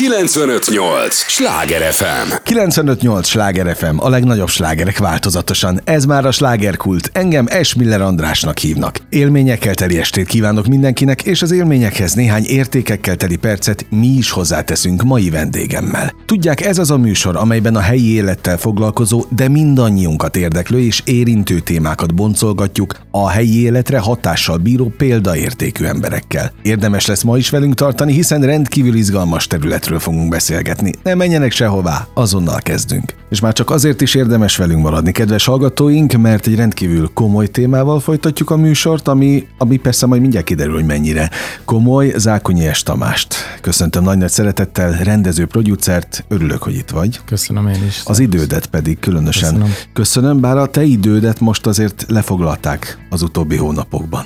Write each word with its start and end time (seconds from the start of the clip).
958! 0.00 1.14
Sláger 1.14 1.92
FM! 1.92 2.32
958! 2.42 3.26
Sláger 3.26 3.76
FM, 3.76 3.98
a 3.98 4.08
legnagyobb 4.08 4.48
slágerek 4.48 4.98
változatosan. 4.98 5.80
Ez 5.84 6.04
már 6.04 6.26
a 6.26 6.30
slágerkult. 6.30 7.10
Engem 7.12 7.46
Esmiller 7.48 8.00
Andrásnak 8.00 8.58
hívnak. 8.58 8.96
Élményekkel 9.08 9.74
teli 9.74 9.98
estét 9.98 10.26
kívánok 10.26 10.66
mindenkinek, 10.66 11.22
és 11.22 11.42
az 11.42 11.50
élményekhez 11.50 12.12
néhány 12.12 12.44
értékekkel 12.44 13.16
teli 13.16 13.36
percet 13.36 13.86
mi 13.90 14.06
is 14.06 14.30
hozzáteszünk 14.30 15.02
mai 15.02 15.30
vendégemmel. 15.30 16.12
Tudják, 16.26 16.60
ez 16.60 16.78
az 16.78 16.90
a 16.90 16.96
műsor, 16.96 17.36
amelyben 17.36 17.76
a 17.76 17.80
helyi 17.80 18.14
élettel 18.14 18.58
foglalkozó, 18.58 19.24
de 19.28 19.48
mindannyiunkat 19.48 20.36
érdeklő 20.36 20.80
és 20.80 21.02
érintő 21.04 21.58
témákat 21.58 22.14
boncolgatjuk 22.14 22.94
a 23.10 23.28
helyi 23.28 23.62
életre 23.62 23.98
hatással 23.98 24.56
bíró 24.56 24.92
példaértékű 24.96 25.84
emberekkel. 25.84 26.52
Érdemes 26.62 27.06
lesz 27.06 27.22
ma 27.22 27.36
is 27.36 27.50
velünk 27.50 27.74
tartani, 27.74 28.12
hiszen 28.12 28.40
rendkívül 28.40 28.94
izgalmas 28.94 29.46
területről 29.46 29.88
fogunk 29.98 30.28
beszélgetni. 30.28 30.92
Ne 31.02 31.14
menjenek 31.14 31.52
sehová, 31.52 32.06
azonnal 32.14 32.58
kezdünk. 32.58 33.14
És 33.28 33.40
már 33.40 33.52
csak 33.52 33.70
azért 33.70 34.00
is 34.00 34.14
érdemes 34.14 34.56
velünk 34.56 34.82
maradni, 34.82 35.12
kedves 35.12 35.44
hallgatóink, 35.44 36.12
mert 36.12 36.46
egy 36.46 36.54
rendkívül 36.54 37.10
komoly 37.14 37.46
témával 37.46 38.00
folytatjuk 38.00 38.50
a 38.50 38.56
műsort, 38.56 39.08
ami, 39.08 39.46
ami 39.58 39.76
persze 39.76 40.06
majd 40.06 40.20
mindjárt 40.20 40.46
kiderül, 40.46 40.74
hogy 40.74 40.86
mennyire 40.86 41.30
komoly. 41.64 42.12
Zákonyi 42.16 42.72
S. 42.72 42.82
Tamást. 42.82 43.34
Köszöntöm 43.60 44.02
nagy-nagy 44.02 44.30
szeretettel, 44.30 44.92
rendező, 44.92 45.46
producert, 45.46 46.24
örülök, 46.28 46.62
hogy 46.62 46.74
itt 46.74 46.90
vagy. 46.90 47.20
Köszönöm 47.24 47.68
én 47.68 47.84
is. 47.86 48.02
Az 48.04 48.18
idődet 48.18 48.66
pedig 48.66 48.98
különösen. 48.98 49.52
Köszönöm. 49.52 49.74
Köszönöm, 49.92 50.40
bár 50.40 50.56
a 50.56 50.66
te 50.66 50.82
idődet 50.82 51.40
most 51.40 51.66
azért 51.66 52.04
lefoglalták 52.08 52.98
az 53.10 53.22
utóbbi 53.22 53.56
hónapokban. 53.56 54.24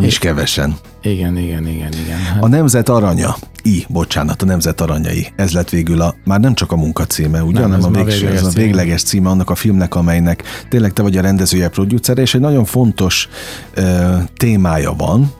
Nem 0.00 0.08
is 0.08 0.18
kevesen. 0.18 0.76
Igen, 1.02 1.36
igen, 1.36 1.66
igen, 1.66 1.92
igen. 1.92 2.18
Hát, 2.18 2.42
A 2.42 2.48
Nemzet 2.48 2.88
Aranya, 2.88 3.36
I, 3.62 3.84
bocsánat, 3.88 4.42
a 4.42 4.44
Nemzet 4.44 4.80
Aranyai. 4.80 5.26
Ez 5.36 5.52
lett 5.52 5.68
végül 5.68 6.00
a, 6.00 6.14
már 6.24 6.40
nem 6.40 6.54
csak 6.54 6.72
a 6.72 6.76
munkacíme, 6.76 7.42
ugye, 7.42 7.60
Nem, 7.60 7.70
hanem 7.70 7.94
a, 7.94 8.04
végső, 8.04 8.18
végleges 8.18 8.40
ez 8.40 8.46
a 8.46 8.50
címe. 8.50 8.64
végleges 8.64 9.02
címe 9.02 9.28
annak 9.28 9.50
a 9.50 9.54
filmnek, 9.54 9.94
amelynek 9.94 10.42
tényleg 10.68 10.92
te 10.92 11.02
vagy 11.02 11.16
a 11.16 11.20
rendezője, 11.20 11.68
producere, 11.68 12.22
és 12.22 12.34
egy 12.34 12.40
nagyon 12.40 12.64
fontos 12.64 13.28
ö, 13.74 14.16
témája 14.36 14.94
van 14.96 15.32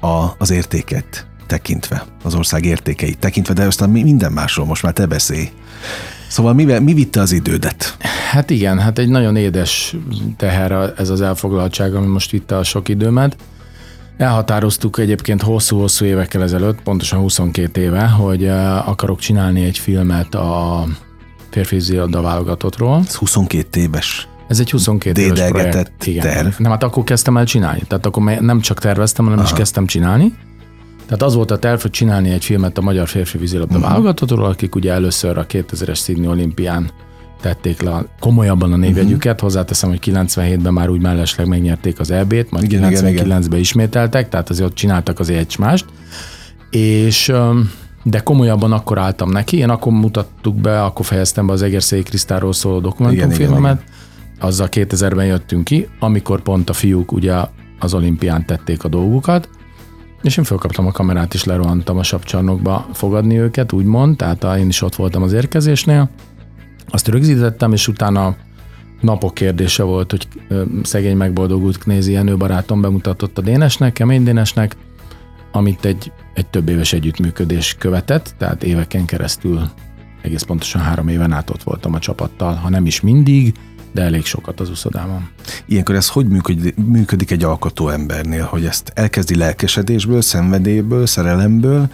a, 0.00 0.24
az 0.38 0.50
értéket 0.50 1.26
tekintve, 1.46 2.04
az 2.22 2.34
ország 2.34 2.64
értékeit 2.64 3.18
tekintve, 3.18 3.54
de 3.54 3.64
aztán 3.64 3.90
mi- 3.90 4.02
minden 4.02 4.32
másról 4.32 4.66
most 4.66 4.82
már 4.82 4.92
te 4.92 5.06
beszélj. 5.06 5.48
Szóval 6.28 6.54
mi, 6.54 6.64
mi 6.78 6.94
vitte 6.94 7.20
az 7.20 7.32
idődet? 7.32 7.96
hát 8.30 8.50
igen, 8.50 8.78
hát 8.78 8.98
egy 8.98 9.08
nagyon 9.08 9.36
édes 9.36 9.96
teher 10.36 10.92
ez 10.98 11.08
az 11.08 11.20
elfoglaltság, 11.20 11.94
ami 11.94 12.06
most 12.06 12.30
vitte 12.30 12.56
a 12.56 12.62
sok 12.62 12.88
időmet. 12.88 13.36
Elhatároztuk 14.16 14.98
egyébként 14.98 15.42
hosszú-hosszú 15.42 16.04
évekkel 16.04 16.42
ezelőtt, 16.42 16.82
pontosan 16.82 17.20
22 17.20 17.80
éve, 17.80 18.06
hogy 18.06 18.44
eh, 18.44 18.88
akarok 18.88 19.18
csinálni 19.18 19.64
egy 19.64 19.78
filmet 19.78 20.34
a 20.34 20.84
férfi 21.50 21.80
zilda 21.80 22.20
válogatottról. 22.20 23.02
Ez 23.06 23.14
22 23.14 23.80
éves. 23.80 24.28
Ez 24.48 24.60
egy 24.60 24.70
22 24.70 25.20
éves 25.20 25.48
projekt. 25.48 26.06
Igen. 26.06 26.22
terv. 26.22 26.48
Nem, 26.58 26.70
hát 26.70 26.82
akkor 26.82 27.04
kezdtem 27.04 27.36
el 27.36 27.44
csinálni. 27.44 27.82
Tehát 27.88 28.06
akkor 28.06 28.22
nem 28.22 28.60
csak 28.60 28.78
terveztem, 28.78 29.24
hanem 29.24 29.40
Aha. 29.40 29.48
is 29.50 29.56
kezdtem 29.56 29.86
csinálni. 29.86 30.34
Tehát 31.04 31.22
az 31.22 31.34
volt 31.34 31.50
a 31.50 31.58
terv, 31.58 31.80
hogy 31.80 31.90
csinálni 31.90 32.30
egy 32.30 32.44
filmet 32.44 32.78
a 32.78 32.80
magyar 32.80 33.08
férfi 33.08 33.38
vízilabda 33.38 33.74
uh-huh. 33.76 33.90
válogatottról, 33.90 34.44
akik 34.44 34.74
ugye 34.74 34.92
először 34.92 35.38
a 35.38 35.46
2000-es 35.46 36.02
Sydney 36.02 36.26
olimpián 36.26 36.90
tették 37.42 37.82
le 37.82 38.04
komolyabban 38.20 38.72
a 38.72 38.76
névjegyüket. 38.76 39.32
Uh-huh. 39.32 39.40
Hozzáteszem, 39.40 39.88
hogy 39.88 40.00
97-ben 40.04 40.72
már 40.72 40.88
úgy 40.88 41.00
mellesleg 41.00 41.46
megnyerték 41.46 42.00
az 42.00 42.10
EB-t, 42.10 42.50
majd 42.50 42.64
Igen, 42.64 42.90
igen, 42.90 43.06
igen. 43.06 43.26
99-ben 43.26 43.58
ismételtek, 43.58 44.28
tehát 44.28 44.50
azért 44.50 44.68
ott 44.68 44.74
csináltak 44.74 45.18
azért 45.18 45.38
egy 45.38 45.54
mást. 45.58 45.84
És 46.70 47.32
de 48.02 48.18
komolyabban 48.18 48.72
akkor 48.72 48.98
álltam 48.98 49.30
neki, 49.30 49.56
én 49.56 49.68
akkor 49.68 49.92
mutattuk 49.92 50.56
be, 50.56 50.84
akkor 50.84 51.04
fejeztem 51.04 51.46
be 51.46 51.52
az 51.52 51.62
Egerszegi 51.62 52.02
Krisztáról 52.02 52.52
szóló 52.52 52.80
dokumentumfilmemet, 52.80 53.82
azzal 54.40 54.68
2000-ben 54.70 55.26
jöttünk 55.26 55.64
ki, 55.64 55.88
amikor 56.00 56.42
pont 56.42 56.70
a 56.70 56.72
fiúk 56.72 57.12
ugye 57.12 57.34
az 57.78 57.94
olimpián 57.94 58.46
tették 58.46 58.84
a 58.84 58.88
dolgukat, 58.88 59.48
és 60.22 60.36
én 60.36 60.44
felkaptam 60.44 60.86
a 60.86 60.92
kamerát, 60.92 61.34
és 61.34 61.44
lerohantam 61.44 61.98
a 61.98 62.02
sapcsarnokba 62.02 62.86
fogadni 62.92 63.38
őket, 63.38 63.72
úgymond, 63.72 64.16
tehát 64.16 64.58
én 64.58 64.68
is 64.68 64.82
ott 64.82 64.94
voltam 64.94 65.22
az 65.22 65.32
érkezésnél. 65.32 66.10
Azt 66.88 67.08
rögzítettem, 67.08 67.72
és 67.72 67.88
utána 67.88 68.36
napok 69.00 69.34
kérdése 69.34 69.82
volt, 69.82 70.10
hogy 70.10 70.28
szegény 70.82 71.16
megboldogult 71.16 71.78
Knézi 71.78 72.12
Jenő 72.12 72.36
barátom 72.36 72.80
bemutatott 72.80 73.38
a 73.38 73.42
Dénesnek, 73.42 73.92
Kemény 73.92 74.22
Dénesnek, 74.22 74.76
amit 75.52 75.84
egy, 75.84 76.12
egy 76.34 76.46
több 76.46 76.68
éves 76.68 76.92
együttműködés 76.92 77.76
követett, 77.78 78.34
tehát 78.38 78.62
éveken 78.62 79.04
keresztül, 79.04 79.70
egész 80.22 80.42
pontosan 80.42 80.80
három 80.80 81.08
éven 81.08 81.32
át 81.32 81.50
ott 81.50 81.62
voltam 81.62 81.94
a 81.94 81.98
csapattal, 81.98 82.54
ha 82.54 82.68
nem 82.68 82.86
is 82.86 83.00
mindig, 83.00 83.54
de 83.92 84.02
elég 84.02 84.24
sokat 84.24 84.60
az 84.60 84.70
uszodában. 84.70 85.30
Ilyenkor 85.66 85.94
ez 85.94 86.08
hogy 86.08 86.28
működik, 86.28 86.76
működik 86.76 87.30
egy 87.30 87.44
alkotó 87.44 87.88
embernél, 87.88 88.44
hogy 88.44 88.64
ezt 88.64 88.92
elkezdi 88.94 89.36
lelkesedésből, 89.36 90.20
szenvedélyből, 90.20 91.06
szerelemből, 91.06 91.90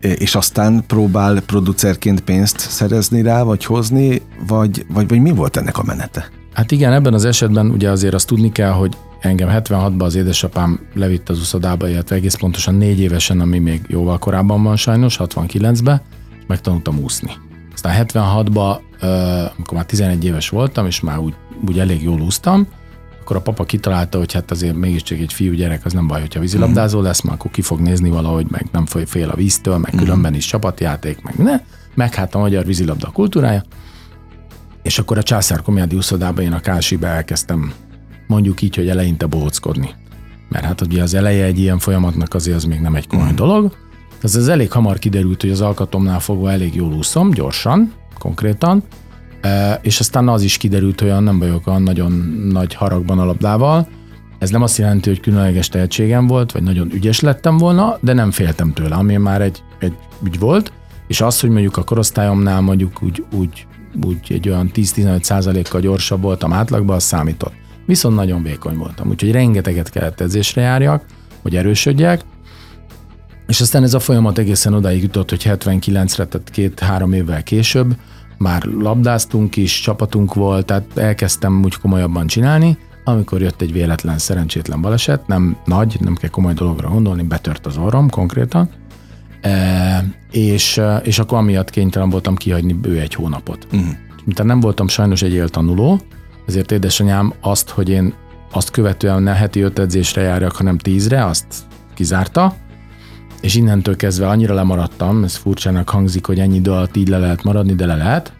és 0.00 0.34
aztán 0.34 0.84
próbál 0.86 1.40
producerként 1.40 2.20
pénzt 2.20 2.58
szerezni 2.58 3.22
rá, 3.22 3.42
vagy 3.42 3.64
hozni, 3.64 4.22
vagy, 4.46 4.86
vagy, 4.88 5.08
vagy 5.08 5.20
mi 5.20 5.30
volt 5.30 5.56
ennek 5.56 5.78
a 5.78 5.82
menete? 5.82 6.28
Hát 6.52 6.70
igen, 6.70 6.92
ebben 6.92 7.14
az 7.14 7.24
esetben 7.24 7.70
ugye 7.70 7.90
azért 7.90 8.14
azt 8.14 8.26
tudni 8.26 8.52
kell, 8.52 8.70
hogy 8.70 8.96
engem 9.20 9.48
76-ban 9.52 10.02
az 10.02 10.14
édesapám 10.14 10.80
levitt 10.94 11.28
az 11.28 11.38
uszodába, 11.38 11.88
illetve 11.88 12.16
egész 12.16 12.34
pontosan 12.34 12.74
négy 12.74 13.00
évesen, 13.00 13.40
ami 13.40 13.58
még 13.58 13.80
jóval 13.86 14.18
korábban 14.18 14.62
van 14.62 14.76
sajnos, 14.76 15.16
69-ben, 15.20 16.00
és 16.38 16.44
megtanultam 16.46 16.98
úszni. 16.98 17.30
Aztán 17.74 18.06
76-ban, 18.06 18.78
ö, 19.00 19.06
amikor 19.56 19.76
már 19.76 19.86
11 19.86 20.24
éves 20.24 20.48
voltam, 20.48 20.86
és 20.86 21.00
már 21.00 21.18
úgy, 21.18 21.34
úgy 21.68 21.78
elég 21.78 22.02
jól 22.02 22.20
úsztam, 22.20 22.66
akkor 23.26 23.38
a 23.38 23.40
papa 23.40 23.64
kitalálta, 23.64 24.18
hogy 24.18 24.32
hát 24.32 24.50
azért 24.50 24.76
mégiscsak 24.76 25.18
egy 25.18 25.32
fiú 25.32 25.52
gyerek, 25.52 25.84
az 25.84 25.92
nem 25.92 26.06
baj, 26.06 26.20
hogyha 26.20 26.40
vízilabdázó 26.40 27.00
lesz, 27.00 27.20
mert 27.20 27.38
akkor 27.38 27.50
ki 27.50 27.62
fog 27.62 27.80
nézni 27.80 28.10
valahogy, 28.10 28.46
meg 28.50 28.66
nem 28.72 28.86
fél 28.86 29.28
a 29.28 29.34
víztől, 29.34 29.78
meg 29.78 29.94
különben 29.96 30.34
is 30.34 30.46
csapatjáték, 30.46 31.22
meg 31.22 31.36
ne, 31.36 31.60
meg 31.94 32.14
hát 32.14 32.34
a 32.34 32.38
magyar 32.38 32.64
vízilabda 32.64 33.10
kultúrája. 33.10 33.62
És 34.82 34.98
akkor 34.98 35.18
a 35.18 35.22
császár 35.22 35.62
komédi 35.62 35.96
úszodában 35.96 36.44
én 36.44 36.52
a 36.52 36.60
Kálsibe 36.60 37.06
elkezdtem 37.06 37.72
mondjuk 38.26 38.62
így, 38.62 38.76
hogy 38.76 38.88
eleinte 38.88 39.26
bohockodni. 39.26 39.90
Mert 40.48 40.64
hát 40.64 40.80
ugye 40.80 41.02
az 41.02 41.14
eleje 41.14 41.44
egy 41.44 41.58
ilyen 41.58 41.78
folyamatnak 41.78 42.34
azért 42.34 42.56
az 42.56 42.64
még 42.64 42.80
nem 42.80 42.94
egy 42.94 43.06
komoly 43.06 43.32
mm. 43.32 43.34
dolog. 43.34 43.76
Ez 44.22 44.36
az 44.36 44.48
elég 44.48 44.70
hamar 44.72 44.98
kiderült, 44.98 45.40
hogy 45.40 45.50
az 45.50 45.60
alkatomnál 45.60 46.20
fogva 46.20 46.50
elég 46.50 46.74
jól 46.74 46.92
úszom, 46.92 47.30
gyorsan, 47.30 47.92
konkrétan, 48.18 48.82
és 49.82 50.00
aztán 50.00 50.28
az 50.28 50.42
is 50.42 50.56
kiderült, 50.56 51.00
hogy 51.00 51.22
nem 51.22 51.38
vagyok 51.38 51.66
olyan 51.66 51.82
nagyon 51.82 52.12
nagy 52.52 52.74
haragban 52.74 53.18
a 53.18 53.24
labdával. 53.24 53.88
Ez 54.38 54.50
nem 54.50 54.62
azt 54.62 54.78
jelenti, 54.78 55.08
hogy 55.08 55.20
különleges 55.20 55.68
tehetségem 55.68 56.26
volt, 56.26 56.52
vagy 56.52 56.62
nagyon 56.62 56.92
ügyes 56.92 57.20
lettem 57.20 57.56
volna, 57.56 57.98
de 58.00 58.12
nem 58.12 58.30
féltem 58.30 58.72
tőle, 58.72 58.94
ami 58.94 59.16
már 59.16 59.42
egy, 59.42 59.62
egy 59.78 59.96
ügy 60.24 60.38
volt, 60.38 60.72
és 61.06 61.20
az, 61.20 61.40
hogy 61.40 61.50
mondjuk 61.50 61.76
a 61.76 61.84
korosztályomnál 61.84 62.60
mondjuk 62.60 63.02
úgy, 63.02 63.24
úgy, 63.32 63.66
úgy 64.04 64.18
egy 64.28 64.48
olyan 64.48 64.70
10-15 64.74 65.22
százalékkal 65.22 65.80
gyorsabb 65.80 66.22
voltam 66.22 66.52
átlagban, 66.52 66.96
az 66.96 67.02
számított. 67.02 67.52
Viszont 67.86 68.14
nagyon 68.14 68.42
vékony 68.42 68.76
voltam, 68.76 69.08
úgyhogy 69.08 69.30
rengeteget 69.30 69.90
kellett 69.90 70.20
edzésre 70.20 70.62
járjak, 70.62 71.04
hogy 71.42 71.56
erősödjek, 71.56 72.20
és 73.46 73.60
aztán 73.60 73.82
ez 73.82 73.94
a 73.94 73.98
folyamat 73.98 74.38
egészen 74.38 74.74
odáig 74.74 75.02
jutott, 75.02 75.30
hogy 75.30 75.42
79-re, 75.44 76.26
tehát 76.26 76.50
két-három 76.50 77.12
évvel 77.12 77.42
később 77.42 77.96
már 78.38 78.62
labdáztunk 78.62 79.56
is, 79.56 79.80
csapatunk 79.80 80.34
volt, 80.34 80.66
tehát 80.66 80.96
elkezdtem 80.96 81.64
úgy 81.64 81.76
komolyabban 81.76 82.26
csinálni, 82.26 82.78
amikor 83.04 83.40
jött 83.40 83.60
egy 83.60 83.72
véletlen, 83.72 84.18
szerencsétlen 84.18 84.80
baleset, 84.80 85.26
nem 85.26 85.56
nagy, 85.64 85.96
nem 86.00 86.14
kell 86.14 86.30
komoly 86.30 86.52
dologra 86.52 86.88
gondolni, 86.88 87.22
betört 87.22 87.66
az 87.66 87.76
orrom 87.76 88.10
konkrétan, 88.10 88.70
e, 89.40 90.04
és, 90.30 90.80
és 91.02 91.18
akkor 91.18 91.38
amiatt 91.38 91.70
kénytelen 91.70 92.10
voltam 92.10 92.34
kihagyni 92.34 92.72
bő 92.72 93.00
egy 93.00 93.14
hónapot. 93.14 93.66
Uh-huh. 93.72 93.88
Mint 94.24 94.42
nem 94.42 94.60
voltam 94.60 94.88
sajnos 94.88 95.22
egy 95.22 95.32
éltanuló, 95.32 96.00
ezért 96.46 96.72
édesanyám 96.72 97.32
azt, 97.40 97.70
hogy 97.70 97.88
én 97.88 98.14
azt 98.52 98.70
követően 98.70 99.22
ne 99.22 99.32
heti 99.32 99.60
öt 99.60 99.78
edzésre 99.78 100.22
járjak, 100.22 100.52
hanem 100.52 100.78
tízre, 100.78 101.24
azt 101.24 101.46
kizárta, 101.94 102.54
és 103.46 103.54
innentől 103.54 103.96
kezdve 103.96 104.28
annyira 104.28 104.54
lemaradtam, 104.54 105.24
ez 105.24 105.36
furcsának 105.36 105.88
hangzik, 105.88 106.26
hogy 106.26 106.38
ennyi 106.38 106.56
idő 106.56 106.70
alatt 106.70 106.96
így 106.96 107.08
le 107.08 107.18
lehet 107.18 107.42
maradni, 107.42 107.74
de 107.74 107.86
le 107.86 107.96
lehet, 107.96 108.32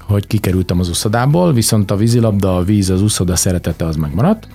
hogy 0.00 0.26
kikerültem 0.26 0.78
az 0.78 0.88
uszodából, 0.88 1.52
viszont 1.52 1.90
a 1.90 1.96
vízilabda, 1.96 2.56
a 2.56 2.62
víz, 2.62 2.90
az 2.90 3.02
uszoda 3.02 3.36
szeretete 3.36 3.84
az 3.84 3.96
megmaradt, 3.96 4.48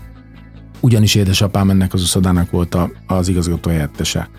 ugyanis 0.79 1.15
édesapám 1.15 1.69
ennek 1.69 1.93
az 1.93 2.01
uszodának 2.01 2.51
volt 2.51 2.75
a, 2.75 2.91
az 3.07 3.27
igazgató 3.27 3.69
helyettese. 3.69 4.29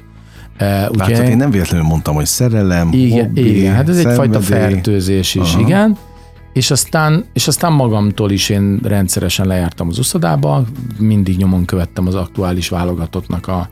E, 0.56 0.88
Látod, 0.96 1.29
én 1.29 1.37
nem 1.37 1.50
véletlenül 1.50 1.87
mondtam, 1.87 2.14
hogy 2.14 2.26
szerelem, 2.26 2.88
igen, 2.93 3.25
hobbi, 3.25 3.56
igen, 3.56 3.75
hát 3.75 3.88
ez 3.88 3.96
egyfajta 3.96 4.40
szenvedély. 4.40 4.73
fertőzés 4.73 5.34
is, 5.34 5.52
Aha. 5.52 5.61
igen. 5.61 5.96
És 6.52 6.70
aztán, 6.70 7.25
és 7.32 7.49
aztán 7.49 7.73
magamtól 7.73 8.31
is 8.31 8.49
én 8.49 8.81
rendszeresen 8.82 9.46
lejártam 9.46 9.88
az 9.88 9.99
uszodába, 9.99 10.64
mindig 10.99 11.37
nyomon 11.37 11.64
követtem 11.64 12.06
az 12.06 12.14
aktuális 12.14 12.69
válogatottnak 12.69 13.49
a, 13.49 13.69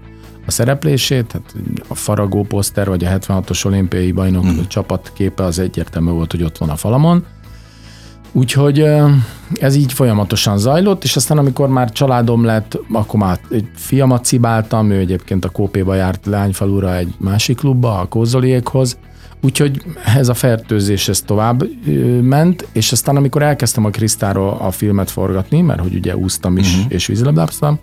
a 0.50 0.52
szereplését, 0.52 1.32
hát 1.32 1.54
a 1.88 1.94
faragó 1.94 2.42
poszter, 2.42 2.88
vagy 2.88 3.04
a 3.04 3.08
76-os 3.08 3.66
olimpiai 3.66 4.12
bajnok 4.12 4.44
mm. 4.44 4.58
csapat 4.68 5.12
képe 5.14 5.44
az 5.44 5.58
egyértelmű 5.58 6.10
volt, 6.10 6.30
hogy 6.30 6.42
ott 6.42 6.58
van 6.58 6.70
a 6.70 6.76
falamon. 6.76 7.24
Úgyhogy 8.32 8.86
ez 9.52 9.74
így 9.74 9.92
folyamatosan 9.92 10.58
zajlott, 10.58 11.04
és 11.04 11.16
aztán 11.16 11.38
amikor 11.38 11.68
már 11.68 11.92
családom 11.92 12.44
lett, 12.44 12.78
akkor 12.92 13.20
már 13.20 13.40
egy 13.50 13.68
fiamat 13.74 14.24
cibáltam, 14.24 14.90
ő 14.90 14.98
egyébként 14.98 15.44
a 15.44 15.48
Kópéba 15.48 15.94
járt 15.94 16.26
lányfalura 16.26 16.96
egy 16.96 17.14
másik 17.18 17.56
klubba, 17.56 17.98
a 17.98 18.04
Kózoliékhoz, 18.04 18.98
Úgyhogy 19.42 19.82
ez 20.16 20.28
a 20.28 20.34
fertőzés 20.34 21.08
ez 21.08 21.20
tovább 21.20 21.64
ment, 22.22 22.68
és 22.72 22.92
aztán 22.92 23.16
amikor 23.16 23.42
elkezdtem 23.42 23.84
a 23.84 23.90
Krisztáról 23.90 24.56
a 24.60 24.70
filmet 24.70 25.10
forgatni, 25.10 25.60
mert 25.60 25.80
hogy 25.80 25.94
ugye 25.94 26.16
úsztam 26.16 26.56
is, 26.56 26.76
uh-huh. 26.76 26.92
és 26.92 27.06
vízilabdáztam, 27.06 27.78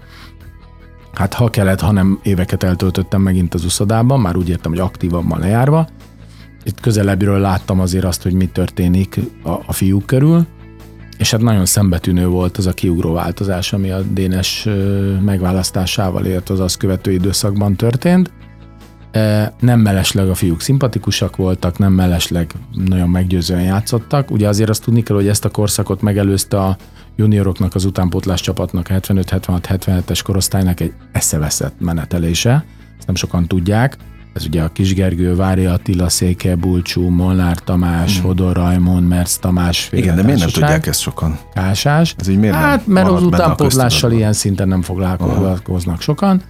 hát 1.18 1.34
ha 1.34 1.50
kellett, 1.50 1.80
hanem 1.80 2.20
éveket 2.24 2.64
eltöltöttem 2.64 3.22
megint 3.22 3.54
az 3.54 3.66
uszodában, 3.66 4.20
már 4.20 4.36
úgy 4.36 4.50
értem, 4.50 4.72
hogy 4.72 4.80
aktívabban 4.80 5.40
lejárva. 5.40 5.88
Itt 6.64 6.80
közelebbről 6.80 7.40
láttam 7.40 7.80
azért 7.80 8.06
azt, 8.06 8.24
hogy 8.24 8.34
mi 8.34 8.46
történik 8.48 9.20
a, 9.44 9.50
a 9.50 9.74
fiúk 9.74 10.06
körül, 10.06 10.46
és 11.18 11.32
hát 11.32 11.42
nagyon 11.42 11.66
szembetűnő 11.66 12.28
volt 12.28 12.58
az 12.58 12.68
a 12.68 12.74
kiugró 12.74 13.14
változás, 13.14 13.74
ami 13.74 13.92
a 13.92 14.02
Dénes 14.02 14.68
megválasztásával, 15.22 16.26
illetve 16.26 16.54
az 16.54 16.60
azt 16.60 16.78
követő 16.78 17.12
időszakban 17.12 17.76
történt. 17.76 18.32
Nem 19.60 19.80
mellesleg 19.80 20.30
a 20.30 20.36
fiúk 20.36 20.62
szimpatikusak 20.62 21.36
voltak, 21.36 21.78
nem 21.78 21.94
mellesleg 21.94 22.52
nagyon 22.74 23.10
meggyőzően 23.10 23.64
játszottak. 23.64 24.32
Ugye 24.32 24.48
azért 24.48 24.70
azt 24.70 24.84
tudni 24.84 25.04
kell, 25.04 25.16
hogy 25.16 25.28
ezt 25.28 25.46
a 25.46 25.50
korszakot 25.50 26.02
megelőzte 26.02 26.60
a 26.60 26.78
junioroknak, 27.18 27.76
az 27.76 27.86
utánpótlás 27.86 28.42
csapatnak, 28.42 28.88
75-76-77-es 28.90 30.20
korosztálynak 30.24 30.80
egy 30.80 30.94
eszeveszett 31.12 31.80
menetelése. 31.80 32.66
Ezt 32.98 33.08
nem 33.08 33.16
sokan 33.16 33.48
tudják. 33.48 33.98
Ez 34.34 34.46
ugye 34.46 34.62
a 34.62 34.70
Kisgergő, 34.70 35.36
Vári 35.36 35.66
Attila, 35.66 36.10
Széke, 36.10 36.56
Bulcsú, 36.56 37.10
Molnár 37.10 37.58
Tamás, 37.58 38.18
hmm. 38.18 38.26
Hodor 38.26 38.56
Rajmon, 38.56 39.04
Mersz 39.04 39.38
Tamás. 39.38 39.90
Igen, 39.92 40.16
de 40.16 40.24
miért 40.24 40.40
nem 40.40 40.50
tudják 40.50 40.88
ezt 40.88 41.00
sokan? 41.00 41.40
Kásás. 41.54 42.16
Ez 42.18 42.28
így 42.28 42.40
miért 42.40 42.56
hát, 42.56 42.88
mert 42.88 43.08
az 43.08 43.24
utánpótlással 43.24 44.12
ilyen 44.12 44.34
szinten 44.34 44.68
nem 44.68 44.82
foglalkoznak 44.82 46.02
sokan. 46.02 46.42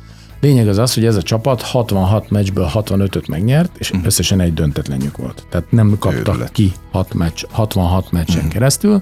Lényeg 0.41 0.67
az 0.67 0.77
az, 0.77 0.93
hogy 0.93 1.05
ez 1.05 1.15
a 1.15 1.21
csapat 1.21 1.61
66 1.61 2.29
meccsből 2.29 2.69
65-öt 2.73 3.27
megnyert, 3.27 3.77
és 3.77 3.89
uh-huh. 3.89 4.05
összesen 4.05 4.39
egy 4.39 4.53
döntetlenjük 4.53 5.17
volt. 5.17 5.45
Tehát 5.49 5.71
nem 5.71 5.95
kaptak 5.99 6.27
Őrület. 6.27 6.51
ki 6.51 6.71
6 6.91 7.13
meccs, 7.13 7.43
66 7.51 8.11
meccsen 8.11 8.35
uh-huh. 8.35 8.51
keresztül. 8.51 8.99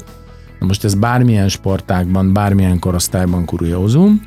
Na 0.59 0.65
most 0.65 0.83
ez 0.83 0.95
bármilyen 0.95 1.49
sportákban, 1.49 2.33
bármilyen 2.33 2.79
korosztályban 2.79 3.45
kuriózum, 3.45 4.21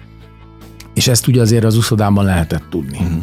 és 0.94 1.08
ezt 1.08 1.26
ugye 1.26 1.40
azért 1.40 1.64
az 1.64 1.76
uszodában 1.76 2.24
lehetett 2.24 2.64
tudni. 2.70 2.98
Uh-huh. 2.98 3.22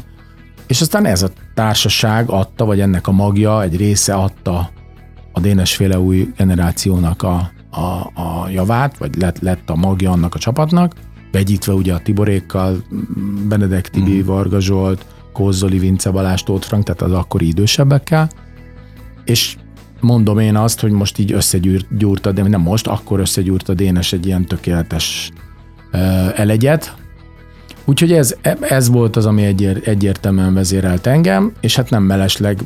És 0.67 0.81
aztán 0.81 1.05
ez 1.05 1.23
a 1.23 1.29
társaság 1.53 2.29
adta, 2.29 2.65
vagy 2.65 2.79
ennek 2.79 3.07
a 3.07 3.11
magja, 3.11 3.63
egy 3.63 3.77
része 3.77 4.13
adta 4.13 4.69
a 5.31 5.39
Dénesféle 5.39 5.99
új 5.99 6.33
generációnak 6.37 7.23
a, 7.23 7.51
a, 7.69 8.11
a 8.21 8.49
javát, 8.49 8.97
vagy 8.97 9.15
lett, 9.15 9.39
lett 9.39 9.69
a 9.69 9.75
magja 9.75 10.11
annak 10.11 10.35
a 10.35 10.39
csapatnak, 10.39 10.95
vegyítve 11.31 11.73
ugye 11.73 11.93
a 11.93 11.99
Tiborékkal, 11.99 12.83
Benedek 13.47 13.89
Tibi, 13.89 14.21
mm. 14.21 14.25
Varga 14.25 14.59
Zsolt, 14.59 15.05
Kozzoli, 15.33 15.79
Vince 15.79 16.11
Balázs, 16.11 16.41
Tóth 16.41 16.67
Frank, 16.67 16.83
tehát 16.83 17.01
az 17.01 17.11
akkori 17.11 17.47
idősebbekkel, 17.47 18.29
és 19.23 19.57
mondom 20.05 20.39
én 20.39 20.55
azt, 20.55 20.79
hogy 20.79 20.91
most 20.91 21.17
így 21.17 21.31
összegyúrta, 21.31 22.31
de 22.31 22.43
nem 22.43 22.61
most, 22.61 22.87
akkor 22.87 23.19
összegyúrta 23.19 23.73
Dénes 23.73 24.13
egy 24.13 24.25
ilyen 24.25 24.45
tökéletes 24.45 25.31
elegyet, 26.35 26.95
Úgyhogy 27.87 28.11
ez, 28.11 28.35
ez 28.59 28.89
volt 28.89 29.15
az, 29.15 29.25
ami 29.25 29.43
egyér, 29.43 29.81
egyértelműen 29.83 30.53
vezérelt 30.53 31.07
engem, 31.07 31.51
és 31.61 31.75
hát 31.75 31.89
nem 31.89 32.03
mellesleg 32.03 32.59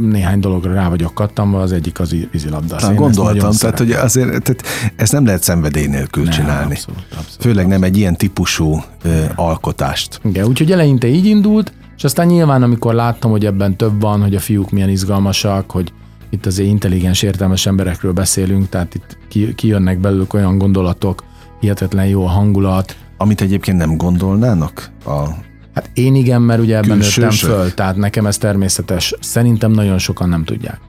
néhány 0.00 0.40
dologra 0.40 0.72
rá 0.72 0.88
vagyok 0.88 1.14
kattamva, 1.14 1.60
az 1.60 1.72
egyik 1.72 2.00
az 2.00 2.14
vízilabda. 2.30 2.76
Na, 2.80 2.94
gondoltam, 2.94 3.52
tehát 3.52 3.78
hogy 3.78 3.90
azért 3.90 4.28
tehát 4.28 4.62
ezt 4.96 5.12
nem 5.12 5.24
lehet 5.24 5.42
szenvedély 5.42 5.86
nélkül 5.86 6.22
nem, 6.22 6.32
csinálni. 6.32 6.72
Abszolút, 6.72 7.00
abszolút, 7.00 7.36
Főleg 7.40 7.64
abszolút. 7.64 7.80
nem 7.80 7.82
egy 7.82 7.96
ilyen 7.96 8.16
típusú 8.16 8.82
ö, 9.02 9.22
alkotást. 9.34 10.20
Igen, 10.24 10.46
úgyhogy 10.46 10.72
eleinte 10.72 11.06
így 11.06 11.26
indult, 11.26 11.72
és 11.96 12.04
aztán 12.04 12.26
nyilván, 12.26 12.62
amikor 12.62 12.94
láttam, 12.94 13.30
hogy 13.30 13.46
ebben 13.46 13.76
több 13.76 14.00
van, 14.00 14.22
hogy 14.22 14.34
a 14.34 14.40
fiúk 14.40 14.70
milyen 14.70 14.88
izgalmasak, 14.88 15.70
hogy 15.70 15.92
itt 16.30 16.46
azért 16.46 16.68
intelligens, 16.68 17.22
értelmes 17.22 17.66
emberekről 17.66 18.12
beszélünk, 18.12 18.68
tehát 18.68 18.94
itt 18.94 19.18
kijönnek 19.54 19.98
belőlük 19.98 20.34
olyan 20.34 20.58
gondolatok, 20.58 21.24
hihetetlen 21.60 22.06
jó 22.06 22.24
a 22.24 22.28
hangulat, 22.28 22.96
amit 23.16 23.40
egyébként 23.40 23.78
nem 23.78 23.96
gondolnának 23.96 24.90
a 25.04 25.28
Hát 25.74 25.90
én 25.94 26.14
igen, 26.14 26.42
mert 26.42 26.60
ugye 26.60 26.76
ebben 26.76 26.98
nőttem 26.98 27.30
föl, 27.30 27.74
tehát 27.74 27.96
nekem 27.96 28.26
ez 28.26 28.38
természetes. 28.38 29.14
Szerintem 29.20 29.70
nagyon 29.70 29.98
sokan 29.98 30.28
nem 30.28 30.44
tudják. 30.44 30.80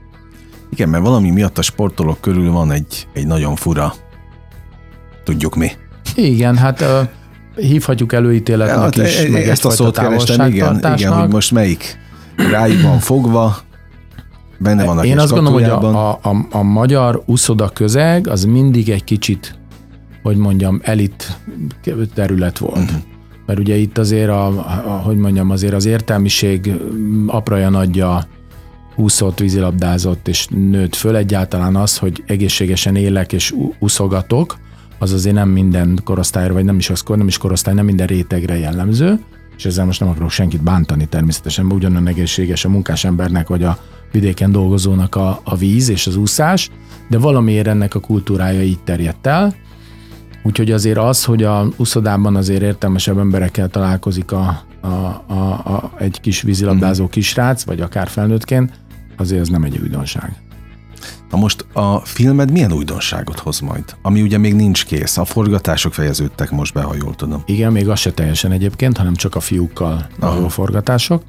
Igen, 0.71 0.89
mert 0.89 1.03
valami 1.03 1.29
miatt 1.29 1.57
a 1.57 1.61
sportolók 1.61 2.21
körül 2.21 2.51
van 2.51 2.71
egy, 2.71 3.07
egy 3.13 3.27
nagyon 3.27 3.55
fura, 3.55 3.93
tudjuk 5.23 5.55
mi. 5.55 5.71
Igen, 6.15 6.57
hát 6.57 6.81
uh, 6.81 6.87
hívhatjuk 7.55 8.13
előítéletnek 8.13 8.95
ja, 8.95 9.03
is, 9.03 9.19
e, 9.19 9.29
meg 9.29 9.47
ezt 9.47 9.65
a 9.65 9.69
szót 9.69 9.97
kerestem, 9.97 10.47
igen, 10.47 10.93
igen, 10.95 11.13
hogy 11.13 11.29
most 11.29 11.51
melyik 11.51 11.97
rájuk 12.35 12.81
van 12.81 12.99
fogva, 12.99 13.57
benne 14.61 14.85
van 14.85 14.97
a 14.97 15.05
Én 15.05 15.19
azt 15.19 15.31
gondolom, 15.31 15.53
hogy 15.53 15.69
a, 15.69 16.09
a, 16.09 16.19
a, 16.21 16.47
a 16.51 16.63
magyar 16.63 17.23
uszoda 17.25 17.69
közeg 17.69 18.27
az 18.27 18.45
mindig 18.45 18.89
egy 18.89 19.03
kicsit 19.03 19.59
hogy 20.23 20.37
mondjam, 20.37 20.79
elit 20.83 21.37
terület 22.13 22.57
volt. 22.57 22.77
Uh-huh. 22.77 23.01
Mert 23.45 23.59
ugye 23.59 23.75
itt 23.75 23.97
azért, 23.97 24.29
a, 24.29 24.47
a, 24.47 25.01
hogy 25.03 25.17
mondjam, 25.17 25.49
azért 25.49 25.73
az 25.73 25.85
értelmiség 25.85 26.73
apraja 27.27 27.69
nagyja 27.69 28.23
úszott, 28.95 29.39
vízilabdázott 29.39 30.27
és 30.27 30.47
nőtt 30.47 30.95
föl. 30.95 31.15
Egyáltalán 31.15 31.75
az, 31.75 31.97
hogy 31.97 32.23
egészségesen 32.27 32.95
élek 32.95 33.33
és 33.33 33.53
úszogatok, 33.79 34.57
az 34.99 35.11
azért 35.11 35.35
nem 35.35 35.49
minden 35.49 35.99
korosztályra, 36.03 36.53
vagy 36.53 36.63
nem 36.63 36.77
is 36.77 36.89
az, 36.89 37.03
nem 37.07 37.27
is 37.27 37.37
korosztály, 37.37 37.73
nem 37.73 37.85
minden 37.85 38.07
rétegre 38.07 38.57
jellemző, 38.57 39.19
és 39.61 39.67
ezzel 39.67 39.85
most 39.85 39.99
nem 39.99 40.09
akarok 40.09 40.29
senkit 40.29 40.63
bántani 40.63 41.05
természetesen, 41.05 41.65
mert 41.65 41.77
ugyanolyan 41.77 42.07
egészséges 42.07 42.65
a 42.65 42.69
munkás 42.69 43.03
embernek, 43.03 43.47
vagy 43.47 43.63
a 43.63 43.77
vidéken 44.11 44.51
dolgozónak 44.51 45.15
a, 45.15 45.41
a 45.43 45.55
víz 45.55 45.89
és 45.89 46.07
az 46.07 46.15
úszás, 46.15 46.69
de 47.09 47.17
valamiért 47.17 47.67
ennek 47.67 47.95
a 47.95 47.99
kultúrája 47.99 48.61
így 48.61 48.79
terjedt 48.83 49.27
el, 49.27 49.55
Úgyhogy 50.43 50.71
azért 50.71 50.97
az, 50.97 51.23
hogy 51.23 51.43
a 51.43 51.67
uszodában 51.77 52.35
azért 52.35 52.61
értelmesebb 52.61 53.17
emberekkel 53.17 53.69
találkozik 53.69 54.31
a, 54.31 54.63
a, 54.81 54.87
a, 54.87 55.51
a, 55.51 55.91
egy 55.97 56.19
kis 56.21 56.41
vízilabdázó 56.41 57.03
mhm. 57.03 57.11
kisrác, 57.11 57.63
vagy 57.63 57.81
akár 57.81 58.07
felnőttként, 58.07 58.71
azért 59.17 59.41
ez 59.41 59.47
nem 59.47 59.63
egy 59.63 59.77
újdonság. 59.81 60.41
Na 61.29 61.37
most 61.37 61.65
a 61.73 61.99
filmed 61.99 62.51
milyen 62.51 62.71
újdonságot 62.71 63.39
hoz 63.39 63.59
majd? 63.59 63.83
Ami 64.01 64.21
ugye 64.21 64.37
még 64.37 64.53
nincs 64.53 64.85
kész. 64.85 65.17
A 65.17 65.25
forgatások 65.25 65.93
fejeződtek 65.93 66.51
most 66.51 66.73
be, 66.73 66.81
ha 66.81 66.95
jól 66.95 67.15
tudom. 67.15 67.43
Igen, 67.45 67.71
még 67.71 67.89
az 67.89 67.99
se 67.99 68.11
teljesen 68.11 68.51
egyébként, 68.51 68.97
hanem 68.97 69.15
csak 69.15 69.35
a 69.35 69.39
fiúkkal 69.39 70.07
a 70.19 70.49
forgatások. 70.49 71.23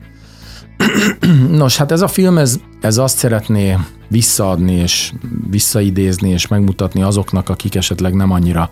Nos, 1.50 1.76
hát 1.76 1.92
ez 1.92 2.00
a 2.00 2.08
film, 2.08 2.38
ez, 2.38 2.60
ez 2.80 2.98
azt 2.98 3.18
szeretné 3.18 3.76
visszaadni 4.08 4.72
és 4.72 5.12
visszaidézni 5.50 6.28
és 6.28 6.48
megmutatni 6.48 7.02
azoknak, 7.02 7.48
akik 7.48 7.74
esetleg 7.74 8.14
nem 8.14 8.30
annyira 8.30 8.70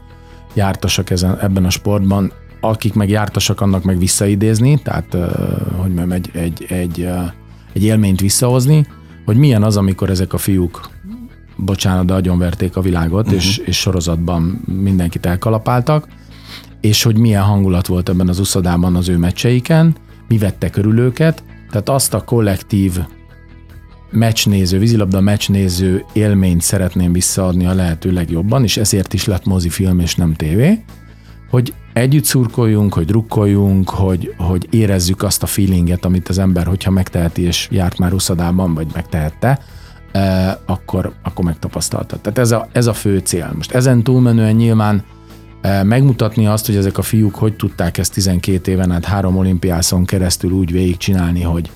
jártasak 0.55 1.11
ezen, 1.11 1.39
ebben 1.39 1.65
a 1.65 1.71
sportban, 1.71 2.33
akik 2.61 2.95
meg 2.95 3.09
jártasak, 3.09 3.61
annak 3.61 3.85
meg 3.85 3.99
visszaidézni, 3.99 4.83
tehát 4.83 5.17
hogy 5.77 5.95
mondjam, 5.95 6.13
egy, 6.13 6.31
egy, 6.33 6.67
egy, 6.69 7.09
egy 7.73 7.85
élményt 7.85 8.21
visszahozni, 8.21 8.87
hogy 9.31 9.39
milyen 9.39 9.63
az, 9.63 9.77
amikor 9.77 10.11
ezek 10.11 10.33
a 10.33 10.39
fiúk 10.39 10.91
bocsánat, 11.57 12.07
de 12.07 12.15
agyonverték 12.15 12.77
a 12.77 12.81
világot, 12.81 13.25
uh-huh. 13.25 13.41
és, 13.41 13.59
és 13.59 13.77
sorozatban 13.77 14.61
mindenkit 14.83 15.27
elkalapáltak, 15.27 16.09
és 16.81 17.03
hogy 17.03 17.17
milyen 17.17 17.43
hangulat 17.43 17.87
volt 17.87 18.09
ebben 18.09 18.29
az 18.29 18.39
uszodában 18.39 18.97
az 18.97 19.09
ő 19.09 19.17
meccseiken, 19.17 19.97
mi 20.29 20.39
vette 20.39 20.71
körül 20.71 20.99
őket, 20.99 21.43
tehát 21.71 21.89
azt 21.89 22.15
a 22.15 22.25
kollektív 22.25 22.99
meccsnéző, 24.11 24.79
vízilabda 24.79 25.21
meccsnéző 25.21 26.05
élményt 26.13 26.63
szeretném 26.63 27.13
visszaadni 27.13 27.67
a 27.67 27.75
lehető 27.75 28.13
legjobban, 28.13 28.63
és 28.63 28.77
ezért 28.77 29.13
is 29.13 29.25
lett 29.25 29.45
mozifilm 29.45 30.01
és 30.01 30.15
nem 30.15 30.35
tévé, 30.35 30.85
hogy 31.51 31.75
együtt 32.01 32.25
szurkoljunk, 32.25 32.95
hogy 32.95 33.05
drukkoljunk, 33.05 33.91
hogy, 33.91 34.35
hogy 34.39 34.67
érezzük 34.71 35.23
azt 35.23 35.43
a 35.43 35.47
feelinget, 35.47 36.05
amit 36.05 36.29
az 36.29 36.39
ember, 36.39 36.67
hogyha 36.67 36.91
megteheti 36.91 37.43
és 37.43 37.69
járt 37.71 37.99
már 37.99 38.13
uszadában, 38.13 38.75
vagy 38.75 38.87
megtehette, 38.95 39.59
eh, 40.13 40.55
akkor, 40.67 41.13
akkor 41.23 41.45
megtapasztalta. 41.45 42.19
Tehát 42.21 42.39
ez 42.39 42.51
a, 42.51 42.69
ez 42.73 42.87
a 42.87 42.93
fő 42.93 43.19
cél. 43.19 43.53
Most 43.57 43.73
ezen 43.73 44.03
túlmenően 44.03 44.55
nyilván 44.55 45.03
eh, 45.61 45.83
megmutatni 45.85 46.47
azt, 46.47 46.67
hogy 46.67 46.77
ezek 46.77 46.99
a 46.99 47.03
fiúk 47.03 47.35
hogy 47.35 47.57
tudták 47.57 47.99
ezt 47.99 48.13
12 48.13 48.71
éven 48.71 48.91
át 48.91 49.05
három 49.05 49.37
olimpiászon 49.37 50.05
keresztül 50.05 50.51
úgy 50.51 50.73
végigcsinálni, 50.73 51.43
hogy, 51.43 51.71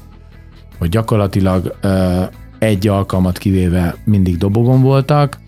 hogy 0.78 0.88
gyakorlatilag 0.88 1.76
egy 2.58 2.88
alkalmat 2.88 3.38
kivéve 3.38 3.96
mindig 4.04 4.36
dobogon 4.36 4.82
voltak, 4.82 5.38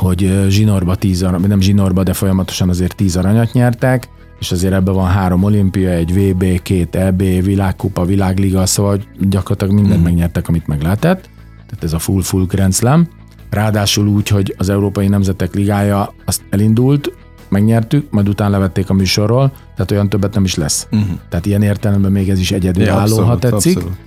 hogy 0.00 0.44
zsinórba 0.48 0.94
tíz 0.94 1.26
nem 1.46 1.60
zsinórba, 1.60 2.02
de 2.02 2.12
folyamatosan 2.12 2.68
azért 2.68 2.96
tíz 2.96 3.16
aranyat 3.16 3.52
nyertek, 3.52 4.08
és 4.38 4.52
azért 4.52 4.72
ebben 4.72 4.94
van 4.94 5.08
három 5.08 5.42
olimpia, 5.42 5.90
egy 5.90 6.12
VB, 6.14 6.62
két 6.62 6.96
EB, 6.96 7.22
világkupa, 7.22 8.04
világliga, 8.04 8.66
szóval 8.66 9.00
gyakorlatilag 9.18 9.74
mindent 9.74 10.00
mm. 10.00 10.04
megnyertek, 10.04 10.48
amit 10.48 10.66
meg 10.66 10.82
lehetett. 10.82 11.30
Tehát 11.66 11.84
ez 11.84 11.92
a 11.92 11.98
full-full 11.98 12.44
Grand 12.44 12.74
Slam. 12.74 13.08
Ráadásul 13.50 14.06
úgy, 14.06 14.28
hogy 14.28 14.54
az 14.58 14.68
Európai 14.68 15.08
Nemzetek 15.08 15.54
Ligája 15.54 16.14
azt 16.24 16.42
elindult, 16.50 17.12
megnyertük, 17.48 18.10
majd 18.10 18.28
utána 18.28 18.50
levették 18.50 18.90
a 18.90 18.94
műsorról, 18.94 19.52
tehát 19.74 19.90
olyan 19.90 20.08
többet 20.08 20.34
nem 20.34 20.44
is 20.44 20.54
lesz. 20.54 20.86
Uh-huh. 20.90 21.18
Tehát 21.28 21.46
ilyen 21.46 21.62
értelemben 21.62 22.12
még 22.12 22.28
ez 22.28 22.38
is 22.38 22.52
egyedülálló, 22.52 23.16
ja, 23.16 23.24
ha 23.24 23.38
tetszik. 23.38 23.76
Abszolút. 23.76 23.98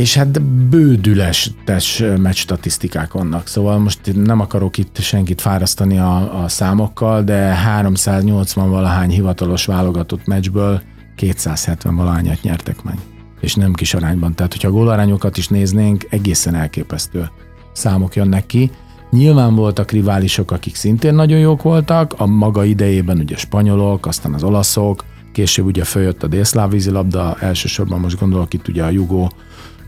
És 0.00 0.14
hát 0.14 0.42
bődületes 0.42 2.02
meccs 2.18 2.36
statisztikák 2.36 3.12
vannak. 3.12 3.46
Szóval 3.46 3.78
most 3.78 4.14
nem 4.14 4.40
akarok 4.40 4.78
itt 4.78 4.98
senkit 4.98 5.40
fárasztani 5.40 5.98
a, 5.98 6.42
a 6.42 6.48
számokkal, 6.48 7.22
de 7.22 7.34
380 7.34 8.70
valahány 8.70 9.10
hivatalos 9.10 9.64
válogatott 9.64 10.26
meccsből 10.26 10.82
270 11.16 11.96
valahányat 11.96 12.42
nyertek 12.42 12.82
meg. 12.82 12.98
És 13.40 13.54
nem 13.54 13.72
kis 13.72 13.94
arányban. 13.94 14.34
Tehát, 14.34 14.52
hogyha 14.52 14.68
a 14.68 14.72
gólarányokat 14.72 15.36
is 15.36 15.48
néznénk, 15.48 16.06
egészen 16.10 16.54
elképesztő 16.54 17.28
számok 17.72 18.16
jönnek 18.16 18.46
ki. 18.46 18.70
Nyilván 19.10 19.54
voltak 19.54 19.90
riválisok, 19.90 20.50
akik 20.50 20.74
szintén 20.74 21.14
nagyon 21.14 21.38
jók 21.38 21.62
voltak, 21.62 22.14
a 22.16 22.26
maga 22.26 22.64
idejében 22.64 23.18
ugye 23.18 23.36
spanyolok, 23.36 24.06
aztán 24.06 24.34
az 24.34 24.42
olaszok, 24.42 25.04
később 25.32 25.64
ugye 25.64 25.84
följött 25.84 26.22
a 26.22 26.26
délszláv 26.26 26.70
vízilabda, 26.70 27.36
elsősorban 27.40 28.00
most 28.00 28.18
gondolok 28.18 28.54
itt 28.54 28.68
ugye 28.68 28.84
a 28.84 28.90
jugó, 28.90 29.32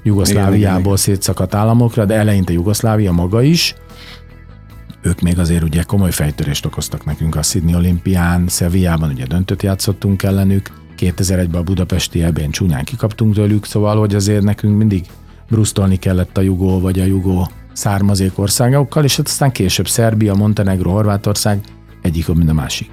Jugoszláviából 0.02 0.97
szétszakadt 0.97 1.54
államokra, 1.54 2.04
de 2.04 2.14
eleinte 2.14 2.52
Jugoszlávia 2.52 3.12
maga 3.12 3.42
is, 3.42 3.75
ők 5.02 5.21
még 5.21 5.38
azért 5.38 5.62
ugye 5.62 5.82
komoly 5.82 6.11
fejtörést 6.11 6.66
okoztak 6.66 7.04
nekünk 7.04 7.37
a 7.37 7.42
Sydney 7.42 7.75
olimpián, 7.75 8.49
Sevillában 8.49 9.11
ugye 9.11 9.26
döntött 9.26 9.62
játszottunk 9.62 10.23
ellenük, 10.23 10.71
2001-ben 10.99 11.61
a 11.61 11.62
budapesti 11.62 12.23
ebén 12.23 12.50
csúnyán 12.50 12.85
kikaptunk 12.85 13.35
tőlük, 13.35 13.64
szóval 13.64 13.99
hogy 13.99 14.14
azért 14.14 14.42
nekünk 14.42 14.76
mindig 14.76 15.06
brusztolni 15.49 15.97
kellett 15.97 16.38
a 16.38 16.40
jugó 16.40 16.80
vagy 16.80 17.00
a 17.00 17.04
jugó 17.04 17.50
származék 17.73 18.38
országokkal, 18.38 19.04
és 19.04 19.16
hát 19.16 19.26
aztán 19.26 19.52
később 19.52 19.88
Szerbia, 19.88 20.35
Montenegro, 20.35 20.90
Horvátország 20.90 21.61
egyik, 22.02 22.28
mint 22.28 22.50
a 22.50 22.52
másik. 22.52 22.90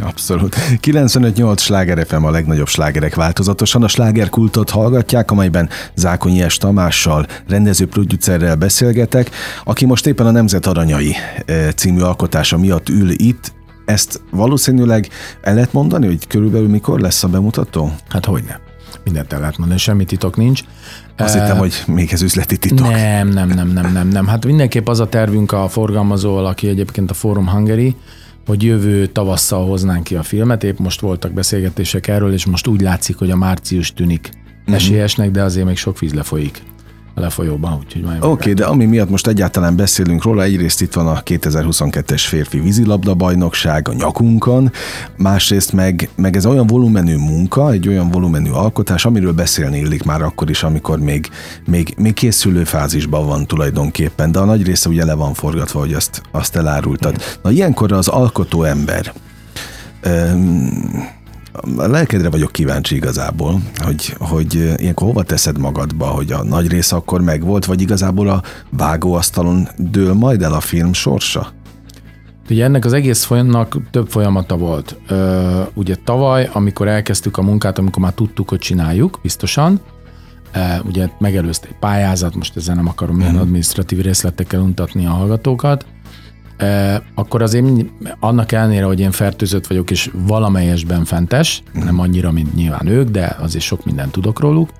Abszolút. 0.00 0.56
95-8 0.82 1.58
sláger 1.58 2.06
FM 2.06 2.24
a 2.24 2.30
legnagyobb 2.30 2.68
slágerek 2.68 3.14
változatosan. 3.14 3.82
A 3.82 3.88
slágerkultot 3.88 4.70
hallgatják, 4.70 5.30
amelyben 5.30 5.68
Zákonyi 5.94 6.48
S. 6.48 6.56
Tamással, 6.56 7.26
rendező 7.48 7.86
producerrel 7.86 8.56
beszélgetek, 8.56 9.30
aki 9.64 9.86
most 9.86 10.06
éppen 10.06 10.26
a 10.26 10.30
Nemzet 10.30 10.66
Aranyai 10.66 11.14
eh, 11.44 11.70
című 11.76 12.00
alkotása 12.00 12.58
miatt 12.58 12.88
ül 12.88 13.10
itt, 13.10 13.52
ezt 13.84 14.20
valószínűleg 14.30 15.08
el 15.42 15.54
lehet 15.54 15.72
mondani, 15.72 16.06
hogy 16.06 16.26
körülbelül 16.26 16.68
mikor 16.68 17.00
lesz 17.00 17.24
a 17.24 17.28
bemutató? 17.28 17.92
Hát 18.08 18.24
hogy 18.24 18.42
nem. 18.48 18.58
Mindent 19.04 19.32
el 19.32 19.40
lehet 19.40 19.58
mondani, 19.58 19.80
semmi 19.80 20.04
titok 20.04 20.36
nincs. 20.36 20.62
Azt 21.16 21.34
uh, 21.34 21.40
hittem, 21.40 21.58
hogy 21.58 21.82
még 21.86 22.12
ez 22.12 22.22
üzleti 22.22 22.56
titok. 22.56 22.90
Nem, 22.90 23.28
nem, 23.28 23.48
nem, 23.48 23.68
nem, 23.68 23.92
nem, 23.92 24.08
nem. 24.08 24.26
Hát 24.26 24.44
mindenképp 24.44 24.88
az 24.88 25.00
a 25.00 25.08
tervünk 25.08 25.52
a 25.52 25.68
forgalmazóval, 25.68 26.46
aki 26.46 26.68
egyébként 26.68 27.10
a 27.10 27.14
Forum 27.14 27.48
Hungary, 27.48 27.96
hogy 28.46 28.62
jövő 28.62 29.06
tavasszal 29.06 29.66
hoznánk 29.66 30.04
ki 30.04 30.14
a 30.14 30.22
filmet. 30.22 30.64
Épp 30.64 30.78
most 30.78 31.00
voltak 31.00 31.32
beszélgetések 31.32 32.08
erről, 32.08 32.32
és 32.32 32.46
most 32.46 32.66
úgy 32.66 32.80
látszik, 32.80 33.16
hogy 33.16 33.30
a 33.30 33.36
március 33.36 33.92
tűnik 33.92 34.30
uh-huh. 34.60 34.74
esélyesnek, 34.74 35.30
de 35.30 35.42
azért 35.42 35.66
még 35.66 35.76
sok 35.76 35.98
víz 35.98 36.14
lefolyik 36.14 36.62
lefolyóban, 37.14 37.78
úgyhogy 37.78 38.04
Oké, 38.04 38.26
okay, 38.26 38.52
de 38.52 38.64
ami 38.64 38.84
miatt 38.84 39.10
most 39.10 39.26
egyáltalán 39.26 39.76
beszélünk 39.76 40.22
róla, 40.22 40.42
egyrészt 40.42 40.80
itt 40.80 40.94
van 40.94 41.06
a 41.06 41.22
2022-es 41.22 42.22
férfi 42.26 42.60
vízilabda 42.60 43.14
bajnokság 43.14 43.88
a 43.88 43.92
nyakunkon, 43.92 44.72
másrészt 45.16 45.72
meg, 45.72 46.08
meg 46.14 46.36
ez 46.36 46.46
olyan 46.46 46.66
volumenű 46.66 47.16
munka, 47.16 47.70
egy 47.70 47.88
olyan 47.88 48.10
volumenű 48.10 48.50
alkotás, 48.50 49.04
amiről 49.04 49.32
beszélni 49.32 49.78
illik 49.78 50.02
már 50.02 50.22
akkor 50.22 50.50
is, 50.50 50.62
amikor 50.62 50.98
még, 50.98 51.28
még, 51.66 51.94
még 51.98 52.14
készülő 52.14 52.64
fázisban 52.64 53.26
van 53.26 53.46
tulajdonképpen, 53.46 54.32
de 54.32 54.38
a 54.38 54.44
nagy 54.44 54.62
része 54.62 54.88
ugye 54.88 55.04
le 55.04 55.14
van 55.14 55.34
forgatva, 55.34 55.78
hogy 55.80 55.92
azt, 55.92 56.22
azt 56.30 56.56
elárultad. 56.56 57.16
Na 57.42 57.50
ilyenkor 57.50 57.92
az 57.92 58.08
alkotó 58.08 58.62
ember, 58.62 59.12
a 61.76 61.86
lelkedre 61.86 62.30
vagyok 62.30 62.52
kíváncsi 62.52 62.94
igazából, 62.94 63.60
hogy, 63.76 64.14
hogy 64.18 64.54
ilyenkor 64.76 65.06
hova 65.06 65.22
teszed 65.22 65.58
magadba, 65.58 66.06
hogy 66.06 66.32
a 66.32 66.44
nagy 66.44 66.68
része 66.68 66.96
akkor 66.96 67.20
megvolt, 67.20 67.64
vagy 67.64 67.80
igazából 67.80 68.28
a 68.28 68.42
vágóasztalon 68.70 69.68
dől 69.76 70.14
majd 70.14 70.42
el 70.42 70.52
a 70.52 70.60
film 70.60 70.92
sorsa? 70.92 71.52
Ugye 72.50 72.64
ennek 72.64 72.84
az 72.84 72.92
egész 72.92 73.24
folyamnak 73.24 73.76
több 73.90 74.08
folyamata 74.08 74.56
volt. 74.56 74.96
Ö, 75.08 75.60
ugye 75.74 75.94
tavaly, 76.04 76.50
amikor 76.52 76.88
elkezdtük 76.88 77.36
a 77.36 77.42
munkát, 77.42 77.78
amikor 77.78 78.02
már 78.02 78.12
tudtuk, 78.12 78.48
hogy 78.48 78.58
csináljuk, 78.58 79.18
biztosan, 79.22 79.80
ugye 80.84 81.08
megelőzte 81.18 81.68
egy 81.68 81.78
pályázat, 81.80 82.34
most 82.34 82.56
ezzel 82.56 82.74
nem 82.74 82.88
akarom 82.88 83.16
milyen 83.16 83.32
mhm. 83.32 83.42
administratív 83.42 84.00
részletekkel 84.00 84.60
untatni 84.60 85.06
a 85.06 85.10
hallgatókat, 85.10 85.86
akkor 87.14 87.42
azért 87.42 87.66
annak 88.20 88.52
ellenére, 88.52 88.84
hogy 88.84 89.00
én 89.00 89.10
fertőzött 89.10 89.66
vagyok, 89.66 89.90
és 89.90 90.10
valamelyesben 90.26 91.04
fentes, 91.04 91.62
nem 91.72 92.00
annyira, 92.00 92.30
mint 92.30 92.54
nyilván 92.54 92.86
ők, 92.86 93.08
de 93.08 93.36
azért 93.40 93.64
sok 93.64 93.84
mindent 93.84 94.12
tudok 94.12 94.40
róluk, 94.40 94.70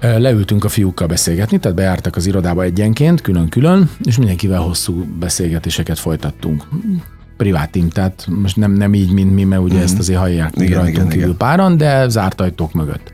leültünk 0.00 0.64
a 0.64 0.68
fiúkkal 0.68 1.06
beszélgetni, 1.06 1.58
tehát 1.58 1.76
bejártak 1.76 2.16
az 2.16 2.26
irodába 2.26 2.62
egyenként, 2.62 3.20
külön-külön, 3.20 3.90
és 4.02 4.16
mindenkivel 4.16 4.60
hosszú 4.60 5.04
beszélgetéseket 5.18 5.98
folytattunk. 5.98 6.68
Privátim, 7.36 7.88
tehát 7.88 8.26
most 8.30 8.56
nem, 8.56 8.72
nem 8.72 8.94
így, 8.94 9.10
mint 9.10 9.34
mi, 9.34 9.44
mert 9.44 9.62
ugye 9.62 9.74
mm-hmm. 9.74 9.82
ezt 9.82 9.98
azért 9.98 10.18
hallják 10.18 10.52
igen, 10.56 10.78
rajtunk 10.78 10.96
igen, 10.96 11.08
kívül 11.08 11.24
igen. 11.24 11.36
páran, 11.36 11.76
de 11.76 12.08
zárt 12.08 12.40
ajtók 12.40 12.72
mögött. 12.72 13.13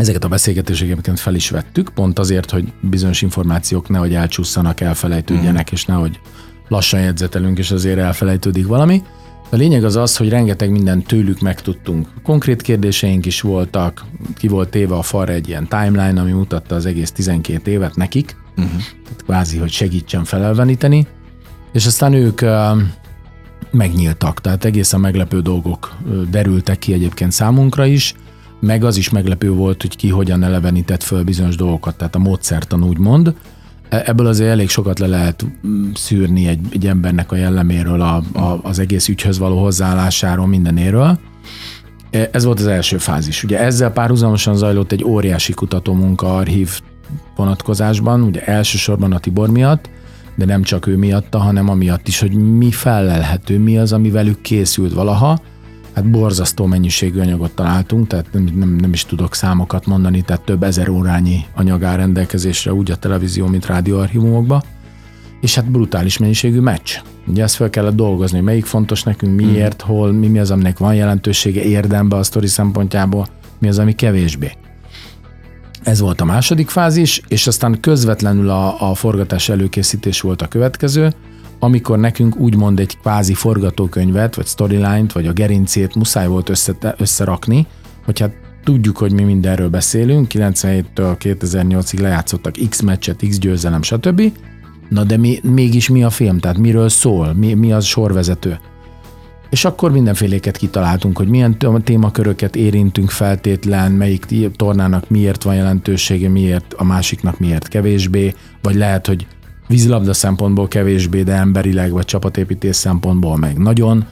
Ezeket 0.00 0.24
a 0.24 0.28
beszélgetéseket 0.28 1.20
fel 1.20 1.34
is 1.34 1.50
vettük, 1.50 1.88
pont 1.88 2.18
azért, 2.18 2.50
hogy 2.50 2.72
bizonyos 2.80 3.22
információk 3.22 3.88
nehogy 3.88 4.14
elcsúszanak, 4.14 4.80
elfelejtődjenek, 4.80 5.70
mm. 5.70 5.74
és 5.74 5.84
nehogy 5.84 6.20
lassan 6.68 7.00
jegyzetelünk, 7.00 7.58
és 7.58 7.70
azért 7.70 7.98
elfelejtődik 7.98 8.66
valami. 8.66 9.02
A 9.50 9.56
lényeg 9.56 9.84
az 9.84 9.96
az, 9.96 10.16
hogy 10.16 10.28
rengeteg 10.28 10.70
mindent 10.70 11.06
tőlük 11.06 11.40
megtudtunk. 11.40 12.08
Konkrét 12.22 12.62
kérdéseink 12.62 13.26
is 13.26 13.40
voltak, 13.40 14.04
ki 14.36 14.48
volt 14.48 14.68
téve 14.68 14.94
a 14.94 15.02
falra 15.02 15.32
egy 15.32 15.48
ilyen 15.48 15.68
timeline, 15.68 16.20
ami 16.20 16.32
mutatta 16.32 16.74
az 16.74 16.86
egész 16.86 17.12
12 17.12 17.70
évet 17.70 17.96
nekik, 17.96 18.36
uh-huh. 18.56 18.82
tehát 19.04 19.22
kvázi, 19.24 19.58
hogy 19.58 19.70
segítsen 19.70 20.24
felelveníteni, 20.24 21.06
és 21.72 21.86
aztán 21.86 22.12
ők 22.12 22.42
uh, 22.42 22.82
megnyíltak, 23.70 24.40
tehát 24.40 24.64
egészen 24.64 25.00
meglepő 25.00 25.40
dolgok 25.40 25.96
derültek 26.30 26.78
ki 26.78 26.92
egyébként 26.92 27.32
számunkra 27.32 27.86
is, 27.86 28.14
meg 28.60 28.84
az 28.84 28.96
is 28.96 29.10
meglepő 29.10 29.50
volt, 29.50 29.80
hogy 29.80 29.96
ki 29.96 30.08
hogyan 30.08 30.42
elevenített 30.42 31.02
föl 31.02 31.24
bizonyos 31.24 31.56
dolgokat, 31.56 31.96
tehát 31.96 32.14
a 32.14 32.18
módszertan 32.18 32.84
úgy 32.84 32.98
mond. 32.98 33.34
E, 33.88 34.02
ebből 34.06 34.26
azért 34.26 34.50
elég 34.50 34.68
sokat 34.68 34.98
le 34.98 35.06
lehet 35.06 35.44
mm, 35.66 35.90
szűrni 35.94 36.46
egy, 36.46 36.60
egy 36.72 36.86
embernek 36.86 37.32
a 37.32 37.36
jelleméről, 37.36 38.00
a, 38.00 38.22
a, 38.32 38.60
az 38.62 38.78
egész 38.78 39.08
ügyhöz 39.08 39.38
való 39.38 39.62
hozzáállásáról, 39.62 40.46
mindenéről. 40.46 41.18
E, 42.10 42.28
ez 42.32 42.44
volt 42.44 42.60
az 42.60 42.66
első 42.66 42.98
fázis. 42.98 43.44
Ugye 43.44 43.58
ezzel 43.58 43.90
párhuzamosan 43.90 44.56
zajlott 44.56 44.92
egy 44.92 45.04
óriási 45.04 45.52
kutatómunka 45.52 46.36
archív 46.36 46.80
vonatkozásban, 47.36 48.22
ugye 48.22 48.44
elsősorban 48.44 49.12
a 49.12 49.18
Tibor 49.18 49.50
miatt, 49.50 49.90
de 50.34 50.44
nem 50.44 50.62
csak 50.62 50.86
ő 50.86 50.96
miatta, 50.96 51.38
hanem 51.38 51.68
amiatt 51.68 52.08
is, 52.08 52.20
hogy 52.20 52.32
mi 52.32 52.70
felelhető, 52.70 53.58
mi 53.58 53.78
az, 53.78 53.92
ami 53.92 54.10
velük 54.10 54.40
készült 54.40 54.92
valaha, 54.92 55.40
hát 55.94 56.10
borzasztó 56.10 56.66
mennyiségű 56.66 57.20
anyagot 57.20 57.50
találtunk, 57.54 58.06
tehát 58.06 58.26
nem, 58.32 58.44
nem, 58.54 58.76
nem 58.76 58.92
is 58.92 59.04
tudok 59.04 59.34
számokat 59.34 59.86
mondani, 59.86 60.22
tehát 60.22 60.42
több 60.42 60.62
ezer 60.62 60.88
órányi 60.88 61.44
anyag 61.54 61.84
áll 61.84 61.96
rendelkezésre 61.96 62.72
úgy 62.72 62.90
a 62.90 62.96
televízió, 62.96 63.46
mint 63.46 63.66
rádióarchívumokba, 63.66 64.62
és 65.40 65.54
hát 65.54 65.70
brutális 65.70 66.18
mennyiségű 66.18 66.60
meccs. 66.60 66.90
Ugye 67.26 67.42
ezt 67.42 67.54
fel 67.54 67.70
kellett 67.70 67.94
dolgozni, 67.94 68.36
hogy 68.36 68.46
melyik 68.46 68.64
fontos 68.64 69.02
nekünk, 69.02 69.36
miért, 69.36 69.82
hmm. 69.82 69.94
hol, 69.94 70.12
mi, 70.12 70.26
mi 70.26 70.38
az, 70.38 70.50
aminek 70.50 70.78
van 70.78 70.94
jelentősége 70.94 71.62
érdembe 71.62 72.16
a 72.16 72.22
sztori 72.22 72.46
szempontjából, 72.46 73.26
mi 73.58 73.68
az, 73.68 73.78
ami 73.78 73.94
kevésbé. 73.94 74.52
Ez 75.82 76.00
volt 76.00 76.20
a 76.20 76.24
második 76.24 76.68
fázis, 76.68 77.22
és 77.28 77.46
aztán 77.46 77.80
közvetlenül 77.80 78.48
a, 78.48 78.90
a 78.90 78.94
forgatás 78.94 79.48
előkészítés 79.48 80.20
volt 80.20 80.42
a 80.42 80.48
következő, 80.48 81.12
amikor 81.60 81.98
nekünk 81.98 82.36
úgymond 82.36 82.80
egy 82.80 82.98
kvázi 82.98 83.34
forgatókönyvet, 83.34 84.34
vagy 84.34 84.46
storyline-t, 84.46 85.12
vagy 85.12 85.26
a 85.26 85.32
gerincét 85.32 85.94
muszáj 85.94 86.26
volt 86.26 86.48
össze, 86.48 86.74
összerakni, 86.96 87.66
hogyha 88.04 88.30
tudjuk, 88.64 88.96
hogy 88.96 89.12
mi 89.12 89.22
mindenről 89.22 89.68
beszélünk, 89.68 90.26
97-től 90.34 91.16
2008-ig 91.18 92.00
lejátszottak 92.00 92.54
X 92.68 92.80
meccset, 92.80 93.22
X 93.28 93.38
győzelem, 93.38 93.82
stb. 93.82 94.32
Na 94.88 95.04
de 95.04 95.16
mi, 95.16 95.40
mégis 95.42 95.88
mi 95.88 96.02
a 96.02 96.10
film, 96.10 96.38
tehát 96.38 96.58
miről 96.58 96.88
szól, 96.88 97.34
mi, 97.34 97.54
mi 97.54 97.72
az 97.72 97.84
sorvezető? 97.84 98.58
És 99.50 99.64
akkor 99.64 99.92
mindenféléket 99.92 100.56
kitaláltunk, 100.56 101.16
hogy 101.16 101.28
milyen 101.28 101.56
témaköröket 101.84 102.56
érintünk 102.56 103.10
feltétlen, 103.10 103.92
melyik 103.92 104.26
tornának 104.56 105.10
miért 105.10 105.42
van 105.42 105.54
jelentősége, 105.54 106.28
miért 106.28 106.72
a 106.72 106.84
másiknak 106.84 107.38
miért 107.38 107.68
kevésbé, 107.68 108.34
vagy 108.62 108.74
lehet, 108.74 109.06
hogy 109.06 109.26
vízilabda 109.70 110.12
szempontból 110.12 110.68
kevésbé, 110.68 111.22
de 111.22 111.32
emberileg 111.32 111.90
vagy 111.90 112.04
csapatépítés 112.04 112.76
szempontból 112.76 113.36
meg 113.36 113.58
nagyon. 113.58 114.04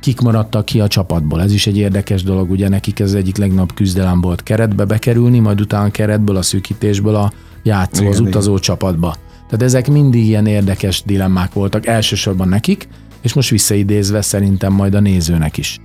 kik 0.00 0.20
maradtak 0.20 0.64
ki 0.64 0.80
a 0.80 0.88
csapatból. 0.88 1.42
Ez 1.42 1.52
is 1.52 1.66
egy 1.66 1.76
érdekes 1.76 2.22
dolog, 2.22 2.50
ugye 2.50 2.68
nekik 2.68 3.00
ez 3.00 3.12
egyik 3.12 3.36
legnagyobb 3.36 3.74
küzdelem 3.74 4.20
volt 4.20 4.42
keretbe 4.42 4.84
bekerülni, 4.84 5.38
majd 5.38 5.60
utána 5.60 5.90
keretből, 5.90 6.36
a 6.36 6.42
szűkítésből 6.42 7.14
a 7.14 7.32
játszó, 7.62 8.00
igen, 8.00 8.12
az 8.12 8.20
utazó 8.20 8.50
igen. 8.50 8.62
csapatba. 8.62 9.14
Tehát 9.48 9.62
ezek 9.62 9.90
mindig 9.90 10.26
ilyen 10.26 10.46
érdekes 10.46 11.02
dilemmák 11.06 11.52
voltak, 11.52 11.86
elsősorban 11.86 12.48
nekik, 12.48 12.88
és 13.20 13.32
most 13.32 13.50
visszaidézve 13.50 14.22
szerintem 14.22 14.72
majd 14.72 14.94
a 14.94 15.00
nézőnek 15.00 15.56
is. 15.56 15.78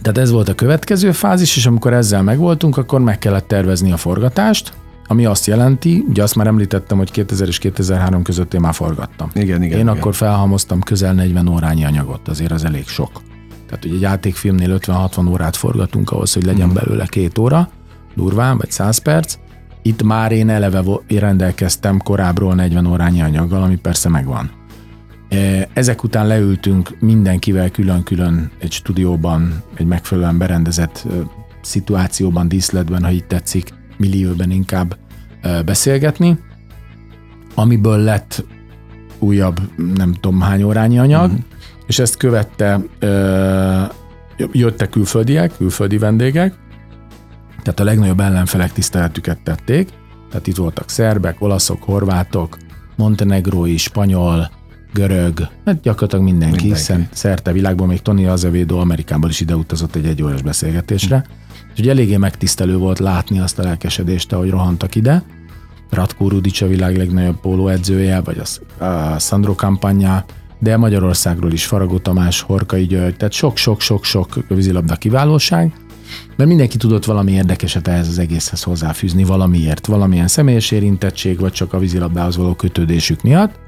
Tehát 0.00 0.18
ez 0.18 0.30
volt 0.30 0.48
a 0.48 0.54
következő 0.54 1.12
fázis, 1.12 1.56
és 1.56 1.66
amikor 1.66 1.92
ezzel 1.92 2.22
megvoltunk, 2.22 2.76
akkor 2.76 3.00
meg 3.00 3.18
kellett 3.18 3.48
tervezni 3.48 3.92
a 3.92 3.96
forgatást, 3.96 4.72
ami 5.10 5.24
azt 5.24 5.46
jelenti, 5.46 6.04
ugye 6.08 6.22
azt 6.22 6.34
már 6.34 6.46
említettem, 6.46 6.98
hogy 6.98 7.10
2000 7.10 7.48
és 7.48 7.58
2003 7.58 8.22
között 8.22 8.54
én 8.54 8.60
már 8.60 8.74
forgattam. 8.74 9.30
Igen, 9.34 9.62
igen. 9.62 9.62
Én 9.62 9.84
igen. 9.84 9.88
akkor 9.88 10.14
felhalmoztam 10.14 10.80
közel 10.80 11.12
40 11.12 11.48
órányi 11.48 11.84
anyagot, 11.84 12.28
azért 12.28 12.52
az 12.52 12.64
elég 12.64 12.86
sok. 12.86 13.22
Tehát 13.68 13.84
ugye 13.84 13.94
egy 13.94 14.00
játékfilmnél 14.00 14.78
50-60 14.78 15.28
órát 15.30 15.56
forgatunk 15.56 16.10
ahhoz, 16.10 16.32
hogy 16.32 16.44
legyen 16.44 16.68
mm. 16.68 16.72
belőle 16.72 17.06
két 17.06 17.38
óra, 17.38 17.68
durván, 18.14 18.56
vagy 18.58 18.70
100 18.70 18.98
perc. 18.98 19.34
Itt 19.82 20.02
már 20.02 20.32
én 20.32 20.48
eleve 20.48 20.82
rendelkeztem 21.08 21.98
korábbról 21.98 22.54
40 22.54 22.86
órányi 22.86 23.22
anyaggal, 23.22 23.62
ami 23.62 23.76
persze 23.76 24.08
megvan. 24.08 24.50
E, 25.28 25.68
ezek 25.72 26.02
után 26.02 26.26
leültünk 26.26 26.96
mindenkivel 27.00 27.70
külön-külön 27.70 28.50
egy 28.58 28.72
stúdióban, 28.72 29.62
egy 29.74 29.86
megfelelően 29.86 30.38
berendezett 30.38 31.06
szituációban, 31.60 32.48
díszletben, 32.48 33.04
ha 33.04 33.10
így 33.10 33.24
tetszik, 33.24 33.72
millióben 33.98 34.50
inkább 34.50 34.96
beszélgetni, 35.64 36.38
amiből 37.54 37.98
lett 37.98 38.44
újabb 39.18 39.60
nem 39.94 40.12
tudom 40.12 40.40
hány 40.40 40.62
órányi 40.62 40.98
anyag, 40.98 41.24
uh-huh. 41.24 41.44
és 41.86 41.98
ezt 41.98 42.16
követte, 42.16 42.80
jöttek 44.52 44.90
külföldiek, 44.90 45.56
külföldi 45.56 45.98
vendégek, 45.98 46.54
tehát 47.62 47.80
a 47.80 47.84
legnagyobb 47.84 48.20
ellenfelek 48.20 48.72
tiszteletüket 48.72 49.38
tették, 49.42 49.88
tehát 50.30 50.46
itt 50.46 50.56
voltak 50.56 50.88
szerbek, 50.88 51.36
olaszok, 51.38 51.82
horvátok, 51.82 52.56
montenegrói, 52.96 53.76
spanyol, 53.76 54.50
görög, 54.92 55.48
hát 55.64 55.80
gyakorlatilag 55.80 56.24
mindenki, 56.24 56.68
mindenki. 56.68 57.08
szerte 57.12 57.52
világban, 57.52 57.88
még 57.88 58.02
Tony 58.02 58.26
Azevedo 58.26 58.78
Amerikából 58.78 59.30
is 59.30 59.40
ide 59.40 59.56
utazott 59.56 59.94
egy 59.94 60.06
egyórás 60.06 60.42
beszélgetésre. 60.42 61.24
Úgyhogy 61.70 61.88
eléggé 61.88 62.16
megtisztelő 62.16 62.76
volt 62.76 62.98
látni 62.98 63.40
azt 63.40 63.58
a 63.58 63.62
lelkesedést, 63.62 64.32
ahogy 64.32 64.50
rohantak 64.50 64.94
ide. 64.94 65.22
Ratko 65.90 66.28
Rudic 66.28 66.60
a 66.60 66.66
világ 66.66 66.96
legnagyobb 66.96 67.40
pólóedzője, 67.40 68.20
vagy 68.20 68.40
a, 68.78 68.84
a 68.84 69.18
Sandro 69.18 69.54
Campagna, 69.54 70.24
de 70.58 70.76
Magyarországról 70.76 71.52
is 71.52 71.66
Faragó 71.66 71.98
Tamás, 71.98 72.40
Horkai 72.40 72.86
György, 72.86 73.16
tehát 73.16 73.32
sok-sok-sok-sok 73.32 74.34
vízilabda 74.48 74.96
kiválóság, 74.96 75.72
mert 76.36 76.48
mindenki 76.48 76.76
tudott 76.76 77.04
valami 77.04 77.32
érdekeset 77.32 77.88
ehhez 77.88 78.08
az 78.08 78.18
egészhez 78.18 78.62
hozzáfűzni 78.62 79.24
valamiért, 79.24 79.86
valamilyen 79.86 80.28
személyes 80.28 80.70
érintettség, 80.70 81.38
vagy 81.38 81.52
csak 81.52 81.72
a 81.72 81.78
vízilabdához 81.78 82.36
való 82.36 82.54
kötődésük 82.54 83.22
miatt. 83.22 83.58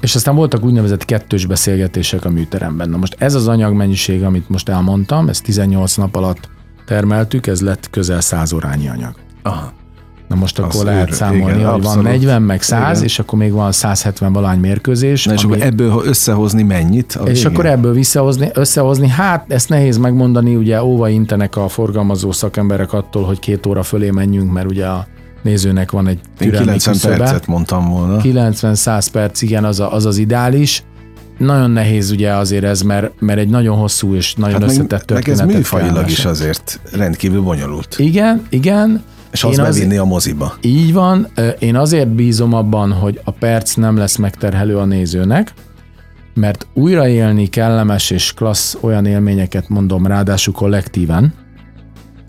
És 0.00 0.14
aztán 0.14 0.34
voltak 0.34 0.64
úgynevezett 0.64 1.04
kettős 1.04 1.46
beszélgetések 1.46 2.24
a 2.24 2.30
műteremben. 2.30 2.88
Na 2.88 2.96
most 2.96 3.16
ez 3.18 3.34
az 3.34 3.48
anyagmennyiség, 3.48 4.22
amit 4.22 4.48
most 4.48 4.68
elmondtam, 4.68 5.28
ez 5.28 5.40
18 5.40 5.94
nap 5.94 6.16
alatt 6.16 6.48
termeltük, 6.86 7.46
ez 7.46 7.60
lett 7.60 7.90
közel 7.90 8.20
100 8.20 8.52
órányi 8.52 8.88
anyag. 8.88 9.14
Aha. 9.42 9.72
Na 10.28 10.34
most 10.34 10.58
akkor 10.58 10.74
Azt 10.74 10.82
lehet 10.82 11.12
számolni, 11.12 11.42
igen, 11.42 11.54
hogy 11.54 11.64
abszolút. 11.64 12.02
van 12.02 12.12
40, 12.12 12.42
meg 12.42 12.62
100, 12.62 12.90
igen. 12.90 13.02
és 13.02 13.18
akkor 13.18 13.38
még 13.38 13.52
van 13.52 13.72
170 13.72 14.32
valány 14.32 14.58
mérkőzés. 14.58 15.24
Na 15.24 15.32
és 15.32 15.44
ami... 15.44 15.52
akkor 15.52 15.66
ebből 15.66 16.02
összehozni 16.04 16.62
mennyit? 16.62 17.18
és 17.24 17.32
végén? 17.32 17.46
akkor 17.46 17.66
ebből 17.66 17.92
visszahozni, 17.92 18.50
összehozni, 18.54 19.08
hát 19.08 19.52
ezt 19.52 19.68
nehéz 19.68 19.98
megmondani, 19.98 20.56
ugye 20.56 20.82
óva 20.82 21.08
intenek 21.08 21.56
a 21.56 21.68
forgalmazó 21.68 22.32
szakemberek 22.32 22.92
attól, 22.92 23.24
hogy 23.24 23.38
két 23.38 23.66
óra 23.66 23.82
fölé 23.82 24.10
menjünk, 24.10 24.52
mert 24.52 24.70
ugye 24.70 24.86
a 24.86 25.06
nézőnek 25.42 25.90
van 25.90 26.06
egy 26.06 26.20
türelmi 26.38 26.66
90 26.66 26.94
küszöbe. 26.94 27.16
percet 27.16 27.46
mondtam 27.46 27.88
volna. 27.88 28.20
90-100 28.22 29.06
perc, 29.12 29.42
igen, 29.42 29.64
az, 29.64 29.80
a, 29.80 29.92
az 29.92 30.06
az 30.06 30.18
ideális. 30.18 30.82
Nagyon 31.38 31.70
nehéz 31.70 32.10
ugye 32.10 32.32
azért 32.32 32.64
ez, 32.64 32.82
mert, 32.82 33.20
mert 33.20 33.38
egy 33.38 33.48
nagyon 33.48 33.76
hosszú 33.76 34.14
és 34.14 34.34
nagyon 34.34 34.60
hát 34.60 34.70
összetett 34.70 34.90
meg, 34.90 35.22
történetet 35.22 35.46
meg 35.46 35.48
ez 35.48 35.56
műfajilag 35.56 36.10
is 36.10 36.24
azért 36.24 36.80
rendkívül 36.92 37.40
bonyolult. 37.40 37.94
Igen, 37.98 38.42
igen. 38.48 39.02
És 39.32 39.44
az 39.44 39.56
bevinni 39.56 39.96
a 39.96 40.04
moziba. 40.04 40.54
Így 40.60 40.92
van. 40.92 41.28
Én 41.58 41.76
azért 41.76 42.08
bízom 42.08 42.52
abban, 42.52 42.92
hogy 42.92 43.20
a 43.24 43.30
perc 43.30 43.74
nem 43.74 43.96
lesz 43.96 44.16
megterhelő 44.16 44.76
a 44.76 44.84
nézőnek, 44.84 45.52
mert 46.34 46.66
újraélni 46.74 47.46
kellemes 47.46 48.10
és 48.10 48.32
klassz 48.32 48.76
olyan 48.80 49.06
élményeket 49.06 49.68
mondom, 49.68 50.06
ráadásul 50.06 50.54
kollektíven, 50.54 51.34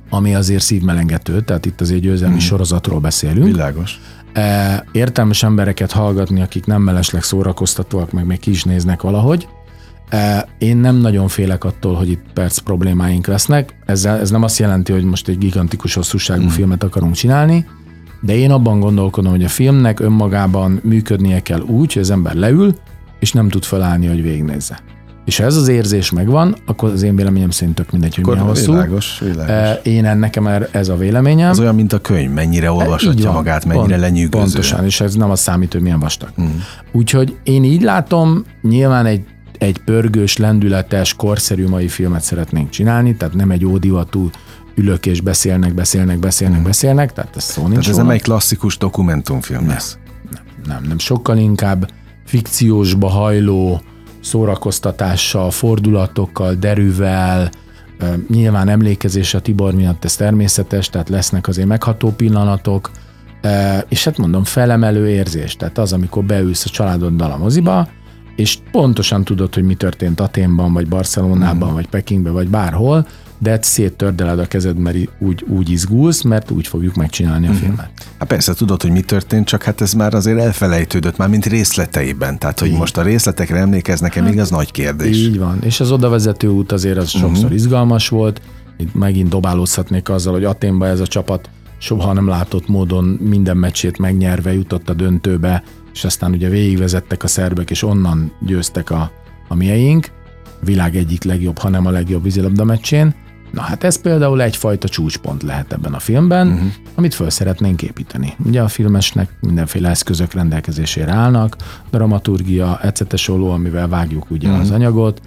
ami 0.09 0.35
azért 0.35 0.63
szívmelengető, 0.63 1.41
tehát 1.41 1.65
itt 1.65 1.81
azért 1.81 2.01
győzelmi 2.01 2.35
hmm. 2.35 2.43
sorozatról 2.43 2.99
beszélünk. 2.99 3.45
Világos. 3.45 3.99
E, 4.33 4.85
értelmes 4.91 5.43
embereket 5.43 5.91
hallgatni, 5.91 6.41
akik 6.41 6.65
nem 6.65 6.81
mellesleg 6.81 7.23
szórakoztatóak, 7.23 8.11
meg 8.11 8.25
még 8.25 8.39
ki 8.39 8.49
is 8.49 8.63
néznek 8.63 9.01
valahogy. 9.01 9.47
E, 10.09 10.47
én 10.57 10.77
nem 10.77 10.95
nagyon 10.95 11.27
félek 11.27 11.63
attól, 11.63 11.95
hogy 11.95 12.09
itt 12.09 12.23
perc 12.33 12.57
problémáink 12.57 13.27
lesznek. 13.27 13.75
Ezzel, 13.85 14.19
ez 14.19 14.29
nem 14.29 14.43
azt 14.43 14.59
jelenti, 14.59 14.91
hogy 14.91 15.03
most 15.03 15.27
egy 15.27 15.37
gigantikus 15.37 15.93
hosszúságú 15.93 16.41
hmm. 16.41 16.49
filmet 16.49 16.83
akarunk 16.83 17.13
csinálni, 17.13 17.65
de 18.21 18.35
én 18.35 18.51
abban 18.51 18.79
gondolkodom, 18.79 19.31
hogy 19.31 19.43
a 19.43 19.49
filmnek 19.49 19.99
önmagában 19.99 20.79
működnie 20.83 21.41
kell 21.41 21.61
úgy, 21.61 21.93
hogy 21.93 22.01
az 22.01 22.11
ember 22.11 22.33
leül, 22.33 22.75
és 23.19 23.31
nem 23.31 23.49
tud 23.49 23.63
felállni, 23.63 24.07
hogy 24.07 24.21
végignézze. 24.21 24.79
És 25.27 25.37
ha 25.37 25.43
ez 25.43 25.55
az 25.55 25.67
érzés 25.67 26.11
megvan, 26.11 26.55
akkor 26.65 26.89
az 26.89 27.01
én 27.01 27.15
véleményem 27.15 27.49
szerint 27.49 27.75
tök 27.75 27.91
mindegy, 27.91 28.15
hogy 28.15 28.25
milyen 28.25 28.43
hosszú. 28.43 28.71
Világos, 28.71 29.19
világos. 29.19 29.49
E, 29.49 29.79
én 29.83 30.05
ennek 30.05 30.39
már 30.39 30.69
ez 30.71 30.89
a 30.89 30.95
véleményem. 30.95 31.49
Az 31.49 31.59
olyan, 31.59 31.75
mint 31.75 31.93
a 31.93 31.99
könyv, 31.99 32.31
mennyire 32.31 32.71
olvashatja 32.71 33.31
magát, 33.31 33.65
mennyire 33.65 33.87
pont, 33.87 34.01
lenyűgöző. 34.01 34.43
Pontosan, 34.43 34.85
és 34.85 35.01
ez 35.01 35.15
nem 35.15 35.29
az 35.29 35.39
számít, 35.39 35.71
hogy 35.71 35.81
milyen 35.81 35.99
vastag. 35.99 36.29
Mm. 36.41 36.45
Úgyhogy 36.91 37.37
én 37.43 37.63
így 37.63 37.81
látom, 37.81 38.43
nyilván 38.61 39.05
egy, 39.05 39.21
egy 39.57 39.77
pörgős, 39.77 40.37
lendületes, 40.37 41.13
korszerű 41.13 41.67
mai 41.67 41.87
filmet 41.87 42.21
szeretnénk 42.21 42.69
csinálni, 42.69 43.15
tehát 43.15 43.35
nem 43.35 43.51
egy 43.51 43.65
ódivatú 43.65 44.29
ülök 44.75 45.05
és 45.05 45.21
beszélnek, 45.21 45.73
beszélnek, 45.73 46.19
beszélnek, 46.19 46.59
mm. 46.59 46.63
beszélnek, 46.63 47.13
tehát 47.13 47.35
ez 47.35 47.43
szó 47.43 47.61
nincs 47.61 47.73
Tehát 47.73 47.89
ez 47.89 47.97
nem 47.97 48.09
egy 48.09 48.21
klasszikus 48.21 48.77
dokumentumfilm 48.77 49.67
lesz. 49.67 49.97
Nem, 50.31 50.43
nem, 50.67 50.83
nem, 50.87 50.97
sokkal 50.97 51.37
inkább 51.37 51.89
fikciósba 52.25 53.07
hajló, 53.07 53.81
szórakoztatással, 54.27 55.51
fordulatokkal, 55.51 56.53
derűvel, 56.53 57.49
nyilván 58.29 58.69
emlékezés 58.69 59.33
a 59.33 59.41
Tibor 59.41 59.73
miatt 59.73 60.05
ez 60.05 60.15
természetes, 60.15 60.89
tehát 60.89 61.09
lesznek 61.09 61.47
azért 61.47 61.67
megható 61.67 62.11
pillanatok, 62.11 62.91
és 63.87 64.03
hát 64.03 64.17
mondom, 64.17 64.43
felemelő 64.43 65.09
érzés, 65.09 65.55
tehát 65.55 65.77
az, 65.77 65.93
amikor 65.93 66.23
beülsz 66.23 66.65
a 66.65 66.69
családoddal 66.69 67.31
a 67.31 67.37
moziba, 67.37 67.87
és 68.35 68.57
pontosan 68.71 69.23
tudod, 69.23 69.53
hogy 69.53 69.63
mi 69.63 69.75
történt 69.75 70.19
Aténban, 70.19 70.73
vagy 70.73 70.87
Barcelonában, 70.87 71.71
mm. 71.71 71.73
vagy 71.73 71.87
Pekingben, 71.87 72.33
vagy 72.33 72.47
bárhol, 72.47 73.07
de 73.39 73.59
széttördeled 73.61 74.39
a 74.39 74.45
kezed, 74.45 74.77
mert 74.77 74.97
úgy, 75.19 75.45
úgy 75.47 75.69
izgulsz, 75.69 76.21
mert 76.21 76.51
úgy 76.51 76.67
fogjuk 76.67 76.95
megcsinálni 76.95 77.47
a 77.47 77.49
uh-huh. 77.49 77.65
filmet. 77.65 77.89
Hát 78.19 78.27
persze, 78.27 78.53
tudod, 78.53 78.81
hogy 78.81 78.91
mi 78.91 79.01
történt, 79.01 79.47
csak 79.47 79.63
hát 79.63 79.81
ez 79.81 79.93
már 79.93 80.13
azért 80.13 80.39
elfelejtődött, 80.39 81.17
már 81.17 81.29
mint 81.29 81.45
részleteiben. 81.45 82.39
Tehát, 82.39 82.59
hogy 82.59 82.69
Így. 82.69 82.77
most 82.77 82.97
a 82.97 83.01
részletekre 83.01 83.57
emlékeznek-e, 83.57 84.21
hát, 84.21 84.29
még 84.29 84.39
az 84.39 84.49
nagy 84.49 84.71
kérdés. 84.71 85.17
Így 85.17 85.37
van. 85.37 85.59
És 85.63 85.79
az 85.79 85.91
odavezető 85.91 86.47
út 86.47 86.71
azért 86.71 86.97
az 86.97 87.15
uh-huh. 87.15 87.31
sokszor 87.31 87.53
izgalmas 87.53 88.09
volt. 88.09 88.41
Itt 88.77 88.93
megint 88.93 89.29
dobálózhatnék 89.29 90.09
azzal, 90.09 90.33
hogy 90.33 90.43
Aténba 90.43 90.87
ez 90.87 90.99
a 90.99 91.07
csapat 91.07 91.49
soha 91.77 92.13
nem 92.13 92.27
látott 92.27 92.67
módon 92.67 93.03
minden 93.05 93.57
meccsét 93.57 93.97
megnyerve 93.97 94.53
jutott 94.53 94.89
a 94.89 94.93
döntőbe, 94.93 95.63
és 95.93 96.03
aztán 96.03 96.31
ugye 96.31 96.49
végigvezettek 96.49 97.23
a 97.23 97.27
szerbek, 97.27 97.69
és 97.69 97.83
onnan 97.83 98.31
győztek 98.45 98.89
a, 98.89 99.11
a 99.47 99.55
mieink, 99.55 100.07
világ 100.63 100.95
egyik 100.95 101.23
legjobb, 101.23 101.57
hanem 101.57 101.85
a 101.85 101.89
legjobb 101.89 102.23
vízilabda 102.23 102.63
meccsén. 102.63 103.15
Na 103.51 103.61
hát 103.61 103.83
ez 103.83 104.01
például 104.01 104.41
egyfajta 104.41 104.87
csúcspont 104.87 105.43
lehet 105.43 105.73
ebben 105.73 105.93
a 105.93 105.99
filmben, 105.99 106.47
uh-huh. 106.47 106.67
amit 106.95 107.13
föl 107.13 107.29
szeretnénk 107.29 107.81
építeni. 107.81 108.33
Ugye 108.45 108.61
a 108.61 108.67
filmesnek 108.67 109.29
mindenféle 109.41 109.89
eszközök 109.89 110.33
rendelkezésére 110.33 111.11
állnak, 111.11 111.55
dramaturgia, 111.91 112.79
ecetesoló, 112.81 113.51
amivel 113.51 113.87
vágjuk 113.87 114.31
ugye 114.31 114.47
uh-huh. 114.47 114.63
az 114.63 114.71
anyagot, 114.71 115.21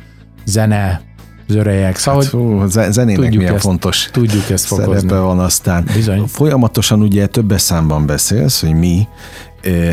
zene, 0.45 1.01
zörejek. 1.49 1.97
Szóval, 1.97 2.23
hát, 2.23 2.31
fú, 2.31 2.67
zenének 2.67 3.15
tudjuk 3.15 3.37
milyen 3.37 3.55
ezt, 3.55 3.65
fontos 3.65 4.09
tudjuk 4.13 4.51
ezt 4.51 4.67
fokozni. 4.67 4.95
szerepe 4.95 5.19
van 5.19 5.39
aztán. 5.39 5.89
Bizony. 5.95 6.27
Folyamatosan 6.27 7.01
ugye 7.01 7.27
többes 7.27 7.61
számban 7.61 8.07
beszélsz, 8.07 8.61
hogy 8.61 8.75
mi, 8.75 9.09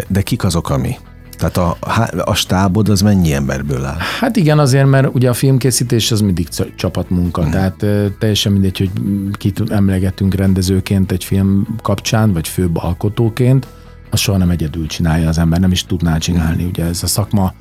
de 0.08 0.22
kik 0.22 0.44
azok 0.44 0.70
a 0.70 0.78
mi? 0.78 0.96
Tehát 1.38 1.58
a, 1.58 1.78
a 2.24 2.34
stábod 2.34 2.90
az 2.90 3.02
mennyi 3.02 3.34
emberből 3.34 3.86
áll? 3.86 3.98
Hát 4.20 4.36
igen, 4.36 4.60
azért, 4.60 4.88
mert 4.88 5.16
ugye 5.16 5.30
a 5.30 5.34
filmkészítés 5.34 6.12
az 6.12 6.22
mindig 6.22 6.48
csapatmunka, 6.76 7.42
hmm. 7.42 7.52
tehát 7.52 7.86
teljesen 8.20 8.52
mindegy, 8.52 8.78
hogy 8.78 8.92
kit 9.32 9.64
emlegetünk 9.70 10.34
rendezőként 10.34 11.12
egy 11.12 11.24
film 11.24 11.78
kapcsán, 11.82 12.34
vagy 12.34 12.48
főbb 12.48 12.78
alkotóként, 12.78 13.68
az 14.10 14.20
soha 14.20 14.38
nem 14.38 14.50
egyedül 14.50 14.88
csinálja 14.88 15.28
az 15.28 15.38
ember, 15.38 15.60
nem 15.60 15.72
is 15.72 15.86
tudná 15.86 16.18
csinálni. 16.18 16.62
Hmm. 16.62 16.70
Ugye 16.70 16.84
ez 16.84 17.04
a 17.04 17.08
szakma 17.08 17.54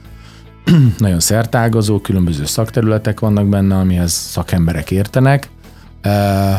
nagyon 0.99 1.21
szertágazó, 1.21 2.01
különböző 2.01 2.45
szakterületek 2.45 3.21
vannak 3.21 3.49
benne, 3.49 3.77
amihez 3.77 4.13
szakemberek 4.13 4.91
értenek. 4.91 5.49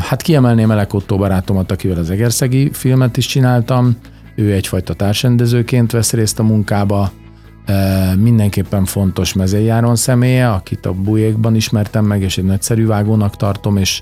Hát 0.01 0.21
kiemelném 0.21 0.71
Elek 0.71 0.93
Otto 0.93 1.17
barátomat, 1.17 1.71
akivel 1.71 1.97
az 1.97 2.09
Egerszegi 2.09 2.69
filmet 2.73 3.17
is 3.17 3.25
csináltam. 3.25 3.97
Ő 4.39 4.53
egyfajta 4.53 4.93
társrendezőként 4.93 5.91
vesz 5.91 6.13
részt 6.13 6.39
a 6.39 6.43
munkába. 6.43 7.11
Mindenképpen 8.17 8.85
fontos 8.85 9.33
mezőjáron 9.33 9.95
személye, 9.95 10.51
akit 10.51 10.85
a 10.85 10.93
bujékban 10.93 11.55
ismertem 11.55 12.05
meg, 12.05 12.21
és 12.21 12.37
egy 12.37 12.43
nagyszerű 12.43 12.85
vágónak 12.85 13.35
tartom, 13.35 13.77
és 13.77 14.01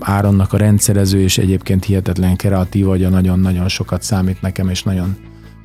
Áronnak 0.00 0.52
a 0.52 0.56
rendszerező, 0.56 1.20
és 1.20 1.38
egyébként 1.38 1.84
hihetetlen 1.84 2.36
kreatív, 2.36 2.86
hogy 2.86 3.10
nagyon-nagyon 3.10 3.68
sokat 3.68 4.02
számít 4.02 4.40
nekem, 4.40 4.68
és 4.68 4.82
nagyon 4.82 5.16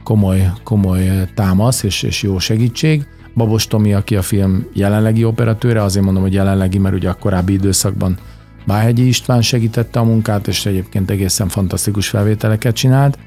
komoly, 0.04 0.52
komoly 0.64 1.30
támasz 1.36 1.84
és, 1.84 2.04
és 2.04 2.22
jó 2.22 2.40
segítség. 2.40 3.06
Babos 3.36 3.68
Tomi, 3.68 3.94
aki 3.94 4.16
a 4.16 4.22
film 4.22 4.68
jelenlegi 4.74 5.24
operatőre, 5.24 5.84
azért 5.84 6.06
mondom, 6.06 6.24
hogy 6.24 6.34
jelenlegi, 6.34 6.78
mert 6.78 6.96
ugye 6.96 7.10
a 7.10 7.14
korábbi 7.14 7.54
időszakban 7.54 8.18
Báhegyi 8.66 9.08
István 9.08 9.42
segítette 9.42 10.00
a 10.00 10.04
munkát, 10.04 10.48
és 10.48 10.66
egyébként 10.66 11.12
egészen 11.12 11.48
fantasztikus 11.48 12.10
felvételeket 12.10 12.76
csinált. 12.76 13.18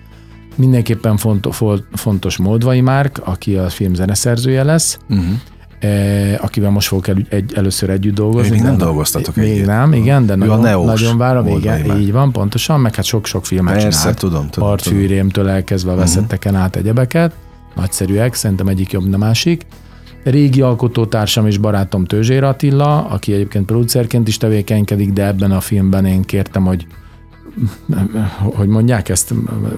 Mindenképpen 0.55 1.17
fontos 1.93 2.37
Moldvai 2.37 2.81
Márk, 2.81 3.21
aki 3.25 3.57
a 3.57 3.69
film 3.69 3.95
zeneszerzője 3.95 4.63
lesz, 4.63 4.99
uh-huh. 5.09 6.45
akivel 6.45 6.71
most 6.71 6.89
fogok 6.89 7.09
el, 7.09 7.17
egy, 7.29 7.53
először 7.55 7.91
együtt 7.91 8.15
dolgozni. 8.15 8.51
Még 8.51 8.63
nem 8.63 8.77
dolgoztatok 8.77 9.37
Még 9.37 9.51
együtt. 9.51 9.67
nem, 9.67 9.93
igen, 9.93 10.27
de 10.27 10.35
nagyon, 10.35 10.65
a 10.65 10.85
nagyon 10.85 11.19
várom, 11.19 11.47
igen, 11.47 12.01
így 12.01 12.13
van, 12.13 12.33
pontosan, 12.33 12.81
meg 12.81 12.95
hát 12.95 13.05
sok-sok 13.05 13.47
filmet 13.47 13.75
Persze, 13.75 13.99
csinált. 13.99 14.19
tudom, 14.19 14.49
tudom. 14.51 14.69
Partfűrémtől 14.69 15.49
elkezdve 15.49 15.91
uh-huh. 15.91 16.05
veszetteken 16.07 16.55
át 16.55 16.77
egyebeket, 16.77 17.33
nagyszerűek, 17.75 18.35
szerintem 18.35 18.69
egyik 18.69 18.93
jobb, 18.93 19.09
nem 19.09 19.21
másik 19.21 19.67
régi 20.25 20.61
alkotótársam 20.61 21.47
és 21.47 21.59
barátom 21.59 22.05
Tőzsér 22.05 22.45
Attila, 22.45 23.07
aki 23.07 23.33
egyébként 23.33 23.65
producerként 23.65 24.29
is 24.29 24.37
tevékenykedik, 24.37 25.13
de 25.13 25.27
ebben 25.27 25.51
a 25.51 25.61
filmben 25.61 26.05
én 26.05 26.23
kértem, 26.23 26.65
hogy 26.65 26.87
hogy 28.39 28.69
mondják 28.69 29.09
ezt, 29.09 29.35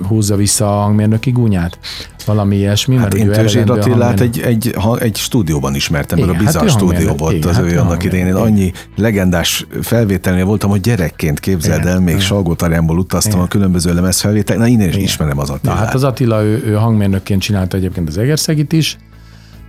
húzza 0.08 0.36
vissza 0.36 0.78
a 0.78 0.82
hangmérnöki 0.82 1.30
gúnyát? 1.30 1.78
Valami 2.26 2.56
ilyesmi? 2.56 2.96
Hát 2.96 3.02
mert 3.02 3.14
én 3.14 3.32
Tőzsér 3.32 3.70
Attilát 3.70 4.20
egy, 4.20 4.40
egy, 4.40 4.74
egy 4.98 5.16
stúdióban 5.16 5.74
ismertem, 5.74 6.18
mert 6.18 6.30
a 6.30 6.34
Bizarre 6.34 6.58
hát 6.58 6.76
stúdió 6.76 7.14
volt 7.14 7.34
igen, 7.34 7.48
az 7.48 7.56
hát 7.56 7.64
ő 7.64 7.78
annak 7.78 8.04
idején. 8.04 8.26
Én 8.26 8.34
annyi 8.34 8.72
legendás 8.96 9.66
felvételnél 9.82 10.44
voltam, 10.44 10.70
hogy 10.70 10.80
gyerekként 10.80 11.40
képzeld 11.40 11.80
igen, 11.80 11.92
el, 11.92 12.00
még 12.00 12.20
Salgótarjánból 12.20 12.98
utaztam 12.98 13.32
igen. 13.32 13.44
a 13.44 13.48
különböző 13.48 13.94
lemezfelvétel. 13.94 14.56
Na, 14.56 14.66
innen 14.66 14.88
is 14.88 14.94
igen. 14.94 15.06
ismerem 15.06 15.38
az 15.38 15.50
Attilát. 15.50 15.76
Na, 15.76 15.84
hát 15.84 15.94
az 15.94 16.04
Attila, 16.04 16.42
ő, 16.42 16.62
ő 16.66 16.74
hangmérnökként 16.74 17.40
csinálta 17.40 17.76
egyébként 17.76 18.08
az 18.08 18.18
Egerszegit 18.18 18.72
is, 18.72 18.98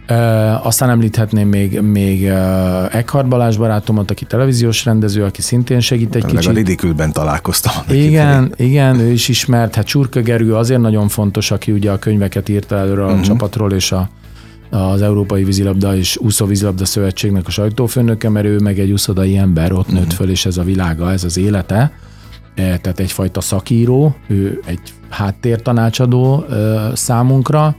Uh, 0.10 0.65
aztán 0.65 0.89
említhetném 0.89 1.48
még, 1.48 1.80
még 1.82 2.24
uh, 2.24 2.96
Eckhart 2.96 3.28
Balázs 3.28 3.58
barátomat, 3.58 4.12
aki 4.12 4.26
televíziós 4.26 4.86
rendező, 4.86 5.24
aki 5.24 5.41
szintén 5.41 5.80
segít 5.80 6.15
egy 6.15 6.26
kicsit. 6.26 6.50
a 6.50 6.54
Ridikülben 6.54 7.12
találkoztam. 7.12 7.74
Igen, 7.89 8.54
igen, 8.56 9.00
ő 9.00 9.12
is 9.12 9.28
ismert. 9.28 9.76
Hát 9.76 9.86
Csurka 9.86 10.22
Gergő 10.22 10.56
azért 10.56 10.82
nagyon 10.82 11.08
fontos, 11.08 11.52
aki 11.52 11.72
ugye 11.72 11.91
a 11.91 12.00
könyveket 12.00 12.50
írta 12.50 12.76
előre 12.76 13.04
a 13.04 13.06
uh-huh. 13.06 13.22
csapatról, 13.22 13.72
és 13.72 13.91
a, 13.91 14.10
az 14.70 15.02
Európai 15.02 15.43
Vízilabda 15.43 15.96
és 15.96 16.17
Úszó 16.17 16.46
Vízilabda 16.46 16.86
Szövetségnek 16.86 17.48
a 17.48 17.52
sajtófőnöke, 17.52 18.30
mert 18.30 18.46
ő 18.46 18.60
meg 18.60 18.80
egy 18.80 18.91
úszodai 18.91 19.38
ember, 19.38 19.72
ott 19.72 19.80
uh-huh. 19.80 20.00
nőtt 20.00 20.13
föl, 20.13 20.30
és 20.30 20.46
ez 20.46 20.58
a 20.58 20.63
világa, 20.63 21.12
ez 21.12 21.24
az 21.24 21.38
élete. 21.38 21.91
E, 22.56 22.78
tehát 22.78 23.00
egyfajta 23.00 23.41
szakíró, 23.41 24.15
ő 24.28 24.60
egy 24.65 24.80
háttértanácsadó 25.10 26.46
számunkra, 26.93 27.76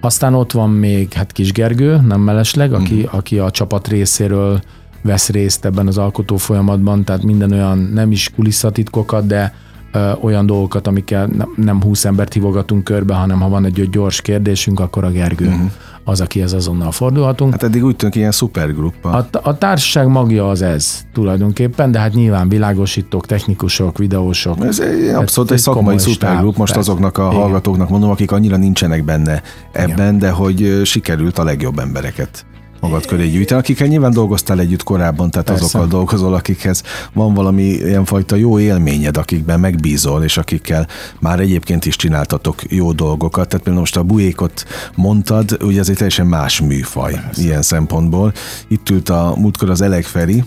aztán 0.00 0.34
ott 0.34 0.52
van 0.52 0.70
még 0.70 1.12
hát 1.12 1.32
Kis 1.32 1.52
Gergő, 1.52 1.96
nem 1.96 2.20
mellesleg, 2.20 2.72
aki, 2.72 2.94
mm. 2.94 3.04
aki 3.10 3.38
a 3.38 3.50
csapat 3.50 3.88
részéről 3.88 4.60
vesz 5.02 5.28
részt 5.28 5.64
ebben 5.64 5.86
az 5.86 5.98
alkotó 5.98 6.36
folyamatban, 6.36 7.04
tehát 7.04 7.22
minden 7.22 7.52
olyan 7.52 7.78
nem 7.78 8.10
is 8.10 8.30
kulisszatitkokat, 8.36 9.26
de 9.26 9.54
ö, 9.92 10.12
olyan 10.20 10.46
dolgokat, 10.46 10.86
amikkel 10.86 11.26
nem, 11.26 11.52
nem 11.56 11.82
20 11.82 12.04
embert 12.04 12.32
hívogatunk 12.32 12.84
körbe, 12.84 13.14
hanem 13.14 13.40
ha 13.40 13.48
van 13.48 13.64
egy 13.64 13.90
gyors 13.90 14.20
kérdésünk, 14.20 14.80
akkor 14.80 15.04
a 15.04 15.10
Gergő 15.10 15.48
mm. 15.48 15.66
az, 16.04 16.20
akihez 16.20 16.52
azonnal 16.52 16.92
fordulhatunk. 16.92 17.52
Hát 17.52 17.62
eddig 17.62 17.84
úgy 17.84 17.96
tűnik 17.96 18.14
ilyen 18.14 18.30
szupergruppa. 18.30 19.08
A, 19.10 19.26
a 19.42 19.58
társaság 19.58 20.06
magja 20.06 20.48
az 20.48 20.62
ez 20.62 21.00
tulajdonképpen, 21.12 21.90
de 21.90 21.98
hát 21.98 22.14
nyilván 22.14 22.48
világosítók, 22.48 23.26
technikusok, 23.26 23.98
videósok. 23.98 24.64
Ez 24.64 24.80
egy 24.80 25.08
abszolút 25.08 25.50
egy 25.50 25.58
szakmai 25.58 25.98
szupergrup, 25.98 26.56
most 26.56 26.74
persze. 26.74 26.90
azoknak 26.90 27.18
a 27.18 27.26
Igen. 27.26 27.40
hallgatóknak 27.40 27.88
mondom, 27.88 28.10
akik 28.10 28.32
annyira 28.32 28.56
nincsenek 28.56 29.04
benne 29.04 29.42
ebben, 29.72 29.94
Igen. 29.94 30.18
de 30.18 30.30
hogy 30.30 30.80
sikerült 30.84 31.38
a 31.38 31.44
legjobb 31.44 31.78
embereket 31.78 32.46
magad 32.80 33.06
köré 33.06 33.28
gyűjteni, 33.28 33.60
akikkel 33.60 33.86
nyilván 33.86 34.12
dolgoztál 34.12 34.60
együtt 34.60 34.82
korábban, 34.82 35.30
tehát 35.30 35.46
Persze. 35.46 35.64
azokkal 35.64 35.86
dolgozol, 35.86 36.34
akikhez 36.34 36.82
van 37.12 37.34
valami 37.34 37.62
ilyen 37.62 38.04
fajta 38.04 38.36
jó 38.36 38.58
élményed, 38.58 39.16
akikben 39.16 39.60
megbízol, 39.60 40.22
és 40.22 40.36
akikkel 40.36 40.88
már 41.20 41.40
egyébként 41.40 41.86
is 41.86 41.96
csináltatok 41.96 42.62
jó 42.68 42.92
dolgokat. 42.92 43.48
Tehát 43.48 43.64
például 43.64 43.80
most 43.80 43.96
a 43.96 44.02
bujékot 44.02 44.64
mondtad, 44.94 45.56
ugye 45.62 45.80
ez 45.80 45.88
egy 45.88 45.96
teljesen 45.96 46.26
más 46.26 46.60
műfaj 46.60 47.12
Persze. 47.12 47.42
ilyen 47.42 47.62
szempontból. 47.62 48.32
Itt 48.68 48.90
ült 48.90 49.08
a 49.08 49.34
múltkor 49.36 49.70
az 49.70 49.80
Elek 49.80 50.04
Feri, 50.04 50.42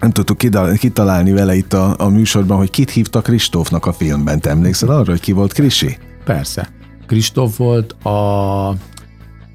nem 0.00 0.10
tudtuk 0.10 0.38
kitalálni 0.78 1.32
vele 1.32 1.54
itt 1.54 1.72
a, 1.72 1.94
a 1.98 2.08
műsorban, 2.08 2.56
hogy 2.56 2.70
kit 2.70 2.90
hívtak 2.90 3.22
Kristófnak 3.22 3.86
a 3.86 3.92
filmben. 3.92 4.40
Te 4.40 4.50
emlékszel 4.50 4.88
arra, 4.88 5.10
hogy 5.10 5.20
ki 5.20 5.32
volt 5.32 5.52
Krisi? 5.52 5.98
Persze. 6.24 6.68
Kristóf 7.06 7.56
volt 7.56 7.92
a 7.92 8.74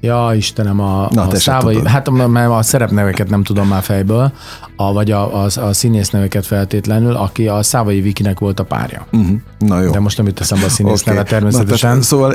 Ja, 0.04 0.32
Istenem, 0.36 0.80
a, 0.80 1.08
Na, 1.10 1.26
a 1.26 1.34
szávai, 1.34 1.80
hát 1.84 2.10
mert 2.10 2.50
a 2.50 2.62
szerepneveket 2.62 3.28
nem 3.28 3.42
tudom 3.42 3.68
már 3.68 3.82
fejből, 3.82 4.32
a, 4.76 4.92
vagy 4.92 5.10
a, 5.10 5.44
a, 5.44 5.48
a 5.56 5.72
színész 5.72 6.10
neveket 6.10 6.46
feltétlenül, 6.46 7.14
aki 7.14 7.48
a 7.48 7.62
Szávai 7.62 8.00
Vikinek 8.00 8.38
volt 8.38 8.60
a 8.60 8.64
párja. 8.64 9.06
Uh-huh. 9.12 9.36
Na 9.58 9.80
jó. 9.80 9.90
De 9.90 10.00
most 10.00 10.16
nem 10.16 10.26
jut 10.26 10.40
eszembe 10.40 10.64
a 10.64 10.68
színész 10.76 11.00
okay. 11.06 11.22
természetesen. 11.22 11.88
Na, 11.88 11.94
tehát, 11.94 12.02
szóval 12.02 12.32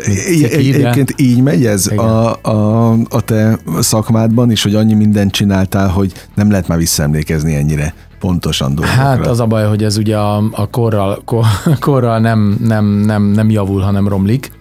egyébként 0.51 1.13
így 1.17 1.41
megy 1.41 1.65
ez 1.65 1.87
a, 1.87 2.39
a, 2.41 2.91
a 2.91 3.21
te 3.21 3.59
szakmádban 3.79 4.51
is, 4.51 4.63
hogy 4.63 4.75
annyi 4.75 4.93
mindent 4.93 5.31
csináltál, 5.31 5.87
hogy 5.87 6.13
nem 6.35 6.49
lehet 6.49 6.67
már 6.67 6.77
visszaemlékezni 6.77 7.55
ennyire 7.55 7.93
pontosan 8.19 8.75
dolgokra. 8.75 9.01
Hát 9.01 9.27
az 9.27 9.39
a 9.39 9.45
baj, 9.45 9.67
hogy 9.67 9.83
ez 9.83 9.97
ugye 9.97 10.17
a, 10.17 10.43
a 10.51 10.69
korral, 10.69 11.21
kor, 11.25 11.45
korral 11.79 12.19
nem, 12.19 12.57
nem, 12.63 12.85
nem, 12.85 13.23
nem 13.23 13.49
javul, 13.49 13.81
hanem 13.81 14.07
romlik. 14.07 14.51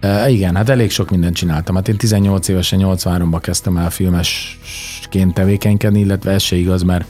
E, 0.00 0.30
igen, 0.30 0.56
hát 0.56 0.68
elég 0.68 0.90
sok 0.90 1.10
mindent 1.10 1.34
csináltam. 1.34 1.74
Hát 1.74 1.88
én 1.88 1.96
18 1.96 2.48
évesen, 2.48 2.80
83-ban 2.82 3.38
kezdtem 3.40 3.76
el 3.76 3.90
filmesként 3.90 5.34
tevékenykedni, 5.34 6.00
illetve 6.00 6.30
ez 6.30 6.42
se 6.42 6.56
igaz, 6.56 6.82
mert 6.82 7.06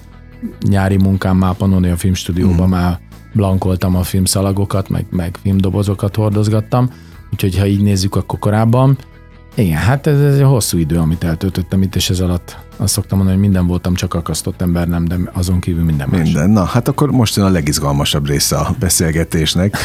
nyári 0.61 0.97
munkám 0.97 1.37
már 1.37 1.55
Pannonia 1.55 1.97
Filmstúdióban 1.97 2.67
mm. 2.67 2.71
már 2.71 2.99
blankoltam 3.33 3.97
a 3.97 4.03
filmszalagokat, 4.03 4.89
meg, 4.89 5.07
meg 5.11 5.39
filmdobozokat 5.43 6.17
hordozgattam, 6.17 6.91
úgyhogy 7.33 7.59
ha 7.59 7.67
így 7.67 7.83
nézzük, 7.83 8.17
akkor 8.17 8.39
korábban. 8.39 8.99
Igen, 9.55 9.79
hát 9.79 10.07
ez, 10.07 10.21
ez 10.21 10.35
egy 10.35 10.43
hosszú 10.43 10.79
idő, 10.79 10.99
amit 10.99 11.25
eltöltöttem 11.25 11.83
itt, 11.83 11.97
és 11.97 12.11
ez 12.11 12.21
alatt 12.21 12.57
azt 12.81 12.93
szoktam 12.93 13.19
mondani, 13.19 13.39
hogy 13.39 13.49
minden 13.49 13.67
voltam, 13.67 13.95
csak 13.95 14.15
akasztott 14.15 14.61
ember 14.61 14.89
nem, 14.89 15.05
de 15.05 15.17
azon 15.33 15.61
kívül 15.61 15.85
minden 15.85 16.09
más. 16.11 16.23
Minden. 16.23 16.51
Na, 16.51 16.65
hát 16.65 16.89
akkor 16.89 17.11
most 17.11 17.37
jön 17.37 17.47
a 17.47 17.51
legizgalmasabb 17.51 18.27
része 18.27 18.57
a 18.57 18.75
beszélgetésnek. 18.79 19.77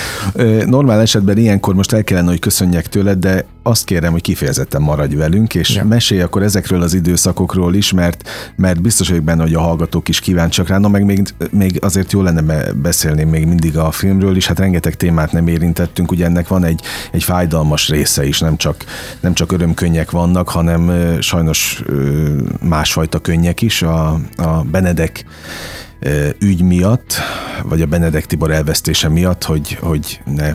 Normál 0.65 1.01
esetben 1.01 1.37
ilyenkor 1.37 1.75
most 1.75 1.93
el 1.93 2.03
kellene, 2.03 2.29
hogy 2.29 2.39
köszönjek 2.39 2.87
tőled, 2.87 3.19
de 3.19 3.45
azt 3.63 3.83
kérem, 3.83 4.11
hogy 4.11 4.21
kifejezetten 4.21 4.81
maradj 4.81 5.15
velünk, 5.15 5.55
és 5.55 5.75
ja. 5.75 5.85
mesélj 5.85 6.21
akkor 6.21 6.43
ezekről 6.43 6.81
az 6.81 6.93
időszakokról 6.93 7.75
is, 7.75 7.91
mert, 7.91 8.29
mert 8.55 8.81
biztos 8.81 9.09
vagyok 9.09 9.23
benne, 9.23 9.41
hogy 9.41 9.53
a 9.53 9.59
hallgatók 9.59 10.09
is 10.09 10.19
kíváncsiak 10.19 10.67
rá, 10.67 10.77
no, 10.77 10.89
meg 10.89 11.05
még, 11.05 11.23
még 11.51 11.77
azért 11.81 12.11
jó 12.11 12.21
lenne 12.21 12.73
beszélni 12.73 13.23
még 13.23 13.45
mindig 13.45 13.77
a 13.77 13.91
filmről 13.91 14.35
is, 14.35 14.47
hát 14.47 14.59
rengeteg 14.59 14.95
témát 14.95 15.31
nem 15.31 15.47
érintettünk, 15.47 16.11
ugye 16.11 16.25
ennek 16.25 16.47
van 16.47 16.63
egy, 16.63 16.81
egy 17.11 17.23
fájdalmas 17.23 17.89
része 17.89 18.25
is, 18.25 18.39
nem 18.39 18.57
csak, 18.57 18.85
nem 19.19 19.33
csak 19.33 19.51
örömkönnyek 19.51 20.11
vannak, 20.11 20.49
hanem 20.49 20.91
sajnos 21.19 21.83
más 22.61 22.82
másfajta 22.83 23.19
könnyek 23.19 23.61
is, 23.61 23.81
a, 23.81 24.19
a 24.35 24.63
Benedek 24.71 25.25
ügy 26.39 26.61
miatt, 26.61 27.13
vagy 27.63 27.81
a 27.81 27.85
Benedek 27.85 28.25
Tibor 28.25 28.51
elvesztése 28.51 29.09
miatt, 29.09 29.43
hogy, 29.43 29.77
hogy 29.81 30.21
ne 30.25 30.51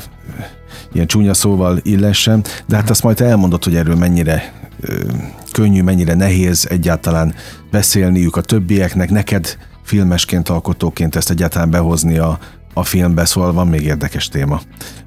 ilyen 0.92 1.06
csúnya 1.06 1.34
szóval 1.34 1.78
illessem, 1.82 2.42
de 2.66 2.76
hát 2.76 2.90
azt 2.90 3.02
majd 3.02 3.20
elmondod, 3.20 3.64
hogy 3.64 3.76
erről 3.76 3.96
mennyire 3.96 4.52
könnyű, 5.52 5.82
mennyire 5.82 6.14
nehéz 6.14 6.66
egyáltalán 6.70 7.34
beszélniük 7.70 8.36
a 8.36 8.40
többieknek, 8.40 9.10
neked 9.10 9.56
filmesként, 9.82 10.48
alkotóként 10.48 11.16
ezt 11.16 11.30
egyáltalán 11.30 11.70
behozni 11.70 12.18
a, 12.18 12.38
a 12.78 12.84
filmbe, 12.84 13.24
szóval 13.24 13.52
van 13.52 13.68
még 13.68 13.82
érdekes 13.82 14.28
téma 14.28 14.60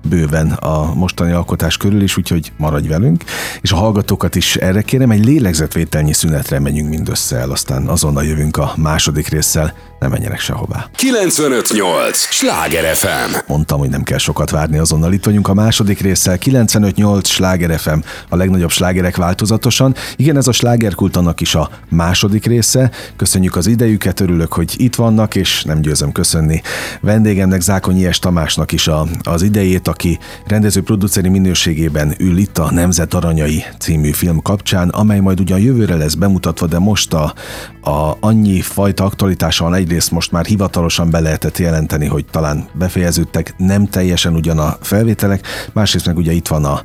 bőven 0.10 0.52
a 0.52 0.94
mostani 0.94 1.32
alkotás 1.32 1.78
körül 1.78 2.02
is, 2.02 2.18
úgyhogy 2.18 2.52
maradj 2.58 2.88
velünk. 2.88 3.24
És 3.62 3.72
a 3.72 3.76
hallgatókat 3.76 4.36
is 4.36 4.56
erre 4.56 4.82
kérem, 4.82 5.12
egy 5.12 5.26
lélegzetvételnyi 5.26 6.14
szünetre 6.14 6.60
menjünk 6.60 6.90
mindössze 6.90 7.38
el, 7.38 7.52
aztán 7.52 7.88
azonnal 7.88 8.24
jövünk 8.24 8.58
a 8.58 8.74
második 8.78 9.28
résszel. 9.28 9.74
Ne 10.02 10.08
menjenek 10.08 10.40
sehová. 10.40 10.90
958! 10.96 12.18
Sláger 12.18 12.96
FM! 12.96 13.36
Mondtam, 13.48 13.80
hogy 13.80 13.90
nem 13.90 14.04
kell 14.04 14.18
sokat 14.18 14.50
várni, 14.50 14.78
azonnal 14.78 15.14
itt 15.14 15.26
vagyunk 15.26 15.48
a 15.48 15.54
második 15.54 16.00
résszel. 16.00 16.38
958! 16.38 17.28
Sláger 17.28 17.80
FM, 17.80 18.00
a 18.30 18.36
legnagyobb 18.36 18.70
slágerek 18.70 19.16
változatosan. 19.16 19.96
Igen, 20.16 20.38
ez 20.38 20.48
a 20.48 20.52
slágerkult 20.52 21.16
annak 21.16 21.42
is 21.42 21.56
a 21.56 21.70
második 21.90 22.46
része. 22.46 22.92
Köszönjük 23.16 23.56
az 23.56 23.68
idejüket, 23.68 24.20
örülök, 24.20 24.54
hogy 24.54 24.74
itt 24.78 24.96
vannak, 24.96 25.36
és 25.36 25.64
nem 25.64 25.82
győzöm 25.82 26.12
köszönni 26.12 26.62
vendégemnek, 27.02 27.62
Zákonyi 27.62 28.06
Es 28.06 28.20
Tamásnak 28.20 28.72
is 28.72 28.88
a, 28.88 29.08
az 29.24 29.42
idejét, 29.42 29.88
aki 29.88 30.20
rendező-produceri 30.46 31.30
minőségében 31.30 32.16
ül 32.18 32.38
itt 32.38 32.58
a 32.58 32.72
Nemzet 32.72 33.14
Aranyai 33.14 33.64
című 33.80 34.12
film 34.12 34.42
kapcsán, 34.42 34.90
amely 34.90 35.20
majd 35.20 35.40
ugyan 35.40 35.60
jövőre 35.60 35.96
lesz 35.96 36.14
bemutatva, 36.14 36.66
de 36.66 36.80
most 36.80 37.14
a, 37.14 37.34
a 37.82 38.18
annyi 38.20 38.62
fajta 38.62 39.04
aktualitása 39.04 39.64
van 39.64 39.74
egyrészt 39.92 40.12
most 40.12 40.32
már 40.32 40.46
hivatalosan 40.46 41.10
be 41.10 41.20
lehetett 41.20 41.58
jelenteni, 41.58 42.06
hogy 42.08 42.26
talán 42.26 42.68
befejeződtek 42.74 43.54
nem 43.58 43.86
teljesen 43.86 44.34
ugyan 44.36 44.60
a 44.60 44.78
felvételek, 44.82 45.48
másrészt 45.74 46.06
meg 46.06 46.18
ugye 46.18 46.32
itt 46.32 46.48
van 46.48 46.66
a 46.66 46.84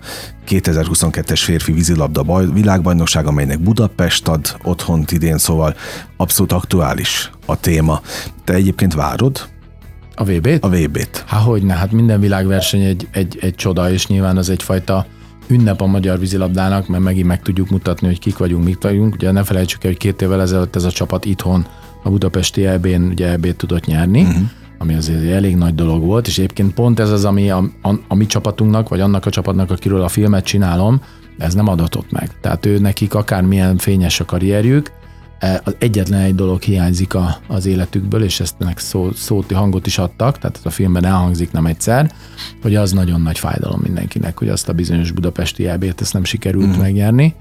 2022-es 0.49 1.41
férfi 1.45 1.73
vízilabda 1.73 2.23
baj, 2.23 2.53
világbajnokság, 2.53 3.27
amelynek 3.27 3.61
Budapest 3.61 4.29
ad 4.29 4.57
otthont 4.63 5.13
idén, 5.13 5.39
szóval 5.39 5.75
abszolút 6.17 6.53
aktuális 6.53 7.31
a 7.47 7.61
téma. 7.61 8.01
Te 8.45 8.53
egyébként 8.53 8.95
várod 8.95 9.49
A 10.15 10.25
VB-t? 10.25 10.65
a 10.65 10.69
VB-t? 10.69 11.25
Há, 11.27 11.39
hogyne, 11.39 11.75
hát 11.75 11.93
minden 11.93 12.21
világverseny 12.21 12.83
egy, 12.83 13.09
egy, 13.11 13.39
egy 13.41 13.55
csoda, 13.55 13.91
és 13.91 14.07
nyilván 14.07 14.37
az 14.37 14.49
egyfajta 14.49 15.07
ünnep 15.47 15.81
a 15.81 15.87
magyar 15.87 16.19
vízilabdának, 16.19 16.89
mert 16.89 17.03
megint 17.03 17.27
meg 17.27 17.43
tudjuk 17.43 17.71
mutatni, 17.71 18.07
hogy 18.07 18.19
kik 18.19 18.37
vagyunk, 18.37 18.65
mik 18.65 18.83
vagyunk. 18.83 19.15
Ugye 19.15 19.31
ne 19.31 19.45
felejtsük 19.45 19.85
el, 19.85 19.91
hogy 19.91 19.99
két 19.99 20.23
évvel 20.23 20.41
ezelőtt 20.41 20.77
ez 20.77 20.85
a 20.85 20.91
csapat 20.91 21.25
itthon 21.25 21.67
a 22.07 22.11
budapesti 22.11 22.67
EB-n 22.67 23.03
ugye 23.03 23.31
EB-t 23.31 23.57
tudott 23.57 23.85
nyerni, 23.85 24.23
uh-huh. 24.23 24.43
ami 24.79 24.95
azért 24.95 25.31
elég 25.31 25.57
nagy 25.57 25.75
dolog 25.75 26.05
volt, 26.05 26.27
és 26.27 26.39
egyébként 26.39 26.75
pont 26.75 27.01
ez 27.01 27.11
az, 27.11 27.25
ami 27.25 27.51
a, 27.51 27.71
a, 27.83 27.91
a 28.09 28.15
mi 28.15 28.27
csapatunknak, 28.27 28.89
vagy 28.89 29.01
annak 29.01 29.27
a 29.27 29.31
csapatnak, 29.31 29.71
akiről 29.71 30.03
a 30.03 30.09
filmet 30.09 30.45
csinálom, 30.45 31.01
ez 31.39 31.55
nem 31.55 31.69
adatott 31.69 32.11
meg. 32.11 32.41
Tehát 32.41 32.67
ő 32.67 32.79
nekik 32.79 33.15
akármilyen 33.15 33.77
fényes 33.77 34.21
a 34.21 34.25
karrierjük, 34.25 34.91
e, 35.39 35.61
az 35.65 35.77
egyetlen 35.79 36.21
egy 36.21 36.35
dolog 36.35 36.63
hiányzik 36.63 37.15
a, 37.15 37.37
az 37.47 37.67
életükből, 37.67 38.23
és 38.23 38.41
ezt 38.41 38.55
ennek 38.59 38.79
szó, 38.79 39.13
szóti 39.13 39.55
hangot 39.55 39.87
is 39.87 39.99
adtak, 39.99 40.39
tehát 40.39 40.57
ez 40.57 40.67
a 40.67 40.71
filmben 40.71 41.05
elhangzik 41.05 41.53
nem 41.53 41.67
egyszer, 41.67 42.13
hogy 42.63 42.75
az 42.75 42.93
nagyon 42.93 43.21
nagy 43.21 43.39
fájdalom 43.39 43.81
mindenkinek, 43.83 44.39
hogy 44.39 44.49
azt 44.49 44.69
a 44.69 44.73
bizonyos 44.73 45.11
budapesti 45.11 45.69
EB-t 45.69 46.01
ezt 46.01 46.13
nem 46.13 46.25
sikerült 46.25 46.77
mm. 46.77 46.81
megnyerni. 46.81 47.35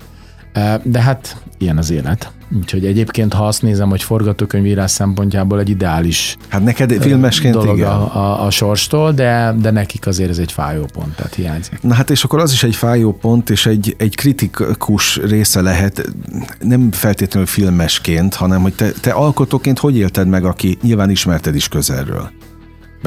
De 0.83 1.01
hát 1.01 1.37
ilyen 1.57 1.77
az 1.77 1.91
élet. 1.91 2.31
Úgyhogy 2.57 2.85
egyébként, 2.85 3.33
ha 3.33 3.47
azt 3.47 3.61
nézem, 3.61 3.89
hogy 3.89 4.03
forgatókönyvírás 4.03 4.91
szempontjából 4.91 5.59
egy 5.59 5.69
ideális 5.69 6.37
Hát 6.47 6.63
neked 6.63 6.91
filmesként 7.01 7.53
dolog 7.53 7.77
igen. 7.77 7.89
a, 7.89 8.15
a, 8.15 8.45
a 8.45 8.49
sorstól, 8.49 9.11
de, 9.11 9.55
de 9.61 9.71
nekik 9.71 10.07
azért 10.07 10.29
ez 10.29 10.37
egy 10.37 10.51
fájó 10.51 10.85
pont, 10.93 11.15
tehát 11.15 11.33
hiányzik. 11.33 11.81
Na 11.81 11.93
hát 11.93 12.09
és 12.09 12.23
akkor 12.23 12.39
az 12.39 12.51
is 12.51 12.63
egy 12.63 12.75
fájó 12.75 13.13
pont, 13.13 13.49
és 13.49 13.65
egy, 13.65 13.95
egy 13.97 14.15
kritikus 14.15 15.17
része 15.17 15.61
lehet, 15.61 16.13
nem 16.59 16.91
feltétlenül 16.91 17.47
filmesként, 17.47 18.33
hanem 18.33 18.61
hogy 18.61 18.73
te, 18.73 18.91
te 19.01 19.11
alkotóként 19.11 19.79
hogy 19.79 19.97
élted 19.97 20.27
meg, 20.27 20.45
aki 20.45 20.77
nyilván 20.81 21.09
ismerted 21.09 21.55
is 21.55 21.67
közelről? 21.67 22.29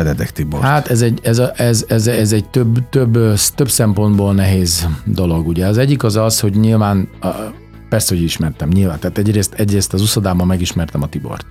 Benedek 0.03 0.31
Tibor. 0.31 0.61
Hát 0.61 0.89
ez 0.89 1.03
egy, 1.03 1.19
ez, 1.23 1.39
a, 1.39 1.53
ez, 1.57 1.85
ez, 1.89 2.07
ez 2.07 2.33
egy 2.33 2.45
több, 2.49 2.89
több, 2.89 3.19
több 3.55 3.71
szempontból 3.71 4.35
nehéz 4.35 4.89
dolog. 5.05 5.47
Ugye 5.47 5.67
az 5.67 5.79
egyik 5.79 6.03
az 6.05 6.17
az, 6.17 6.41
hogy 6.41 6.55
nyilván, 6.55 7.09
persze, 7.89 8.15
hogy 8.15 8.25
ismertem, 8.25 8.69
nyilván. 8.69 8.99
Tehát 8.99 9.19
egyrészt, 9.19 9.55
egyrészt 9.55 9.93
az 9.93 10.01
uszodában 10.03 10.47
megismertem 10.47 11.03
a 11.03 11.09
Tibort. 11.09 11.47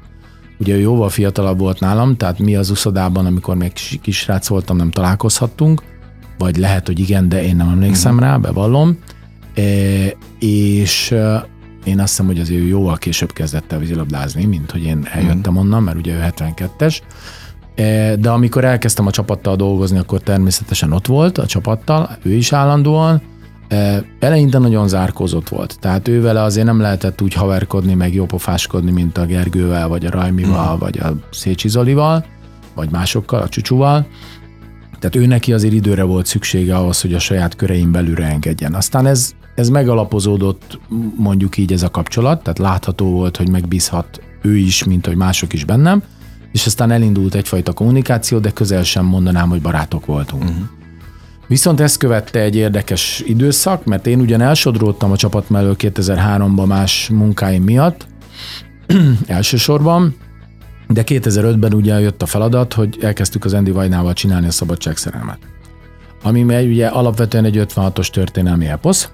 Ugye 0.60 0.74
ő 0.76 0.80
jóval 0.80 1.10
fiatalabb 1.10 1.60
volt 1.60 1.80
nálam, 1.80 2.18
tehát 2.18 2.40
mi 2.40 2.56
az 2.56 2.70
uszodában, 2.70 3.26
amikor 3.26 3.56
még 3.56 3.74
kis- 3.74 4.02
kisrác 4.02 4.48
voltam, 4.48 4.78
nem 4.78 4.92
találkozhattunk, 4.92 5.82
vagy 6.38 6.58
lehet, 6.58 6.88
hogy 6.88 7.00
igen, 7.00 7.30
de 7.30 7.44
én 7.44 7.56
nem 7.56 7.70
emlékszem 7.70 8.14
Mhm. 8.14 8.24
rá, 8.24 8.38
bevallom. 8.38 8.98
E, 9.56 9.62
és 10.40 11.12
én 11.84 12.00
azt 12.00 12.10
hiszem, 12.10 12.26
hogy 12.26 12.40
azért 12.40 12.62
ő 12.62 12.68
jóval 12.68 12.98
később 12.98 13.34
kezdett 13.34 13.72
el 13.72 13.80
vízilabdázni, 13.80 14.46
mint 14.46 14.72
hogy 14.72 14.84
én 14.84 15.08
eljöttem 15.14 15.54
Mhm. 15.54 15.62
onnan, 15.62 15.84
mert 15.84 15.98
ugye 15.98 16.14
ő 16.16 16.20
72-es. 16.20 17.00
E, 17.78 18.16
De 18.16 18.30
amikor 18.30 18.66
elkezdtem 18.66 19.08
a 19.08 19.12
csapattal 19.12 19.56
dolgozni, 19.56 19.98
akkor 19.98 20.20
természetesen 20.20 20.92
ott 20.92 21.06
volt 21.08 21.38
a 21.38 21.46
csapattal, 21.46 22.18
ő 22.24 22.34
is 22.34 22.54
állandóan. 22.54 23.22
E, 23.68 24.04
Eleinte 24.20 24.58
nagyon 24.58 24.88
zárkózott 24.88 25.50
volt, 25.50 25.78
tehát 25.80 26.08
ővele 26.08 26.42
azért 26.42 26.66
nem 26.66 26.80
lehetett 26.80 27.22
úgy 27.22 27.34
haverkodni, 27.34 27.94
meg 27.94 28.14
jópofáskodni, 28.14 28.92
mint 28.92 29.18
a 29.18 29.26
Gergővel, 29.26 29.88
vagy 29.88 30.06
a 30.06 30.10
Rajmival, 30.10 30.72
Mhm. 30.72 30.80
vagy 30.80 31.00
a 31.00 31.14
Szécsi 31.32 31.70
Zolival, 31.70 32.26
vagy 32.76 32.90
másokkal, 32.92 33.42
a 33.42 33.50
Csucsúval. 33.50 34.08
Tehát 35.00 35.16
ő 35.16 35.26
neki 35.26 35.54
azért 35.54 35.74
időre 35.74 36.04
volt 36.04 36.26
szüksége 36.26 36.76
ahhoz, 36.76 37.02
hogy 37.02 37.14
a 37.14 37.20
saját 37.20 37.56
körein 37.56 37.92
belülre 37.92 38.26
engedjen. 38.26 38.74
Aztán 38.74 39.06
ez, 39.06 39.32
ez 39.56 39.70
megalapozódott, 39.70 40.80
mondjuk 41.18 41.58
így 41.58 41.74
ez 41.74 41.84
a 41.84 41.90
kapcsolat, 41.90 42.44
tehát 42.44 42.60
látható 42.60 43.10
volt, 43.12 43.38
hogy 43.38 43.50
megbízhat 43.50 44.22
ő 44.42 44.58
is, 44.58 44.84
mint 44.84 45.06
hogy 45.06 45.16
mások 45.16 45.54
is 45.54 45.66
bennem, 45.66 46.04
és 46.52 46.66
aztán 46.66 46.92
elindult 46.92 47.36
egyfajta 47.36 47.74
kommunikáció, 47.74 48.40
de 48.40 48.52
közel 48.52 48.84
sem 48.84 49.06
mondanám, 49.06 49.50
hogy 49.50 49.62
barátok 49.62 50.06
voltunk. 50.06 50.44
Uh-huh. 50.44 50.66
Viszont 51.48 51.80
ezt 51.80 51.98
követte 51.98 52.40
egy 52.40 52.56
érdekes 52.56 53.24
időszak, 53.26 53.86
mert 53.86 54.08
én 54.08 54.20
ugyan 54.20 54.42
elsodródtam 54.42 55.12
a 55.12 55.16
csapat 55.16 55.50
mellől 55.50 55.76
2003-ban 55.80 56.68
más 56.68 57.10
munkáim 57.10 57.64
miatt, 57.64 58.08
elsősorban, 59.28 60.16
de 60.88 61.04
2005-ben 61.06 61.74
ugye 61.74 62.00
jött 62.00 62.22
a 62.22 62.26
feladat, 62.26 62.74
hogy 62.74 62.98
elkezdtük 63.02 63.46
az 63.46 63.54
Andy 63.54 63.72
Vajnával 63.72 64.14
csinálni 64.14 64.48
a 64.48 64.52
szabadságszerelmet. 64.52 65.40
Ami 66.24 66.44
ugye 66.44 66.88
alapvetően 66.88 67.46
egy 67.46 67.66
56-os 67.68 68.10
történelmi 68.10 68.66
eposz, 68.66 69.10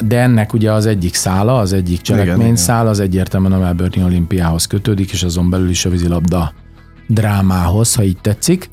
de 0.00 0.20
ennek 0.20 0.52
ugye 0.52 0.72
az 0.72 0.86
egyik 0.86 1.14
szála, 1.14 1.58
az 1.58 1.72
egyik 1.72 2.00
cselekmény 2.00 2.40
igen. 2.40 2.56
szál, 2.56 2.88
az 2.88 3.00
egyértelműen 3.00 3.52
a 3.52 3.58
Melbourne 3.58 4.04
olimpiához 4.04 4.66
kötődik, 4.66 5.12
és 5.12 5.22
azon 5.22 5.50
belül 5.50 5.68
is 5.68 5.84
a 5.84 5.90
vízilabda 5.90 6.52
drámához, 7.08 7.94
ha 7.94 8.02
így 8.02 8.18
tetszik, 8.20 8.70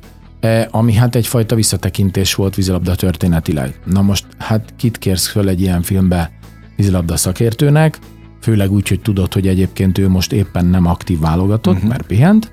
ami 0.70 0.94
hát 0.94 1.16
egyfajta 1.16 1.56
visszatekintés 1.56 2.36
volt 2.36 2.56
vízilabda 2.56 2.96
történetileg. 2.96 3.80
Na 3.86 4.02
most, 4.02 4.26
hát 4.38 4.74
kit 4.78 4.98
kérsz 4.98 5.28
föl 5.28 5.50
egy 5.50 5.62
ilyen 5.62 5.82
filmbe 5.82 6.32
vízilabda 6.76 7.18
szakértőnek, 7.18 8.00
főleg 8.42 8.72
úgy, 8.72 8.88
hogy 8.88 9.02
tudod, 9.02 9.34
hogy 9.34 9.48
egyébként 9.48 9.98
ő 9.98 10.10
most 10.10 10.32
éppen 10.32 10.66
nem 10.66 10.86
aktív 10.86 11.20
válogatott, 11.20 11.76
uh-huh. 11.76 11.90
mert 11.90 12.06
pihent, 12.06 12.52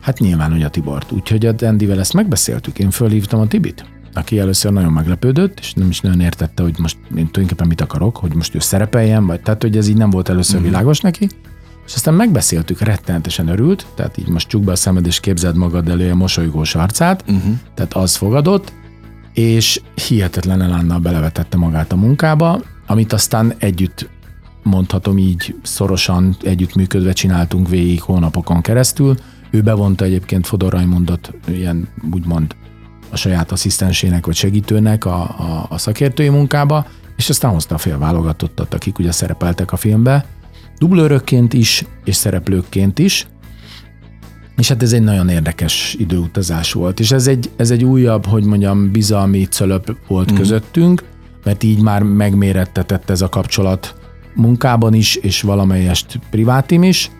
Hát 0.00 0.18
nyilván, 0.18 0.50
hogy 0.50 0.62
a 0.62 0.68
Tibort. 0.68 1.12
Úgyhogy 1.12 1.46
a 1.46 1.54
Andyvel 1.60 1.98
ezt 1.98 2.12
megbeszéltük. 2.12 2.78
Én 2.78 2.90
fölhívtam 2.90 3.40
a 3.40 3.46
Tibit, 3.46 3.84
aki 4.14 4.38
először 4.38 4.72
nagyon 4.72 4.92
meglepődött, 4.92 5.58
és 5.58 5.72
nem 5.72 5.88
is 5.88 6.00
nagyon 6.00 6.20
értette, 6.20 6.62
hogy 6.62 6.74
most 6.78 6.96
én 7.02 7.08
tulajdonképpen 7.10 7.66
mit 7.66 7.80
akarok, 7.80 8.16
hogy 8.16 8.34
most 8.34 8.54
ő 8.54 8.58
szerepeljen, 8.58 9.26
vagy 9.26 9.40
tehát, 9.40 9.62
hogy 9.62 9.76
ez 9.76 9.88
így 9.88 9.96
nem 9.96 10.10
volt 10.10 10.28
először 10.28 10.60
mm. 10.60 10.62
világos 10.62 11.00
neki. 11.00 11.28
És 11.86 11.94
aztán 11.94 12.14
megbeszéltük, 12.14 12.80
rettenetesen 12.80 13.48
örült, 13.48 13.86
tehát 13.94 14.18
így 14.18 14.28
most 14.28 14.48
csukd 14.48 14.64
be 14.64 14.72
a 14.72 14.76
szemed 14.76 15.06
és 15.06 15.20
képzeld 15.20 15.56
magad 15.56 15.88
elő 15.88 16.10
a 16.10 16.14
mosolygós 16.14 16.74
arcát, 16.74 17.24
uh-huh. 17.28 17.54
tehát 17.74 17.94
az 17.94 18.16
fogadott, 18.16 18.72
és 19.32 19.80
hihetetlen 20.08 20.62
elánnal 20.62 20.98
belevetette 20.98 21.56
magát 21.56 21.92
a 21.92 21.96
munkába, 21.96 22.60
amit 22.86 23.12
aztán 23.12 23.54
együtt 23.58 24.08
mondhatom 24.62 25.18
így 25.18 25.54
szorosan 25.62 26.36
együttműködve 26.42 27.12
csináltunk 27.12 27.68
végig 27.68 28.00
hónapokon 28.02 28.60
keresztül. 28.60 29.14
Ő 29.50 29.60
bevonta 29.60 30.04
egyébként 30.04 30.46
Fodor 30.46 30.72
Raimondot 30.72 31.32
ilyen 31.48 31.88
úgymond 32.12 32.54
a 33.10 33.16
saját 33.16 33.52
asszisztensének 33.52 34.26
vagy 34.26 34.34
segítőnek 34.34 35.04
a, 35.04 35.22
a, 35.22 35.66
a 35.68 35.78
szakértői 35.78 36.28
munkába, 36.28 36.86
és 37.16 37.28
aztán 37.28 37.52
hozta 37.52 37.74
a 37.74 37.78
fél 37.78 37.98
válogatottat, 37.98 38.74
akik 38.74 38.98
ugye 38.98 39.12
szerepeltek 39.12 39.72
a 39.72 39.76
filmbe, 39.76 40.24
dublőrökként 40.78 41.52
is, 41.52 41.84
és 42.04 42.16
szereplőkként 42.16 42.98
is, 42.98 43.26
és 44.56 44.68
hát 44.68 44.82
ez 44.82 44.92
egy 44.92 45.02
nagyon 45.02 45.28
érdekes 45.28 45.94
időutazás 45.98 46.72
volt, 46.72 47.00
és 47.00 47.10
ez 47.10 47.26
egy, 47.26 47.50
ez 47.56 47.70
egy 47.70 47.84
újabb, 47.84 48.26
hogy 48.26 48.44
mondjam, 48.44 48.90
bizalmi 48.90 49.44
cölöp 49.44 49.96
volt 50.06 50.32
mm. 50.32 50.34
közöttünk, 50.34 51.04
mert 51.44 51.62
így 51.62 51.82
már 51.82 52.02
megmérettetett 52.02 53.10
ez 53.10 53.20
a 53.20 53.28
kapcsolat 53.28 53.94
munkában 54.34 54.94
is, 54.94 55.14
és 55.14 55.42
valamelyest 55.42 56.20
privátim 56.30 56.82
is. 56.82 57.10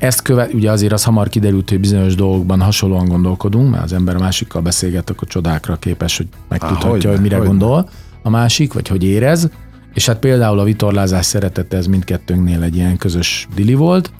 Ezt 0.00 0.22
követ, 0.22 0.54
ugye 0.54 0.70
azért 0.70 0.92
az 0.92 1.04
hamar 1.04 1.28
kiderült, 1.28 1.68
hogy 1.68 1.80
bizonyos 1.80 2.14
dolgokban 2.14 2.60
hasonlóan 2.60 3.08
gondolkodunk, 3.08 3.70
mert 3.70 3.84
az 3.84 3.92
ember 3.92 4.16
a 4.16 4.18
másikkal 4.18 4.62
beszélget, 4.62 5.10
akkor 5.10 5.28
csodákra 5.28 5.76
képes, 5.76 6.16
hogy 6.16 6.26
megtudhatja, 6.48 6.90
hogyne, 6.90 7.10
hogy 7.10 7.20
mire 7.20 7.36
hogyne. 7.36 7.50
gondol 7.50 7.88
a 8.22 8.30
másik, 8.30 8.72
vagy 8.72 8.88
hogy 8.88 9.04
érez. 9.04 9.50
És 9.94 10.06
hát 10.06 10.18
például 10.18 10.58
a 10.58 10.64
vitorlázás 10.64 11.26
szeretete, 11.26 11.76
ez 11.76 11.86
mindkettőnknél 11.86 12.62
egy 12.62 12.76
ilyen 12.76 12.96
közös 12.96 13.48
dili 13.54 13.74
volt. 13.74 14.12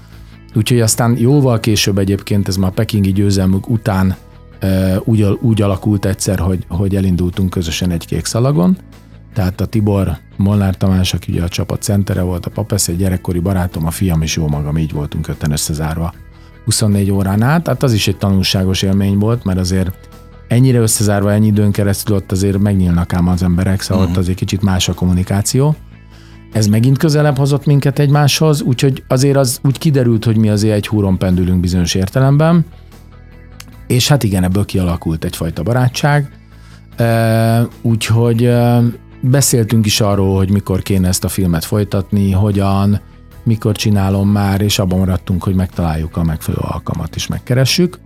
Úgyhogy 0.55 0.81
aztán 0.81 1.17
jóval 1.19 1.61
később 1.61 1.99
egyébként, 1.99 2.49
ez 2.49 2.57
már 2.57 2.71
pekingi 2.71 3.13
győzelmük 3.13 3.69
után 3.69 4.17
úgy, 5.05 5.39
úgy 5.41 5.63
alakult 5.63 6.05
egyszer, 6.05 6.39
hogy, 6.39 6.65
hogy 6.69 6.97
elindultunk 6.97 7.51
közösen 7.51 7.91
egy 7.91 8.07
kék 8.07 8.25
szalagon. 8.25 8.77
Tehát 9.35 9.61
a 9.61 9.67
Tibor 9.67 10.19
Molnár 10.37 10.77
Tamás, 10.77 11.15
aki 11.15 11.33
ugye 11.33 11.43
a 11.43 11.49
csapat 11.49 11.83
centere 11.83 12.23
volt, 12.23 12.47
a 12.47 12.51
Papesz, 12.51 12.89
egy 12.89 12.97
gyerekkori 12.97 13.39
barátom, 13.39 13.87
a 13.87 13.91
fiam 13.91 14.23
és 14.23 14.37
jó 14.37 14.49
magam, 14.49 14.79
így 14.79 14.93
voltunk 14.93 15.29
ötten 15.29 15.53
összezárva 15.53 16.15
24 16.65 17.11
órán 17.11 17.43
át, 17.43 17.67
hát 17.67 17.83
az 17.83 17.93
is 17.93 18.09
egy 18.09 18.17
tanulságos 18.17 18.83
élmény 18.83 19.19
volt, 19.19 19.45
mert 19.45 19.59
azért 19.59 20.09
ennyire 20.49 20.79
összezárva 20.79 21.33
ennyi 21.33 21.47
időn 21.47 21.71
keresztül 21.71 22.17
ott 22.17 22.33
azért 22.33 22.59
megnyílnak 22.59 23.13
ám 23.13 23.29
az 23.29 23.43
emberek, 23.43 23.81
szóval 23.81 24.03
uh-huh. 24.03 24.17
ott 24.17 24.23
azért 24.23 24.39
kicsit 24.39 24.63
más 24.63 24.89
a 24.89 24.95
kommunikáció. 24.95 25.75
Ez 26.53 26.67
megint 26.67 26.99
közelebb 26.99 27.37
hozott 27.37 27.67
minket 27.67 27.99
egymáshoz, 27.99 28.63
úgyhogy 28.63 29.05
azért 29.09 29.37
az 29.37 29.61
úgy 29.63 29.79
kiderült, 29.79 30.25
hogy 30.25 30.37
mi 30.37 30.49
azért 30.49 30.75
egy 30.75 30.87
húron 30.87 31.19
pendülünk 31.19 31.61
bizonyos 31.61 31.95
értelemben, 31.95 32.65
és 33.87 34.09
hát 34.09 34.23
igen, 34.23 34.45
ebből 34.45 34.65
kialakult 34.65 35.25
egyfajta 35.25 35.63
barátság, 35.63 36.31
úgyhogy 37.83 38.51
beszéltünk 39.21 39.87
is 39.87 40.01
arról, 40.01 40.37
hogy 40.37 40.51
mikor 40.51 40.83
kéne 40.83 41.09
ezt 41.09 41.25
a 41.25 41.29
filmet 41.29 41.65
folytatni, 41.65 42.31
hogyan, 42.31 43.01
mikor 43.43 43.77
csinálom 43.77 44.29
már, 44.29 44.61
és 44.61 44.79
abban 44.79 44.99
maradtunk, 44.99 45.43
hogy 45.43 45.55
megtaláljuk 45.55 46.17
a 46.17 46.23
megfelelő 46.23 46.63
alkalmat, 46.67 47.15
és 47.17 47.27
megkeressük. 47.27 47.99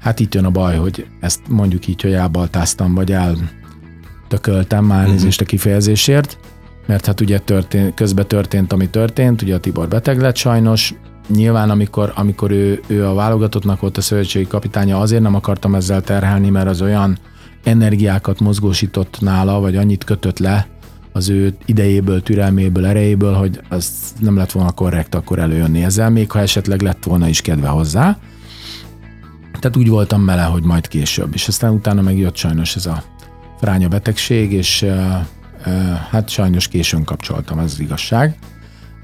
Hát 0.00 0.20
itt 0.20 0.34
jön 0.34 0.44
a 0.44 0.50
baj, 0.50 0.76
hogy 0.76 1.06
ezt 1.20 1.40
mondjuk 1.48 1.86
így, 1.86 2.02
hogy 2.02 2.12
elbaltáztam, 2.12 2.94
vagy 2.94 3.12
eltököltem 3.12 4.84
már 4.84 5.08
uh-huh. 5.08 5.32
a 5.38 5.44
kifejezésért, 5.44 6.38
mert 6.86 7.06
hát 7.06 7.20
ugye 7.20 7.38
történt, 7.38 7.94
közben 7.94 8.26
történt, 8.26 8.72
ami 8.72 8.88
történt, 8.88 9.42
ugye 9.42 9.54
a 9.54 9.60
Tibor 9.60 9.88
beteg 9.88 10.20
lett 10.20 10.36
sajnos, 10.36 10.94
nyilván 11.28 11.70
amikor, 11.70 12.12
amikor 12.14 12.50
ő, 12.50 12.80
ő 12.86 13.06
a 13.06 13.14
válogatottnak 13.14 13.80
volt 13.80 13.96
a 13.96 14.00
szövetségi 14.00 14.46
kapitánya, 14.46 14.98
azért 15.00 15.22
nem 15.22 15.34
akartam 15.34 15.74
ezzel 15.74 16.02
terhelni, 16.02 16.50
mert 16.50 16.68
az 16.68 16.82
olyan 16.82 17.18
energiákat 17.64 18.40
mozgósított 18.40 19.20
nála, 19.20 19.60
vagy 19.60 19.76
annyit 19.76 20.04
kötött 20.04 20.38
le 20.38 20.66
az 21.12 21.28
ő 21.28 21.56
idejéből, 21.64 22.22
türelméből, 22.22 22.86
erejéből, 22.86 23.34
hogy 23.34 23.60
az 23.68 23.92
nem 24.18 24.36
lett 24.36 24.52
volna 24.52 24.70
korrekt 24.70 25.14
akkor 25.14 25.38
előjönni 25.38 25.84
ezzel, 25.84 26.10
még 26.10 26.30
ha 26.30 26.38
esetleg 26.38 26.80
lett 26.80 27.04
volna 27.04 27.28
is 27.28 27.40
kedve 27.40 27.68
hozzá. 27.68 28.18
Tehát 29.60 29.76
úgy 29.76 29.88
voltam 29.88 30.24
vele, 30.24 30.42
hogy 30.42 30.62
majd 30.62 30.88
később. 30.88 31.30
És 31.34 31.48
aztán 31.48 31.72
utána 31.72 32.02
megjött 32.02 32.36
sajnos 32.36 32.76
ez 32.76 32.86
a 32.86 33.02
fránya 33.60 33.88
betegség, 33.88 34.52
és 34.52 34.86
hát 36.10 36.28
sajnos 36.28 36.68
későn 36.68 37.04
kapcsoltam, 37.04 37.58
ez 37.58 37.72
az 37.72 37.80
igazság. 37.80 38.36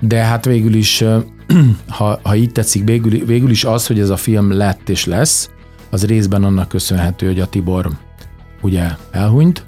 De 0.00 0.16
hát 0.16 0.44
végül 0.44 0.74
is, 0.74 1.04
ha, 1.88 2.20
ha 2.22 2.34
így 2.34 2.52
tetszik, 2.52 2.84
végül, 2.84 3.24
végül 3.26 3.50
is 3.50 3.64
az, 3.64 3.86
hogy 3.86 4.00
ez 4.00 4.10
a 4.10 4.16
film 4.16 4.52
lett 4.52 4.88
és 4.88 5.04
lesz, 5.04 5.50
az 5.90 6.06
részben 6.06 6.44
annak 6.44 6.68
köszönhető, 6.68 7.26
hogy 7.26 7.40
a 7.40 7.46
Tibor 7.46 7.90
ugye 8.60 8.90
elhunyt, 9.10 9.62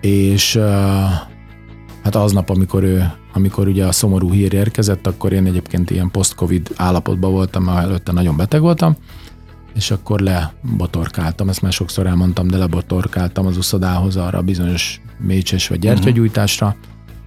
és 0.00 0.56
hát 2.02 2.14
aznap, 2.14 2.50
amikor 2.50 2.82
ő, 2.82 3.12
amikor 3.32 3.68
ugye 3.68 3.86
a 3.86 3.92
szomorú 3.92 4.32
hír 4.32 4.52
érkezett, 4.52 5.06
akkor 5.06 5.32
én 5.32 5.46
egyébként 5.46 5.90
ilyen 5.90 6.10
post-covid 6.10 6.70
állapotban 6.76 7.30
voltam, 7.30 7.62
mert 7.64 7.78
előtte 7.78 8.12
nagyon 8.12 8.36
beteg 8.36 8.60
voltam, 8.60 8.96
és 9.74 9.90
akkor 9.90 10.20
lebotorkáltam, 10.20 11.48
ezt 11.48 11.62
már 11.62 11.72
sokszor 11.72 12.06
elmondtam, 12.06 12.48
de 12.48 12.56
lebotorkáltam 12.56 13.46
az 13.46 13.56
uszodához 13.56 14.16
arra 14.16 14.38
a 14.38 14.42
bizonyos 14.42 15.00
mécses 15.18 15.68
vagy 15.68 15.78
gyertyagyújtásra, 15.78 16.66
uh-huh. 16.66 16.82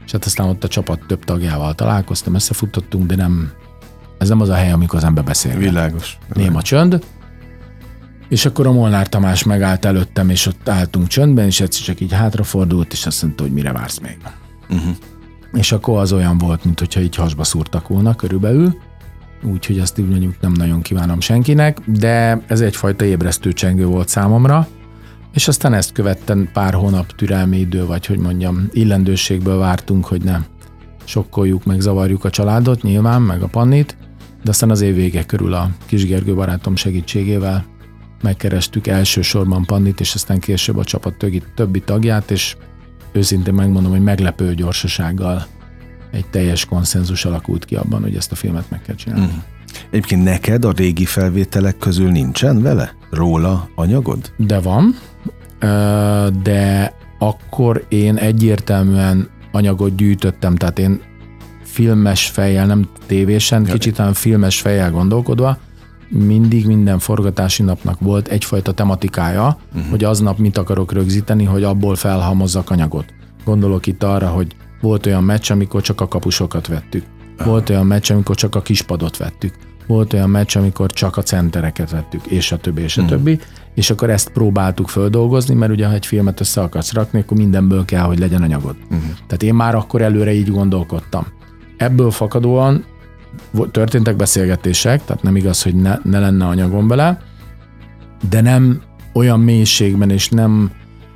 és 0.06 0.12
hát 0.12 0.26
aztán 0.26 0.48
ott 0.48 0.64
a 0.64 0.68
csapat 0.68 1.04
több 1.08 1.24
tagjával 1.24 1.76
találkoztam, 1.76 2.34
összefutottunk, 2.34 3.06
de 3.06 3.16
nem, 3.16 3.52
ez 4.18 4.30
nem 4.30 4.42
az 4.42 4.50
a 4.50 4.54
hely, 4.54 4.72
amikor 4.72 4.98
az 4.98 5.06
ember 5.06 5.24
beszél. 5.24 5.58
Világos. 5.58 6.18
Néma 6.34 6.62
csönd, 6.62 7.04
és 8.32 8.46
akkor 8.46 8.68
a 8.68 8.72
Molnár 8.72 9.10
Tamás 9.10 9.44
megállt 9.44 9.86
előttem, 9.86 10.30
és 10.30 10.46
ott 10.46 10.70
álltunk 10.70 11.08
csöndben, 11.08 11.46
és 11.46 11.62
egyszer 11.62 11.86
csak 11.86 12.00
így 12.00 12.14
hátrafordult, 12.14 12.92
és 12.92 13.06
azt 13.06 13.22
mondta, 13.24 13.44
hogy 13.44 13.52
mire 13.52 13.72
vársz 13.72 14.00
még. 14.00 14.18
Uh-huh. 14.70 14.96
És 15.54 15.72
akkor 15.72 16.00
az 16.00 16.14
olyan 16.14 16.38
volt, 16.38 16.66
mint 16.66 16.80
hogyha 16.80 17.00
így 17.00 17.16
hasba 17.16 17.44
szúrtak 17.44 17.88
volna 17.88 18.16
körülbelül, 18.16 18.78
úgyhogy 19.44 19.80
azt 19.80 19.98
így 19.98 20.08
mondjuk 20.08 20.40
nem 20.42 20.52
nagyon 20.52 20.82
kívánom 20.82 21.20
senkinek, 21.20 21.78
de 21.86 22.42
ez 22.48 22.62
egyfajta 22.62 23.06
ébresztő 23.06 23.54
csengő 23.54 23.86
volt 23.86 24.08
számomra, 24.08 24.68
és 25.34 25.48
aztán 25.48 25.74
ezt 25.74 25.92
követten 25.92 26.50
pár 26.54 26.74
hónap 26.74 27.16
türelmi 27.16 27.58
idő, 27.58 27.86
vagy 27.86 28.06
hogy 28.06 28.20
mondjam, 28.20 28.68
illendőségből 28.72 29.58
vártunk, 29.58 30.06
hogy 30.06 30.24
ne 30.24 30.38
sokkoljuk, 31.04 31.66
meg 31.66 31.80
zavarjuk 31.80 32.24
a 32.24 32.30
családot, 32.30 32.82
nyilván, 32.82 33.22
meg 33.22 33.42
a 33.42 33.48
pannit, 33.48 33.98
de 34.44 34.50
aztán 34.50 34.70
az 34.70 34.82
év 34.82 34.96
vége 34.96 35.24
körül 35.26 35.54
a 35.54 35.70
kis 35.86 36.06
Gergő 36.06 36.34
barátom 36.34 36.76
segítségével 36.76 37.71
megkerestük 38.22 38.88
elsősorban 38.88 39.66
Pannit, 39.66 40.00
és 40.00 40.14
aztán 40.14 40.40
később 40.40 40.78
a 40.78 40.84
csapat 40.84 41.14
többi, 41.14 41.44
többi 41.56 41.80
tagját, 41.80 42.32
és 42.32 42.56
őszintén 43.12 43.54
megmondom, 43.54 43.92
hogy 43.92 44.04
meglepő 44.04 44.54
gyorsasággal 44.54 45.46
egy 46.12 46.26
teljes 46.26 46.66
konszenzus 46.66 47.26
alakult 47.26 47.66
ki 47.66 47.76
abban, 47.76 48.02
hogy 48.02 48.16
ezt 48.16 48.32
a 48.32 48.36
filmet 48.36 48.70
meg 48.70 48.82
kell 48.82 48.96
csinálni. 48.96 49.26
Mm. 49.26 49.38
Egyébként 49.90 50.24
neked 50.24 50.66
a 50.66 50.72
régi 50.72 51.06
felvételek 51.06 51.78
közül 51.78 52.12
nincsen 52.12 52.62
vele? 52.62 52.96
Róla 53.10 53.70
anyagod? 53.76 54.34
De 54.38 54.60
van, 54.60 54.96
de 56.44 56.94
akkor 57.20 57.86
én 57.90 58.18
egyértelműen 58.18 59.30
anyagot 59.52 59.96
gyűjtöttem, 59.96 60.56
tehát 60.56 60.80
én 60.80 61.02
filmes 61.64 62.28
fejjel, 62.28 62.66
nem 62.66 62.90
tévésen, 63.06 63.64
kicsit 63.64 64.00
olyan 64.00 64.14
filmes 64.14 64.62
fejjel 64.62 64.92
gondolkodva, 64.92 65.58
mindig 66.12 66.66
minden 66.66 67.00
forgatási 67.00 67.64
napnak 67.64 68.00
volt 68.00 68.28
egyfajta 68.28 68.72
tematikája, 68.72 69.58
uh-huh. 69.74 69.90
hogy 69.90 70.04
aznap 70.04 70.38
mit 70.38 70.58
akarok 70.58 70.92
rögzíteni, 70.92 71.44
hogy 71.44 71.64
abból 71.64 71.96
felhalmozzak 71.96 72.70
anyagot. 72.70 73.06
Gondolok 73.46 73.88
itt 73.88 74.04
arra, 74.04 74.28
hogy 74.28 74.56
volt 74.82 75.06
olyan 75.06 75.24
meccs, 75.24 75.52
amikor 75.52 75.82
csak 75.82 76.02
a 76.02 76.08
kapusokat 76.08 76.68
vettük. 76.68 77.04
Volt 77.46 77.70
olyan 77.70 77.86
meccs, 77.86 78.12
amikor 78.12 78.36
csak 78.36 78.56
a 78.56 78.62
kispadot 78.62 79.18
vettük. 79.18 79.54
Volt 79.88 80.14
olyan 80.14 80.30
meccs, 80.30 80.58
amikor 80.58 80.92
csak 80.92 81.18
a 81.18 81.24
centereket 81.24 81.92
vettük, 81.92 82.26
és 82.26 82.52
a 82.52 82.58
többi, 82.58 82.82
és 82.82 82.98
a 82.98 83.02
uh-huh. 83.02 83.18
többi. 83.18 83.40
És 83.76 83.90
akkor 83.90 84.10
ezt 84.10 84.30
próbáltuk 84.30 84.90
földolgozni, 84.90 85.56
mert 85.56 85.72
ugye, 85.72 85.88
ha 85.88 85.94
egy 85.94 86.06
filmet 86.06 86.40
össze 86.40 86.62
akarsz 86.62 86.94
rakni, 86.94 87.20
akkor 87.20 87.38
mindenből 87.38 87.86
kell, 87.86 88.04
hogy 88.04 88.20
legyen 88.20 88.42
anyagod. 88.42 88.76
Uh-huh. 88.84 89.02
Tehát 89.28 89.44
én 89.44 89.54
már 89.54 89.76
akkor 89.76 90.02
előre 90.02 90.34
így 90.34 90.52
gondolkodtam. 90.52 91.26
Ebből 91.78 92.12
fakadóan 92.12 92.86
történtek 93.72 94.16
beszélgetések, 94.16 95.06
tehát 95.06 95.24
nem 95.24 95.36
igaz, 95.36 95.62
hogy 95.64 95.76
ne, 95.76 95.98
ne 96.04 96.20
lenne 96.20 96.46
anyagom 96.46 96.88
bele, 96.88 97.22
de 98.30 98.42
nem 98.42 98.82
olyan 99.14 99.40
mélységben, 99.40 100.10
és 100.10 100.30
nem, 100.30 100.72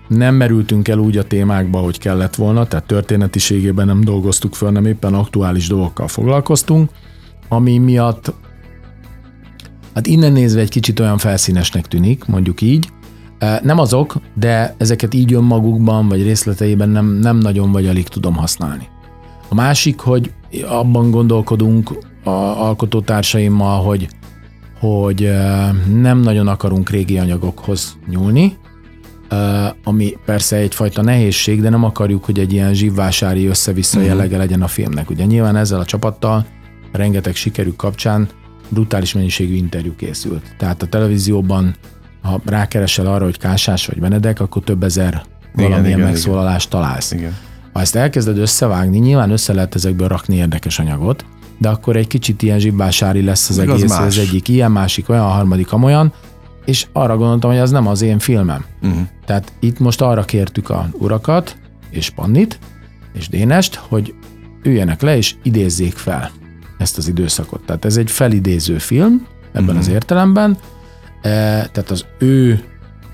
nem 0.08 0.36
merültünk 0.36 0.88
el 0.88 0.98
úgy 0.98 1.18
a 1.18 1.24
témákba, 1.24 1.80
hogy 1.80 2.00
kellett 2.00 2.36
volna, 2.36 2.68
tehát 2.68 2.86
történetiségében 2.86 3.86
nem 3.86 4.02
dolgoztuk 4.02 4.54
föl, 4.54 4.72
nem 4.72 4.86
éppen 4.86 5.14
aktuális 5.14 5.68
dolgokkal 5.68 6.08
foglalkoztunk, 6.08 6.90
ami 7.48 7.78
miatt 7.78 8.34
hát 9.94 10.08
innen 10.08 10.32
nézve 10.32 10.62
egy 10.62 10.70
kicsit 10.70 11.00
olyan 11.00 11.18
felszínesnek 11.18 11.88
tűnik, 11.88 12.26
mondjuk 12.26 12.62
így. 12.62 12.90
Nem 13.62 13.80
azok, 13.80 14.16
de 14.34 14.76
ezeket 14.78 15.14
így 15.14 15.34
önmagukban 15.34 16.08
vagy 16.08 16.24
részleteiben 16.24 16.90
nem, 16.90 17.06
nem 17.06 17.38
nagyon 17.38 17.72
vagy 17.72 17.88
alig 17.88 18.08
tudom 18.08 18.36
használni. 18.36 18.88
A 19.48 19.56
másik, 19.56 20.00
hogy 20.00 20.34
abban 20.68 21.12
gondolkodunk 21.12 21.90
a 22.24 22.30
alkotótársaimmal, 22.30 23.84
hogy, 23.84 24.08
hogy 24.80 25.32
nem 25.94 26.20
nagyon 26.20 26.48
akarunk 26.48 26.90
régi 26.90 27.18
anyagokhoz 27.18 27.98
nyúlni, 28.10 28.58
ami 29.84 30.18
persze 30.26 30.56
egyfajta 30.56 31.02
nehézség, 31.02 31.62
de 31.62 31.70
nem 31.70 31.84
akarjuk, 31.84 32.26
hogy 32.26 32.40
egy 32.40 32.54
ilyen 32.54 32.74
zsivvásári 32.74 33.46
össze-vissza 33.46 33.98
uh-huh. 33.98 34.14
jellege 34.14 34.38
legyen 34.38 34.62
a 34.62 34.68
filmnek. 34.68 35.10
Ugye 35.10 35.26
nyilván 35.26 35.56
ezzel 35.56 35.80
a 35.80 35.86
csapattal 35.86 36.46
rengeteg 36.92 37.36
sikerük 37.36 37.76
kapcsán 37.76 38.28
brutális 38.70 39.14
mennyiségű 39.14 39.56
interjú 39.56 39.96
készült. 39.96 40.56
Tehát 40.58 40.82
a 40.82 40.88
televízióban, 40.88 41.76
ha 42.22 42.42
rákeresel 42.46 43.06
arra, 43.06 43.24
hogy 43.24 43.38
Kásás 43.38 43.86
vagy 43.86 44.00
Benedek, 44.00 44.40
akkor 44.40 44.64
több 44.64 44.84
ezer 44.84 45.24
valamilyen 45.56 45.98
igen, 45.98 46.00
megszólalást 46.00 46.68
igen. 46.68 46.82
találsz. 46.82 47.12
Igen. 47.12 47.36
Ha 47.76 47.82
ezt 47.82 47.96
elkezded 47.96 48.38
összevágni, 48.38 48.98
nyilván 48.98 49.32
össze 49.32 49.54
lehet 49.54 49.76
ezekből 49.76 50.08
rakni 50.08 50.36
érdekes 50.36 50.80
anyagot, 50.80 51.26
de 51.58 51.70
akkor 51.70 51.96
egy 51.96 52.08
kicsit 52.08 52.42
ilyen 52.42 52.60
zsibbásári 52.60 53.24
lesz 53.24 53.50
az 53.50 53.60
egész, 53.60 53.84
az, 53.84 54.06
az 54.06 54.18
egyik 54.18 54.48
ilyen, 54.48 54.72
másik 54.72 55.10
olyan, 55.10 55.24
a 55.24 55.28
harmadik 55.28 55.72
amolyan, 55.72 56.14
és 56.66 56.88
arra 56.94 57.18
gondoltam, 57.18 57.50
hogy 57.50 57.60
ez 57.60 57.72
nem 57.72 57.88
az 57.88 58.02
én 58.02 58.20
filmem. 58.20 58.66
Uh-huh. 58.82 59.02
Tehát 59.26 59.54
itt 59.60 59.80
most 59.80 60.02
arra 60.02 60.24
kértük 60.24 60.70
a 60.70 60.90
urakat, 60.92 61.58
és 61.90 62.10
Pannit, 62.10 62.60
és 63.14 63.30
Dénest, 63.30 63.76
hogy 63.76 64.14
üljenek 64.64 65.02
le, 65.02 65.18
és 65.18 65.36
idézzék 65.44 65.94
fel 65.98 66.32
ezt 66.78 66.98
az 66.98 67.08
időszakot. 67.08 67.66
Tehát 67.66 67.86
ez 67.86 67.98
egy 67.98 68.12
felidéző 68.12 68.78
film, 68.78 69.28
ebben 69.48 69.64
uh-huh. 69.64 69.80
az 69.80 69.88
értelemben, 69.88 70.58
e, 71.22 71.30
tehát 71.72 71.92
az 71.92 72.06
ő 72.20 72.64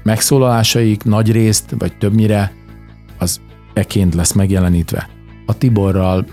megszólalásaik 0.03 1.03
nagy 1.03 1.31
részt, 1.31 1.75
vagy 1.77 1.97
többnyire 1.97 2.53
az 3.17 3.39
eként 3.73 4.15
lesz 4.15 4.31
megjelenítve. 4.31 5.09
A 5.45 5.57
Tiborral 5.57 6.25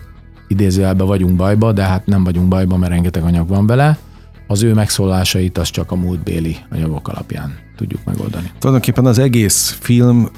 idézőjelben 0.48 1.06
vagyunk 1.06 1.36
bajba, 1.36 1.72
de 1.72 1.82
hát 1.82 2.06
nem 2.06 2.24
vagyunk 2.24 2.48
bajba, 2.48 2.76
mert 2.76 2.92
rengeteg 2.92 3.22
anyag 3.22 3.48
van 3.48 3.66
vele. 3.66 3.98
Az 4.46 4.62
ő 4.62 4.74
megszólásait 4.74 5.58
az 5.58 5.70
csak 5.70 5.92
a 5.92 5.96
múltbéli 5.96 6.56
anyagok 6.70 7.08
alapján 7.08 7.54
tudjuk 7.76 8.00
megoldani. 8.04 8.50
Tulajdonképpen 8.58 9.06
az 9.06 9.18
egész 9.18 9.76
film 9.80 10.28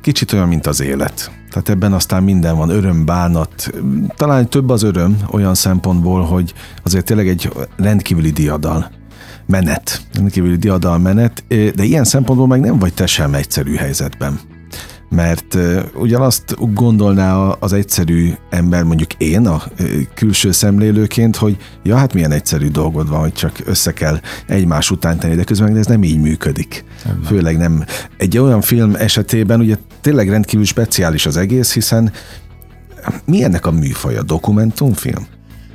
kicsit 0.00 0.32
olyan, 0.32 0.48
mint 0.48 0.66
az 0.66 0.80
élet. 0.80 1.30
Tehát 1.50 1.68
ebben 1.68 1.92
aztán 1.92 2.22
minden 2.22 2.56
van, 2.56 2.68
öröm, 2.68 3.04
bánat. 3.04 3.72
Talán 4.16 4.48
több 4.48 4.70
az 4.70 4.82
öröm 4.82 5.16
olyan 5.30 5.54
szempontból, 5.54 6.22
hogy 6.22 6.54
azért 6.82 7.04
tényleg 7.04 7.28
egy 7.28 7.52
rendkívüli 7.76 8.30
diadal 8.30 8.90
menet, 9.46 10.06
rendkívüli 10.14 10.56
diadal 10.56 10.98
menet, 10.98 11.44
de 11.48 11.82
ilyen 11.84 12.04
szempontból 12.04 12.46
meg 12.46 12.60
nem 12.60 12.78
vagy 12.78 12.94
te 12.94 13.06
sem 13.06 13.34
egyszerű 13.34 13.74
helyzetben 13.74 14.38
mert 15.14 15.58
ugyanazt 15.94 16.74
gondolná 16.74 17.34
az 17.36 17.72
egyszerű 17.72 18.32
ember, 18.50 18.82
mondjuk 18.82 19.12
én 19.12 19.46
a 19.46 19.62
külső 20.14 20.52
szemlélőként, 20.52 21.36
hogy 21.36 21.56
ja, 21.82 21.96
hát 21.96 22.14
milyen 22.14 22.32
egyszerű 22.32 22.68
dolgod 22.68 23.08
van, 23.08 23.20
hogy 23.20 23.32
csak 23.32 23.60
össze 23.64 23.92
kell 23.92 24.20
egymás 24.46 24.90
után 24.90 25.18
tenni, 25.18 25.34
de 25.34 25.44
közben 25.44 25.76
ez 25.76 25.86
nem 25.86 26.02
így 26.02 26.20
működik. 26.20 26.84
Nem. 27.04 27.22
Főleg 27.22 27.56
nem. 27.56 27.84
Egy 28.16 28.38
olyan 28.38 28.60
film 28.60 28.94
esetében 28.94 29.60
ugye 29.60 29.76
tényleg 30.00 30.28
rendkívül 30.28 30.66
speciális 30.66 31.26
az 31.26 31.36
egész, 31.36 31.72
hiszen 31.72 32.12
mi 33.24 33.42
ennek 33.42 33.66
a 33.66 33.70
műfaja? 33.70 34.22
Dokumentumfilm? 34.22 35.26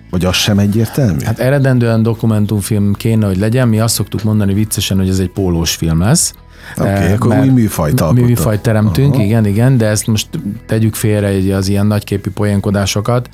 Vagy 0.09 0.25
az 0.25 0.35
sem 0.35 0.59
egyértelmű? 0.59 1.23
Hát 1.23 1.39
eredendően 1.39 2.03
dokumentumfilm 2.03 2.93
kéne, 2.93 3.25
hogy 3.25 3.37
legyen. 3.37 3.67
Mi 3.67 3.79
azt 3.79 3.93
szoktuk 3.93 4.23
mondani 4.23 4.53
viccesen, 4.53 4.97
hogy 4.97 5.09
ez 5.09 5.19
egy 5.19 5.31
pólós 5.31 5.75
film 5.75 5.99
lesz. 5.99 6.33
Oké, 6.77 6.89
okay, 6.89 7.11
akkor 7.11 7.37
új 7.37 7.49
műfajt 7.49 8.01
alkotott. 8.01 8.27
Műfajt 8.27 8.61
teremtünk, 8.61 9.13
Aha. 9.13 9.23
igen, 9.23 9.45
igen, 9.45 9.77
de 9.77 9.85
ezt 9.85 10.07
most 10.07 10.27
tegyük 10.65 10.95
félre 10.95 11.55
az 11.55 11.67
ilyen 11.67 11.87
nagyképű 11.87 12.29
poénkodásokat. 12.29 13.29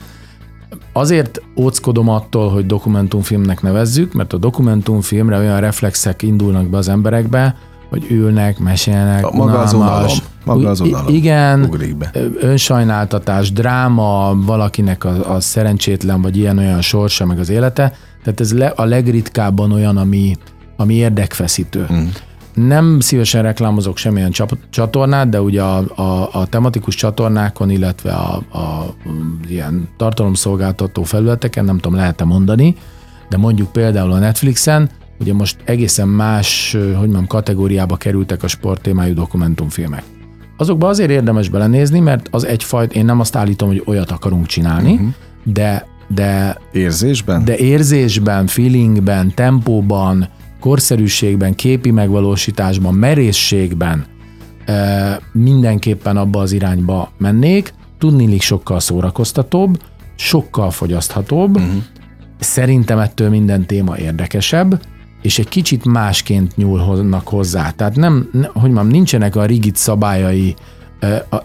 Azért 0.94 1.42
óckodom 1.56 2.10
attól, 2.10 2.50
hogy 2.50 2.66
dokumentumfilmnek 2.66 3.62
nevezzük, 3.62 4.14
mert 4.14 4.34
a 4.34 4.38
dokumentumfilmre 4.38 5.38
olyan 5.38 5.60
reflexek 5.60 6.22
indulnak 6.22 6.70
be 6.70 6.78
az 6.78 6.90
emberekbe, 6.90 7.56
hogy 7.90 8.08
ülnek, 8.10 8.60
mesélnek, 8.60 9.26
a, 9.26 9.32
maga 9.32 9.60
az 9.60 9.74
unalom. 9.74 10.18
Maga 10.46 10.70
az 10.70 10.80
unalom. 10.80 11.14
Igen, 11.14 11.70
be. 11.98 12.12
önsajnáltatás, 12.40 13.52
dráma, 13.52 14.36
valakinek 14.46 15.04
a, 15.04 15.34
a 15.34 15.40
szerencsétlen 15.40 16.22
vagy 16.22 16.38
ilyen-olyan 16.38 16.82
sorsa, 16.82 17.26
meg 17.26 17.40
az 17.40 17.50
élete. 17.50 17.94
Tehát 18.24 18.40
ez 18.40 18.54
le, 18.54 18.68
a 18.68 18.86
legritkábban 18.86 19.72
olyan, 19.72 19.98
ami, 19.98 20.36
ami 20.78 20.94
érdekfeszítő. 20.94 21.86
Hmm. 21.86 22.12
Nem 22.56 23.00
szívesen 23.00 23.42
reklámozok 23.42 23.98
semmilyen 23.98 24.32
csatornát, 24.70 25.30
de 25.30 25.42
ugye 25.42 25.62
a, 25.62 25.78
a, 25.96 26.30
a 26.32 26.48
tematikus 26.48 26.96
csatornákon, 26.96 27.70
illetve 27.70 28.12
a, 28.12 28.44
a, 28.50 28.58
a 28.58 28.96
ilyen 29.48 29.88
tartalomszolgáltató 29.98 31.04
felületeken, 31.04 31.66
nem 31.66 31.78
tudom, 31.78 31.98
lehet-e 31.98 32.24
mondani, 32.24 32.76
de 33.30 33.38
mondjuk 33.38 33.72
például 33.72 34.12
a 34.12 34.20
Netflixen, 34.20 34.90
ugye 35.20 35.34
most 35.34 35.58
egészen 35.64 36.08
más, 36.08 36.72
hogy 36.72 36.92
mondjam, 36.92 37.28
kategóriába 37.28 37.96
kerültek 37.96 38.44
a 38.44 38.48
sporttémájú 38.48 39.14
dokumentumfilmek. 39.14 40.04
Azokba 40.58 40.88
azért 40.88 41.10
érdemes 41.10 41.50
belenézni, 41.50 42.00
mert 42.00 42.28
az 42.32 42.46
egyfajta, 42.46 42.96
én 42.96 43.06
nem 43.06 43.20
azt 43.20 43.36
állítom, 43.36 43.68
hogy 43.68 43.82
olyat 43.86 44.12
akarunk 44.12 44.46
csinálni, 44.46 44.94
uh-huh. 44.94 45.10
de 45.44 45.86
de 46.08 46.58
érzésben? 46.72 47.46
De 47.46 47.58
érzésben, 47.58 48.48
feelingben, 48.48 49.34
tempóban, 49.36 50.28
korszerűségben, 50.66 51.56
képi 51.56 51.92
megvalósításban, 51.92 52.94
merészségben 52.94 54.06
mindenképpen 55.32 56.18
abba 56.18 56.40
az 56.40 56.52
irányba 56.52 57.12
mennék, 57.18 57.74
tudnilik 57.98 58.42
sokkal 58.42 58.80
szórakoztatóbb, 58.80 59.82
sokkal 60.16 60.72
fogyaszthatóbb, 60.72 61.56
uh-huh. 61.56 61.84
szerintem 62.40 63.00
ettől 63.00 63.30
minden 63.30 63.66
téma 63.66 63.98
érdekesebb, 63.98 64.82
és 65.22 65.40
egy 65.40 65.48
kicsit 65.48 65.86
másként 65.86 66.56
nyúlnak 66.56 67.28
hozzá. 67.28 67.70
Tehát 67.70 67.96
nem, 67.96 68.30
hogy 68.32 68.72
mondjam, 68.72 68.88
nincsenek 68.88 69.36
a 69.36 69.46
rigid 69.46 69.76
szabályai 69.76 70.56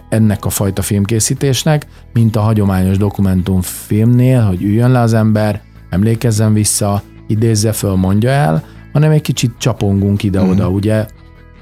ennek 0.09 0.45
a 0.45 0.49
fajta 0.49 0.81
filmkészítésnek, 0.81 1.85
mint 2.13 2.35
a 2.35 2.41
hagyományos 2.41 2.97
dokumentumfilmnél, 2.97 4.41
hogy 4.41 4.61
üljön 4.63 4.91
le 4.91 4.99
az 4.99 5.13
ember, 5.13 5.61
emlékezzen 5.89 6.53
vissza, 6.53 7.01
idézze 7.27 7.71
föl, 7.71 7.95
mondja 7.95 8.29
el, 8.29 8.63
hanem 8.93 9.11
egy 9.11 9.21
kicsit 9.21 9.51
csapongunk 9.57 10.23
ide-oda, 10.23 10.69
mm. 10.69 10.73
ugye 10.73 11.05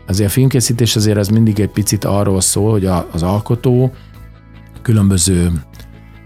azért 0.08 0.30
a 0.30 0.32
filmkészítés 0.32 0.96
azért 0.96 1.18
ez 1.18 1.28
mindig 1.28 1.60
egy 1.60 1.70
picit 1.70 2.04
arról 2.04 2.42
szól, 2.42 2.72
hogy 2.72 2.86
a, 2.86 3.08
az 3.12 3.24
alkotó 3.24 3.92
különböző, 4.82 5.44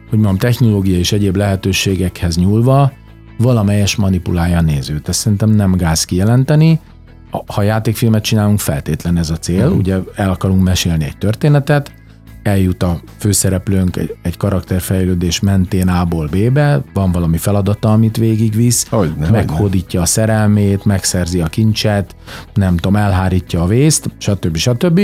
hogy 0.09 0.19
mondjam, 0.19 0.37
technológia 0.37 0.97
és 0.97 1.11
egyéb 1.11 1.35
lehetőségekhez 1.35 2.37
nyúlva 2.37 2.91
valamelyes 3.37 3.95
manipulálja 3.95 4.57
a 4.57 4.61
nézőt. 4.61 5.07
Ezt 5.09 5.19
szerintem 5.19 5.49
nem 5.49 5.71
gáz 5.71 6.03
kijelenteni. 6.03 6.79
Ha 7.45 7.61
játékfilmet 7.61 8.23
csinálunk, 8.23 8.59
feltétlen 8.59 9.17
ez 9.17 9.29
a 9.29 9.37
cél. 9.37 9.69
Mm. 9.69 9.77
Ugye 9.77 9.97
el 10.15 10.29
akarunk 10.29 10.63
mesélni 10.63 11.03
egy 11.03 11.17
történetet, 11.17 11.91
eljut 12.43 12.83
a 12.83 12.99
főszereplőnk 13.17 13.95
egy, 13.95 14.15
egy 14.21 14.37
karakterfejlődés 14.37 15.39
mentén 15.39 15.87
A-ból 15.87 16.27
B-be, 16.27 16.81
van 16.93 17.11
valami 17.11 17.37
feladata, 17.37 17.91
amit 17.91 18.17
végigvisz, 18.17 18.87
hogyne, 18.87 19.29
meghódítja 19.29 20.01
a 20.01 20.05
szerelmét, 20.05 20.85
megszerzi 20.85 21.41
a 21.41 21.47
kincset, 21.47 22.15
nem 22.53 22.75
tudom, 22.75 22.95
elhárítja 22.95 23.61
a 23.61 23.67
vészt, 23.67 24.09
stb. 24.17 24.57
stb. 24.57 25.01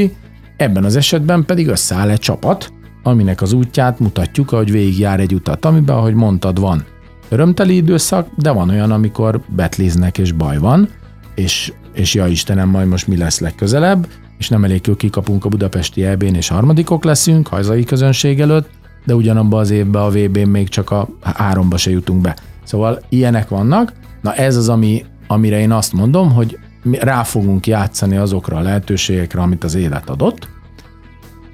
Ebben 0.58 0.84
az 0.84 0.96
esetben 0.96 1.46
pedig 1.46 1.68
összeáll 1.68 2.10
egy 2.10 2.20
csapat, 2.20 2.74
aminek 3.04 3.42
az 3.42 3.54
útját 3.54 4.00
mutatjuk, 4.00 4.52
ahogy 4.52 4.72
végigjár 4.72 5.20
egy 5.20 5.34
utat, 5.34 5.66
amiben, 5.66 5.96
ahogy 5.96 6.14
mondtad, 6.14 6.60
van 6.60 6.86
örömteli 7.30 7.76
időszak, 7.76 8.28
de 8.36 8.52
van 8.52 8.70
olyan, 8.70 8.92
amikor 8.92 9.42
betliznek 9.48 10.18
és 10.18 10.32
baj 10.32 10.58
van, 10.58 10.90
és, 11.36 11.74
és 11.94 12.14
ja 12.14 12.28
Istenem, 12.28 12.70
majd 12.70 12.88
most 12.88 13.08
mi 13.08 13.18
lesz 13.18 13.40
legközelebb, 13.40 14.08
és 14.40 14.50
nem 14.50 14.64
elég 14.64 14.96
kikapunk 14.98 15.46
a 15.46 15.50
budapesti 15.50 16.06
EB-n 16.06 16.36
és 16.36 16.48
harmadikok 16.48 17.04
leszünk 17.04 17.48
hazai 17.48 17.84
közönség 17.84 18.40
előtt, 18.40 18.70
de 19.06 19.16
ugyanabban 19.16 19.60
az 19.60 19.70
évben 19.70 20.02
a 20.02 20.10
VB-n 20.10 20.50
még 20.50 20.70
csak 20.70 20.92
a 20.92 21.08
háromba 21.22 21.78
se 21.78 21.90
jutunk 21.90 22.22
be. 22.22 22.36
Szóval 22.64 23.02
ilyenek 23.10 23.50
vannak. 23.50 23.94
Na 24.22 24.34
ez 24.34 24.56
az, 24.56 24.70
ami, 24.70 25.06
amire 25.28 25.60
én 25.60 25.72
azt 25.72 25.94
mondom, 25.94 26.32
hogy 26.32 26.58
mi 26.84 26.98
rá 27.00 27.24
fogunk 27.24 27.68
játszani 27.68 28.18
azokra 28.18 28.58
a 28.58 28.62
lehetőségekre, 28.62 29.42
amit 29.42 29.64
az 29.64 29.76
élet 29.76 30.10
adott, 30.10 30.48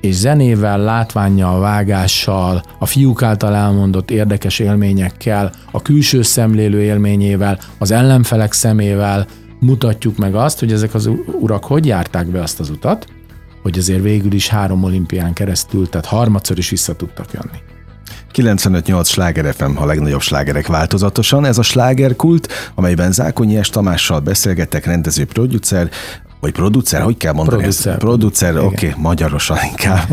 és 0.01 0.15
zenével, 0.15 0.79
látványjal, 0.79 1.59
vágással, 1.59 2.63
a 2.79 2.85
fiúk 2.85 3.21
által 3.21 3.55
elmondott 3.55 4.11
érdekes 4.11 4.59
élményekkel, 4.59 5.51
a 5.71 5.81
külső 5.81 6.21
szemlélő 6.21 6.81
élményével, 6.81 7.59
az 7.77 7.91
ellenfelek 7.91 8.53
szemével, 8.53 9.27
mutatjuk 9.59 10.17
meg 10.17 10.35
azt, 10.35 10.59
hogy 10.59 10.71
ezek 10.71 10.93
az 10.93 11.09
urak 11.39 11.63
hogy 11.63 11.85
járták 11.85 12.27
be 12.27 12.41
azt 12.41 12.59
az 12.59 12.69
utat, 12.69 13.07
hogy 13.61 13.77
azért 13.77 14.01
végül 14.01 14.33
is 14.33 14.47
három 14.47 14.83
olimpián 14.83 15.33
keresztül, 15.33 15.89
tehát 15.89 16.05
harmadszor 16.05 16.57
is 16.57 16.69
vissza 16.69 16.95
tudtak 16.95 17.25
jönni. 17.33 17.57
95-8 18.33 19.05
sláger 19.05 19.53
FM, 19.53 19.77
a 19.77 19.85
legnagyobb 19.85 20.21
slágerek 20.21 20.67
változatosan. 20.67 21.45
Ez 21.45 21.57
a 21.57 21.61
slágerkult, 21.61 22.47
amelyben 22.75 23.11
Zákonyi 23.11 23.63
S. 23.63 23.69
Tamással 23.69 24.19
beszélgettek, 24.19 24.85
rendező 24.85 25.25
producer, 25.25 25.89
vagy 26.45 26.53
producer, 26.53 27.01
hogy 27.01 27.17
kell 27.17 27.33
mondani? 27.33 27.57
Producer. 27.57 27.97
Producer, 27.97 28.57
oké, 28.57 28.65
okay, 28.65 29.01
magyarosan 29.01 29.57
inkább. 29.69 30.07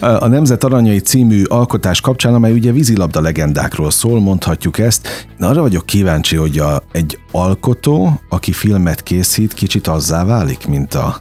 A 0.24 0.26
Nemzet 0.26 0.64
Aranyai 0.64 0.98
című 0.98 1.42
alkotás 1.44 2.00
kapcsán, 2.00 2.34
amely 2.34 2.52
ugye 2.52 2.72
vízilabda 2.72 3.20
legendákról 3.20 3.90
szól, 3.90 4.20
mondhatjuk 4.20 4.78
ezt. 4.78 5.26
Na, 5.36 5.48
arra 5.48 5.60
vagyok 5.60 5.86
kíváncsi, 5.86 6.36
hogy 6.36 6.58
a, 6.58 6.82
egy 6.92 7.18
alkotó, 7.32 8.20
aki 8.28 8.52
filmet 8.52 9.02
készít, 9.02 9.54
kicsit 9.54 9.86
azzá 9.86 10.24
válik, 10.24 10.66
mint 10.66 10.94
a, 10.94 11.16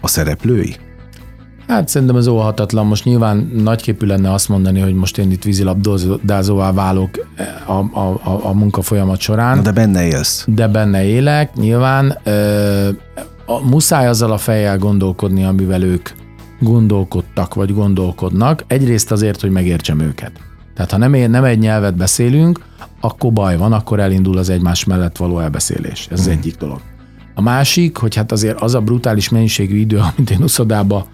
a 0.00 0.08
szereplői? 0.08 0.76
Hát 1.68 1.88
szerintem 1.88 2.16
ez 2.16 2.26
óhatatlan. 2.26 2.86
Most 2.86 3.04
nyilván 3.04 3.50
nagyképű 3.54 4.06
lenne 4.06 4.32
azt 4.32 4.48
mondani, 4.48 4.80
hogy 4.80 4.94
most 4.94 5.18
én 5.18 5.30
itt 5.30 5.42
vízilabdázóvá 5.42 6.72
válok 6.72 7.10
a, 7.66 7.72
a, 7.72 8.20
a, 8.22 8.40
a 8.42 8.52
munka 8.52 8.82
folyamat 8.82 9.20
során. 9.20 9.56
Na 9.56 9.62
de 9.62 9.72
benne 9.72 10.06
élsz. 10.06 10.44
De 10.46 10.68
benne 10.68 11.04
élek, 11.04 11.54
nyilván. 11.54 12.18
Ö, 12.24 12.88
a, 13.46 13.60
muszáj 13.68 14.06
azzal 14.06 14.32
a 14.32 14.38
fejjel 14.38 14.78
gondolkodni, 14.78 15.44
amivel 15.44 15.82
ők 15.82 16.08
gondolkodtak, 16.60 17.54
vagy 17.54 17.74
gondolkodnak. 17.74 18.64
Egyrészt 18.66 19.10
azért, 19.10 19.40
hogy 19.40 19.50
megértsem 19.50 20.00
őket. 20.00 20.32
Tehát 20.74 20.90
ha 20.90 20.96
nem, 20.96 21.30
nem 21.30 21.44
egy 21.44 21.58
nyelvet 21.58 21.96
beszélünk, 21.96 22.60
akkor 23.00 23.32
baj 23.32 23.56
van, 23.56 23.72
akkor 23.72 24.00
elindul 24.00 24.38
az 24.38 24.48
egymás 24.48 24.84
mellett 24.84 25.16
való 25.16 25.38
elbeszélés. 25.38 26.08
Ez 26.10 26.18
az 26.18 26.24
hmm. 26.24 26.34
egyik 26.34 26.56
dolog. 26.56 26.80
A 27.34 27.42
másik, 27.42 27.96
hogy 27.96 28.14
hát 28.14 28.32
azért 28.32 28.60
az 28.60 28.74
a 28.74 28.80
brutális 28.80 29.28
mennyiségű 29.28 29.76
idő, 29.76 30.00
amit 30.16 30.30
én 30.30 30.42
uszodába 30.42 31.06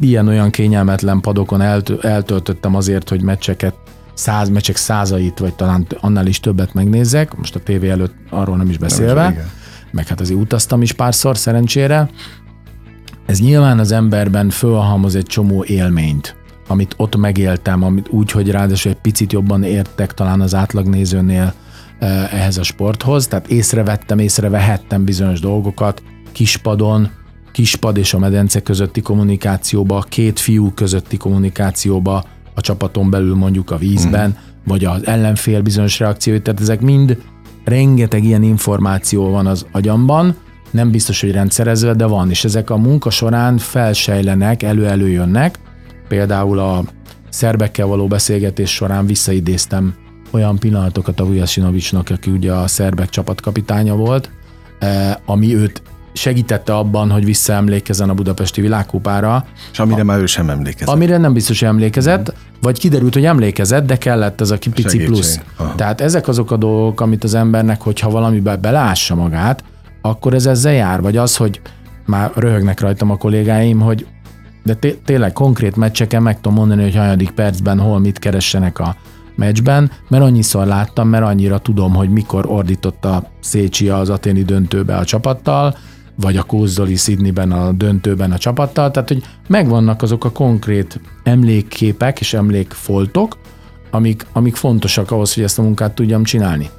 ilyen-olyan 0.00 0.50
kényelmetlen 0.50 1.20
padokon 1.20 1.60
eltöltöttem 2.00 2.74
azért, 2.74 3.08
hogy 3.08 3.22
meccseket, 3.22 3.74
száz 4.14 4.48
meccsek 4.48 4.76
százait, 4.76 5.38
vagy 5.38 5.54
talán 5.54 5.86
annál 6.00 6.26
is 6.26 6.40
többet 6.40 6.74
megnézzek, 6.74 7.36
most 7.36 7.54
a 7.54 7.60
tévé 7.60 7.88
előtt 7.88 8.14
arról 8.30 8.56
nem 8.56 8.68
is 8.68 8.78
beszélve. 8.78 9.22
Nem 9.22 9.32
is, 9.32 9.63
meg 9.94 10.06
hát 10.06 10.20
azért 10.20 10.40
utaztam 10.40 10.82
is 10.82 10.92
párszor 10.92 11.36
szerencsére. 11.36 12.10
Ez 13.26 13.40
nyilván 13.40 13.78
az 13.78 13.92
emberben 13.92 14.50
fölhalmoz 14.50 15.14
egy 15.14 15.26
csomó 15.26 15.64
élményt, 15.64 16.36
amit 16.68 16.94
ott 16.96 17.16
megéltem, 17.16 17.82
amit 17.82 18.08
úgy, 18.08 18.30
hogy 18.30 18.50
ráadásul 18.50 18.90
egy 18.90 19.00
picit 19.00 19.32
jobban 19.32 19.62
értek 19.62 20.14
talán 20.14 20.40
az 20.40 20.54
átlagnézőnél 20.54 21.54
eh, 21.98 22.32
ehhez 22.34 22.58
a 22.58 22.62
sporthoz, 22.62 23.26
tehát 23.26 23.48
észrevettem, 23.48 24.18
észrevehettem 24.18 25.04
bizonyos 25.04 25.40
dolgokat 25.40 26.02
kispadon, 26.32 27.10
kispad 27.52 27.96
és 27.96 28.14
a 28.14 28.18
medence 28.18 28.60
közötti 28.60 29.00
kommunikációba, 29.00 30.04
két 30.08 30.38
fiú 30.40 30.70
közötti 30.70 31.16
kommunikációba, 31.16 32.24
a 32.54 32.60
csapaton 32.60 33.10
belül 33.10 33.34
mondjuk 33.34 33.70
a 33.70 33.76
vízben, 33.76 34.28
mm. 34.28 34.32
vagy 34.64 34.84
az 34.84 35.06
ellenfél 35.06 35.62
bizonyos 35.62 35.98
reakcióit, 35.98 36.42
tehát 36.42 36.60
ezek 36.60 36.80
mind 36.80 37.18
rengeteg 37.64 38.24
ilyen 38.24 38.42
információ 38.42 39.30
van 39.30 39.46
az 39.46 39.66
agyamban, 39.72 40.36
nem 40.70 40.90
biztos, 40.90 41.20
hogy 41.20 41.32
rendszerezve, 41.32 41.94
de 41.94 42.06
van, 42.06 42.30
és 42.30 42.44
ezek 42.44 42.70
a 42.70 42.76
munka 42.76 43.10
során 43.10 43.58
felsejlenek, 43.58 44.62
elő-előjönnek. 44.62 45.58
Például 46.08 46.58
a 46.58 46.84
szerbekkel 47.28 47.86
való 47.86 48.06
beszélgetés 48.06 48.70
során 48.70 49.06
visszaidéztem 49.06 49.94
olyan 50.30 50.58
pillanatokat 50.58 51.20
a 51.20 51.24
Vujasinovicsnak, 51.24 52.10
aki 52.10 52.30
ugye 52.30 52.52
a 52.52 52.66
szerbek 52.66 53.08
csapatkapitánya 53.08 53.94
volt, 53.94 54.30
eh, 54.78 55.14
ami 55.26 55.54
őt 55.54 55.82
segítette 56.12 56.76
abban, 56.76 57.10
hogy 57.10 57.24
visszaemlékezzen 57.24 58.08
a 58.08 58.14
budapesti 58.14 58.60
világkupára. 58.60 59.46
És 59.72 59.78
amire 59.78 60.00
a, 60.00 60.04
már 60.04 60.18
ő 60.18 60.26
sem 60.26 60.50
emlékezett. 60.50 60.94
Amire 60.94 61.16
nem 61.16 61.32
biztos, 61.32 61.60
hogy 61.60 61.68
emlékezett. 61.68 62.34
Vagy 62.64 62.78
kiderült, 62.78 63.14
hogy 63.14 63.24
emlékezett, 63.24 63.86
de 63.86 63.96
kellett 63.96 64.40
ez 64.40 64.50
a 64.50 64.58
pici 64.58 64.82
Segítség. 64.82 65.06
plusz. 65.06 65.40
Aha. 65.56 65.74
Tehát 65.74 66.00
ezek 66.00 66.28
azok 66.28 66.50
a 66.50 66.56
dolgok, 66.56 67.00
amit 67.00 67.24
az 67.24 67.34
embernek, 67.34 67.80
hogyha 67.80 68.10
valamiben 68.10 68.60
belássa 68.60 69.14
magát, 69.14 69.64
akkor 70.02 70.34
ez 70.34 70.46
ezzel 70.46 70.72
jár. 70.72 71.00
Vagy 71.00 71.16
az, 71.16 71.36
hogy 71.36 71.60
már 72.06 72.30
röhögnek 72.34 72.80
rajtam 72.80 73.10
a 73.10 73.16
kollégáim, 73.16 73.80
hogy 73.80 74.06
de 74.62 74.74
té- 74.74 74.98
tényleg 75.04 75.32
konkrét 75.32 75.76
meccseken 75.76 76.22
meg 76.22 76.40
tudom 76.40 76.54
mondani, 76.58 76.82
hogy 76.82 76.96
hanyadik 76.96 77.30
percben 77.30 77.78
hol 77.78 77.98
mit 77.98 78.18
keressenek 78.18 78.78
a 78.78 78.96
meccsben, 79.36 79.90
mert 80.08 80.22
annyiszor 80.24 80.66
láttam, 80.66 81.08
mert 81.08 81.24
annyira 81.24 81.58
tudom, 81.58 81.94
hogy 81.94 82.10
mikor 82.10 82.46
ordította 82.48 83.30
Szécsi 83.40 83.88
az 83.88 84.10
aténi 84.10 84.42
döntőbe 84.42 84.96
a 84.96 85.04
csapattal, 85.04 85.76
vagy 86.16 86.36
a 86.36 86.42
Kózdoli 86.42 86.96
Sydneyben 86.96 87.52
a 87.52 87.72
döntőben 87.72 88.32
a 88.32 88.38
csapattal, 88.38 88.90
tehát 88.90 89.08
hogy 89.08 89.22
megvannak 89.48 90.02
azok 90.02 90.24
a 90.24 90.30
konkrét 90.30 91.00
emlékképek 91.22 92.20
és 92.20 92.34
emlékfoltok, 92.34 93.38
amik, 93.90 94.26
amik 94.32 94.56
fontosak 94.56 95.10
ahhoz, 95.10 95.34
hogy 95.34 95.42
ezt 95.42 95.58
a 95.58 95.62
munkát 95.62 95.94
tudjam 95.94 96.24
csinálni. 96.24 96.70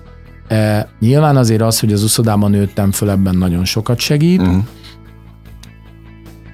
E, 0.47 0.89
nyilván 0.99 1.37
azért 1.37 1.61
az, 1.61 1.79
hogy 1.79 1.93
az 1.93 2.03
uszodában 2.03 2.51
nőttem 2.51 2.91
föl, 2.91 3.09
ebben 3.09 3.35
nagyon 3.35 3.65
sokat 3.65 3.99
segít. 3.99 4.41
Uh-huh. 4.41 4.63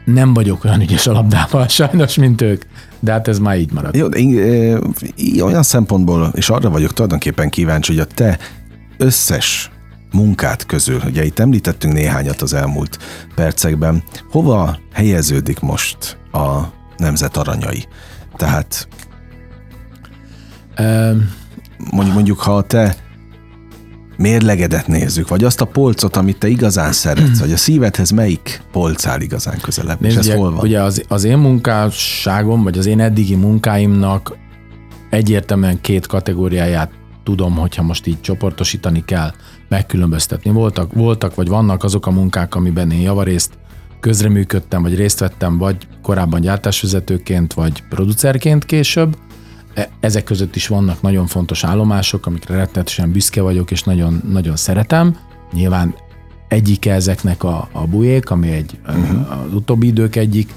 Nem 0.06 0.34
vagyok 0.34 0.64
olyan 0.64 0.82
ügyes 0.82 1.08
a 1.08 1.12
labdával 1.12 1.68
sajnos, 1.80 2.16
mint 2.16 2.42
ők, 2.42 2.64
de 3.00 3.12
hát 3.12 3.28
ez 3.28 3.40
már 3.40 3.58
így 3.58 3.72
marad. 3.72 3.96
Jó, 3.96 4.08
de 4.08 4.18
én, 4.18 5.42
olyan 5.42 5.64
szempontból, 5.64 6.32
és 6.36 6.50
arra 6.50 6.70
vagyok 6.70 6.94
tulajdonképpen 6.94 7.50
kíváncsi, 7.50 7.92
hogy 7.94 8.02
a 8.02 8.14
te 8.14 8.38
összes 8.98 9.72
munkát 10.12 10.66
közül, 10.66 11.02
ugye 11.06 11.26
itt 11.26 11.40
említettünk 11.40 11.94
néhányat 11.94 12.42
az 12.42 12.54
elmúlt 12.54 12.98
percekben, 13.36 14.04
hova 14.32 14.80
helyeződik 14.94 15.60
most 15.60 16.18
a 16.32 16.62
nemzet 16.98 17.38
aranyai? 17.38 17.86
Tehát 18.36 18.88
um, 20.80 21.30
mondjuk, 21.92 22.16
mondjuk, 22.16 22.40
ha 22.40 22.56
a 22.56 22.62
te 22.62 22.96
mérlegedet 24.18 24.88
nézzük, 24.88 25.28
vagy 25.28 25.44
azt 25.44 25.62
a 25.62 25.66
polcot, 25.66 26.16
amit 26.16 26.38
te 26.38 26.48
igazán 26.48 26.92
szeretsz, 26.92 27.40
vagy 27.40 27.52
a 27.52 27.58
szívedhez 27.58 28.10
melyik 28.10 28.62
polc 28.72 29.06
áll 29.06 29.22
igazán 29.22 29.58
közelebb, 29.62 30.00
Nézd, 30.00 30.14
és 30.14 30.20
ez 30.20 30.26
ugye, 30.26 30.36
hol 30.36 30.52
van? 30.52 30.64
Ugye 30.64 30.82
az, 30.82 31.04
az 31.08 31.24
én 31.24 31.38
munkásságom, 31.38 32.64
vagy 32.64 32.78
az 32.78 32.86
én 32.86 33.00
eddigi 33.00 33.36
munkáimnak 33.36 34.38
egyértelműen 35.10 35.82
két 35.82 36.08
kategóriáját 36.08 36.92
tudom, 37.24 37.56
hogyha 37.56 37.84
most 37.84 38.08
így 38.08 38.22
csoportosítani 38.22 39.04
kell, 39.06 39.34
megkülönböztetni. 39.72 40.52
Voltak, 40.52 40.94
voltak 40.94 41.36
vagy 41.36 41.48
vannak 41.48 41.84
azok 41.84 42.08
a 42.08 42.12
munkák, 42.12 42.56
amiben 42.56 42.92
én 42.92 43.02
javarészt 43.02 43.54
közreműködtem, 44.00 44.82
vagy 44.82 44.96
részt 44.96 45.20
vettem, 45.20 45.58
vagy 45.58 45.76
korábban 46.02 46.42
gyártásvezetőként, 46.42 47.54
vagy 47.54 47.84
producerként 47.90 48.66
később. 48.66 49.18
E, 49.74 49.90
ezek 50.00 50.24
között 50.24 50.56
is 50.56 50.68
vannak 50.68 51.02
nagyon 51.02 51.28
fontos 51.28 51.64
állomások, 51.64 52.26
amikre 52.26 52.56
rettenetesen 52.56 53.12
büszke 53.12 53.42
vagyok, 53.42 53.72
és 53.72 53.84
nagyon, 53.84 54.22
nagyon 54.32 54.56
szeretem. 54.56 55.18
Nyilván 55.54 55.96
egyik 56.48 56.86
ezeknek 56.86 57.44
a, 57.44 57.70
a 57.72 57.88
bujék, 57.88 58.30
ami 58.30 58.50
egy 58.50 58.80
uh-huh. 58.88 59.46
az 59.46 59.54
utóbbi 59.54 59.88
idők 59.88 60.16
egyik 60.16 60.54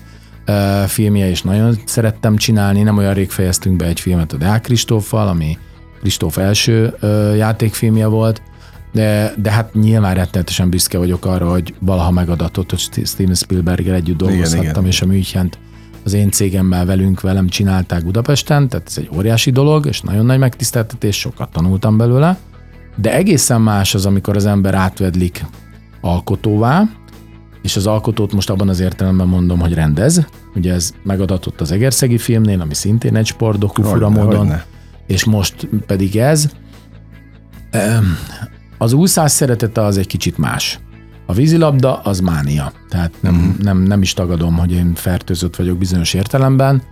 uh, 0.47 0.83
filmje, 0.85 1.29
és 1.29 1.43
nagyon 1.43 1.79
szerettem 1.85 2.37
csinálni. 2.37 2.83
Nem 2.83 2.97
olyan 2.97 3.15
rég 3.15 3.31
fejeztünk 3.31 3.77
be 3.77 3.87
egy 3.87 4.01
filmet 4.01 4.33
a 4.33 4.37
Deák 4.37 4.63
Kristóffal, 4.63 5.29
ami 5.29 5.59
Kristóf 6.01 6.39
első 6.39 6.95
uh, 7.01 7.37
játékfilmje 7.37 8.07
volt, 8.07 8.43
de, 8.95 9.35
de 9.37 9.51
hát 9.51 9.75
nyilván 9.75 10.15
rettenetesen 10.15 10.71
büszke 10.71 10.99
vagyok 10.99 11.27
arra, 11.27 11.51
hogy 11.51 11.75
valaha 11.79 12.11
megadatott, 12.11 12.71
hogy 12.71 13.07
Steven 13.07 13.35
Spielberggel 13.35 13.95
együtt 13.95 14.17
dolgozhattam, 14.17 14.61
igen, 14.61 14.75
igen. 14.75 14.87
és 14.87 15.03
a 15.03 15.07
Münchent 15.07 15.59
az 16.05 16.13
én 16.13 16.31
cégemmel 16.31 16.85
velünk, 16.85 17.21
velem 17.21 17.49
csinálták 17.49 18.05
Budapesten, 18.05 18.69
tehát 18.69 18.87
ez 18.87 18.99
egy 18.99 19.11
óriási 19.17 19.51
dolog, 19.51 19.87
és 19.87 20.01
nagyon 20.01 20.27
nagy 20.27 20.39
megtiszteltetés, 20.39 21.19
sokat 21.19 21.51
tanultam 21.51 21.97
belőle, 21.97 22.39
de 22.97 23.15
egészen 23.15 23.61
más 23.61 23.95
az, 23.95 24.07
amikor 24.07 24.37
az 24.37 24.47
ember 24.47 24.75
átvedlik 24.75 25.45
alkotóvá, 26.01 26.89
és 27.63 27.77
az 27.77 27.87
alkotót 27.87 28.33
most 28.33 28.51
abban 28.51 28.69
az 28.69 28.81
értelemben 28.81 29.27
mondom, 29.27 29.61
hogy 29.61 29.75
rendez. 29.75 30.27
Ugye 30.55 30.73
ez 30.73 30.93
megadatott 31.03 31.61
az 31.61 31.73
Egerszegi 31.73 32.19
filmnél, 32.19 32.61
ami 32.61 32.75
szintén 32.75 33.17
egy 33.17 33.27
sportdoku 33.27 33.83
fura 33.83 34.09
módon, 34.09 34.53
és 35.07 35.25
most 35.25 35.69
pedig 35.87 36.17
ez. 36.17 36.51
Az 38.79 38.93
úszás 38.93 39.31
szeretete 39.31 39.83
az 39.83 39.99
egy 39.99 40.07
kicsit 40.07 40.39
más. 40.39 40.79
A 41.27 41.33
vízilabda 41.33 41.99
az 41.99 42.21
mánia. 42.21 42.73
Tehát 42.89 43.13
nem, 43.21 43.35
uh-huh. 43.35 43.59
nem, 43.59 43.79
nem 43.79 44.03
is 44.03 44.13
tagadom, 44.13 44.57
hogy 44.57 44.73
én 44.73 44.95
fertőzött 44.95 45.57
vagyok 45.57 45.79
bizonyos 45.79 46.15
értelemben. 46.15 46.83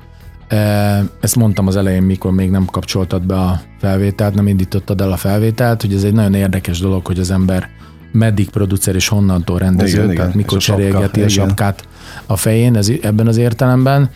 Ezt 1.20 1.36
mondtam 1.36 1.66
az 1.66 1.76
elején, 1.76 2.02
mikor 2.02 2.32
még 2.32 2.50
nem 2.50 2.64
kapcsoltad 2.64 3.26
be 3.26 3.34
a 3.34 3.60
felvételt, 3.78 4.34
nem 4.34 4.46
indítottad 4.46 5.00
el 5.00 5.12
a 5.12 5.16
felvételt, 5.16 5.80
hogy 5.80 5.94
ez 5.94 6.04
egy 6.04 6.12
nagyon 6.12 6.34
érdekes 6.34 6.78
dolog, 6.78 7.06
hogy 7.06 7.18
az 7.18 7.30
ember 7.30 7.68
meddig 8.12 8.50
producer 8.50 8.94
és 8.94 9.08
honnantól 9.08 9.58
rendező, 9.58 10.02
igen, 10.02 10.14
tehát 10.14 10.28
igen. 10.28 10.36
mikor 10.36 10.56
a 10.56 10.60
cserélgeti 10.60 11.20
sapka, 11.20 11.42
a 11.42 11.46
sapkát 11.46 11.88
a 12.26 12.36
fején, 12.36 12.76
ez, 12.76 12.92
ebben 13.02 13.26
az 13.26 13.36
értelemben. 13.36 14.10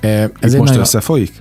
Ez 0.00 0.28
Itt 0.28 0.44
egy 0.44 0.52
most 0.52 0.64
nagyon... 0.64 0.80
összefolyik? 0.80 1.32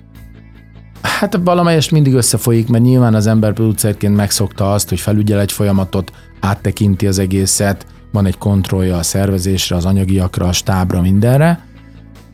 Hát 1.07 1.39
valamelyest 1.43 1.91
mindig 1.91 2.13
összefolyik, 2.13 2.67
mert 2.67 2.83
nyilván 2.83 3.13
az 3.13 3.27
ember 3.27 3.53
producerként 3.53 4.15
megszokta 4.15 4.73
azt, 4.73 4.89
hogy 4.89 4.99
felügyel 4.99 5.39
egy 5.39 5.51
folyamatot, 5.51 6.11
áttekinti 6.39 7.07
az 7.07 7.19
egészet, 7.19 7.85
van 8.11 8.25
egy 8.25 8.37
kontrollja 8.37 8.97
a 8.97 9.03
szervezésre, 9.03 9.75
az 9.75 9.85
anyagiakra, 9.85 10.45
a 10.45 10.51
stábra, 10.51 11.01
mindenre. 11.01 11.65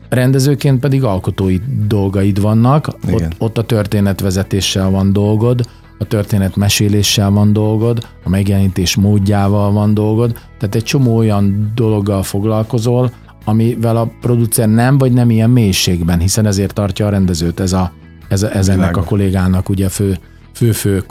Rendezőként 0.08 0.80
pedig 0.80 1.04
alkotói 1.04 1.58
dolgaid 1.86 2.40
vannak, 2.40 2.88
ott, 3.12 3.34
ott 3.38 3.58
a 3.58 3.62
történetvezetéssel 3.62 4.90
van 4.90 5.12
dolgod, 5.12 5.68
a 5.98 6.04
történet 6.04 6.56
meséléssel 6.56 7.30
van 7.30 7.52
dolgod, 7.52 8.08
a 8.24 8.28
megjelenítés 8.28 8.96
módjával 8.96 9.72
van 9.72 9.94
dolgod, 9.94 10.32
tehát 10.32 10.74
egy 10.74 10.84
csomó 10.84 11.16
olyan 11.16 11.72
dologgal 11.74 12.22
foglalkozol, 12.22 13.10
amivel 13.44 13.96
a 13.96 14.10
producer 14.20 14.68
nem, 14.68 14.98
vagy 14.98 15.12
nem 15.12 15.30
ilyen 15.30 15.50
mélységben, 15.50 16.18
hiszen 16.18 16.46
ezért 16.46 16.74
tartja 16.74 17.06
a 17.06 17.10
rendezőt 17.10 17.60
ez, 17.60 17.72
a, 17.72 17.92
ez, 18.34 18.42
ez 18.42 18.68
ennek 18.68 18.96
a 18.96 19.02
kollégának 19.04 19.68
ugye 19.68 19.88
fő, 19.88 20.18
fő-fő 20.52 21.04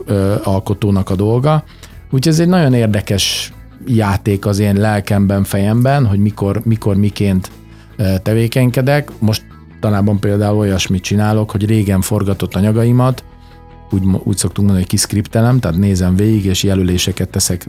alkotónak 0.43 1.09
a 1.09 1.15
dolga. 1.15 1.63
Úgyhogy 2.05 2.27
ez 2.27 2.39
egy 2.39 2.47
nagyon 2.47 2.73
érdekes 2.73 3.53
játék 3.87 4.45
az 4.45 4.59
én 4.59 4.75
lelkemben, 4.75 5.43
fejemben, 5.43 6.05
hogy 6.05 6.19
mikor, 6.19 6.61
mikor 6.63 6.95
miként 6.95 7.51
tevékenykedek. 8.23 9.11
Most 9.19 9.45
tanában 9.79 10.19
például 10.19 10.57
olyasmit 10.57 11.03
csinálok, 11.03 11.51
hogy 11.51 11.65
régen 11.65 12.01
forgatott 12.01 12.55
anyagaimat, 12.55 13.23
úgy, 13.91 14.03
úgy 14.23 14.37
szoktunk 14.37 14.57
mondani, 14.57 14.79
hogy 14.79 14.87
kiszkriptelem, 14.87 15.59
tehát 15.59 15.77
nézem 15.77 16.15
végig, 16.15 16.45
és 16.45 16.63
jelöléseket 16.63 17.29
teszek 17.29 17.67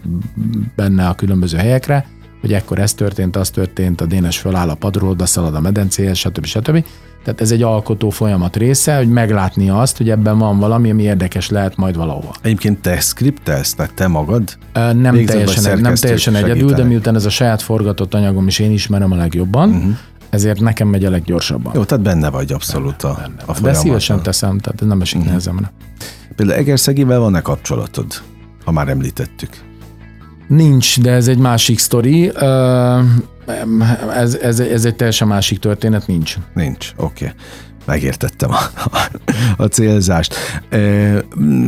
benne 0.77 1.09
a 1.09 1.15
különböző 1.15 1.57
helyekre, 1.57 2.07
hogy 2.45 2.53
ekkor 2.53 2.79
ez 2.79 2.95
történt, 2.95 3.37
az 3.37 3.51
történt, 3.51 4.01
a 4.01 4.07
Dénes 4.07 4.39
föláll 4.39 4.69
a 4.69 4.75
padról, 4.75 5.11
oda 5.11 5.27
szalad 5.27 5.55
a 5.55 5.61
medencéhez, 5.61 6.17
stb. 6.17 6.45
stb. 6.45 6.85
Tehát 7.25 7.41
ez 7.41 7.51
egy 7.51 7.63
alkotó 7.63 8.11
folyamat 8.11 8.57
része, 8.57 8.97
hogy 8.97 9.09
meglátni 9.09 9.71
azt, 9.71 9.97
hogy 9.97 10.11
ebben 10.11 10.39
van 10.39 10.59
valami, 10.59 10.91
ami 10.91 11.03
érdekes 11.03 11.49
lehet 11.49 11.77
majd 11.77 11.97
valahova. 11.97 12.35
Egyébként 12.43 12.79
te 12.79 13.01
skriptelsz, 13.01 13.75
tehát 13.75 13.95
te 13.95 14.07
magad? 14.07 14.57
Nem 14.73 15.25
teljesen, 15.25 15.79
nem 15.79 15.95
teljesen 15.95 16.35
egyedül, 16.35 16.73
de 16.73 16.85
miután 16.85 17.15
ez 17.15 17.25
a 17.25 17.31
saját 17.31 17.63
forgatott 17.63 18.15
anyagom, 18.15 18.47
és 18.47 18.59
én 18.59 18.71
ismerem 18.71 19.13
a 19.13 19.17
legjobban, 19.17 19.71
uh-huh. 19.71 19.97
ezért 20.31 20.61
nekem 20.61 20.89
megy 20.89 21.05
a 21.05 21.11
leggyorsabban. 21.11 21.73
Jó, 21.75 21.85
tehát 21.85 22.05
benne 22.05 22.31
vagy 22.31 22.53
abszolút 22.53 23.03
benne, 23.03 23.15
a, 23.15 23.21
benne. 23.21 23.43
a 23.47 23.61
De 23.61 23.73
szívesen 23.73 24.23
teszem, 24.23 24.59
tehát 24.59 24.85
nem 24.85 25.01
esik 25.01 25.17
uh-huh. 25.17 25.31
nehezemre. 25.31 25.73
Például 26.37 26.59
Egerszegivel 26.59 27.19
van-e 27.19 27.41
kapcsolatod, 27.41 28.07
ha 28.65 28.73
már 28.73 28.89
említettük? 28.89 29.73
Nincs, 30.47 31.01
de 31.01 31.11
ez 31.11 31.29
egy 31.29 31.39
másik 31.39 31.79
sztori. 31.79 32.33
Ez, 34.15 34.35
ez, 34.35 34.61
ez 34.61 34.85
egy 34.85 34.97
teljesen 34.97 35.29
másik 35.29 35.59
történet, 35.59 36.07
nincs. 36.07 36.37
Nincs, 36.55 36.93
oké. 36.97 37.25
Okay. 37.25 37.37
Megértettem 37.87 38.51
a, 38.51 38.59
a 39.63 39.65
célzást. 39.65 40.35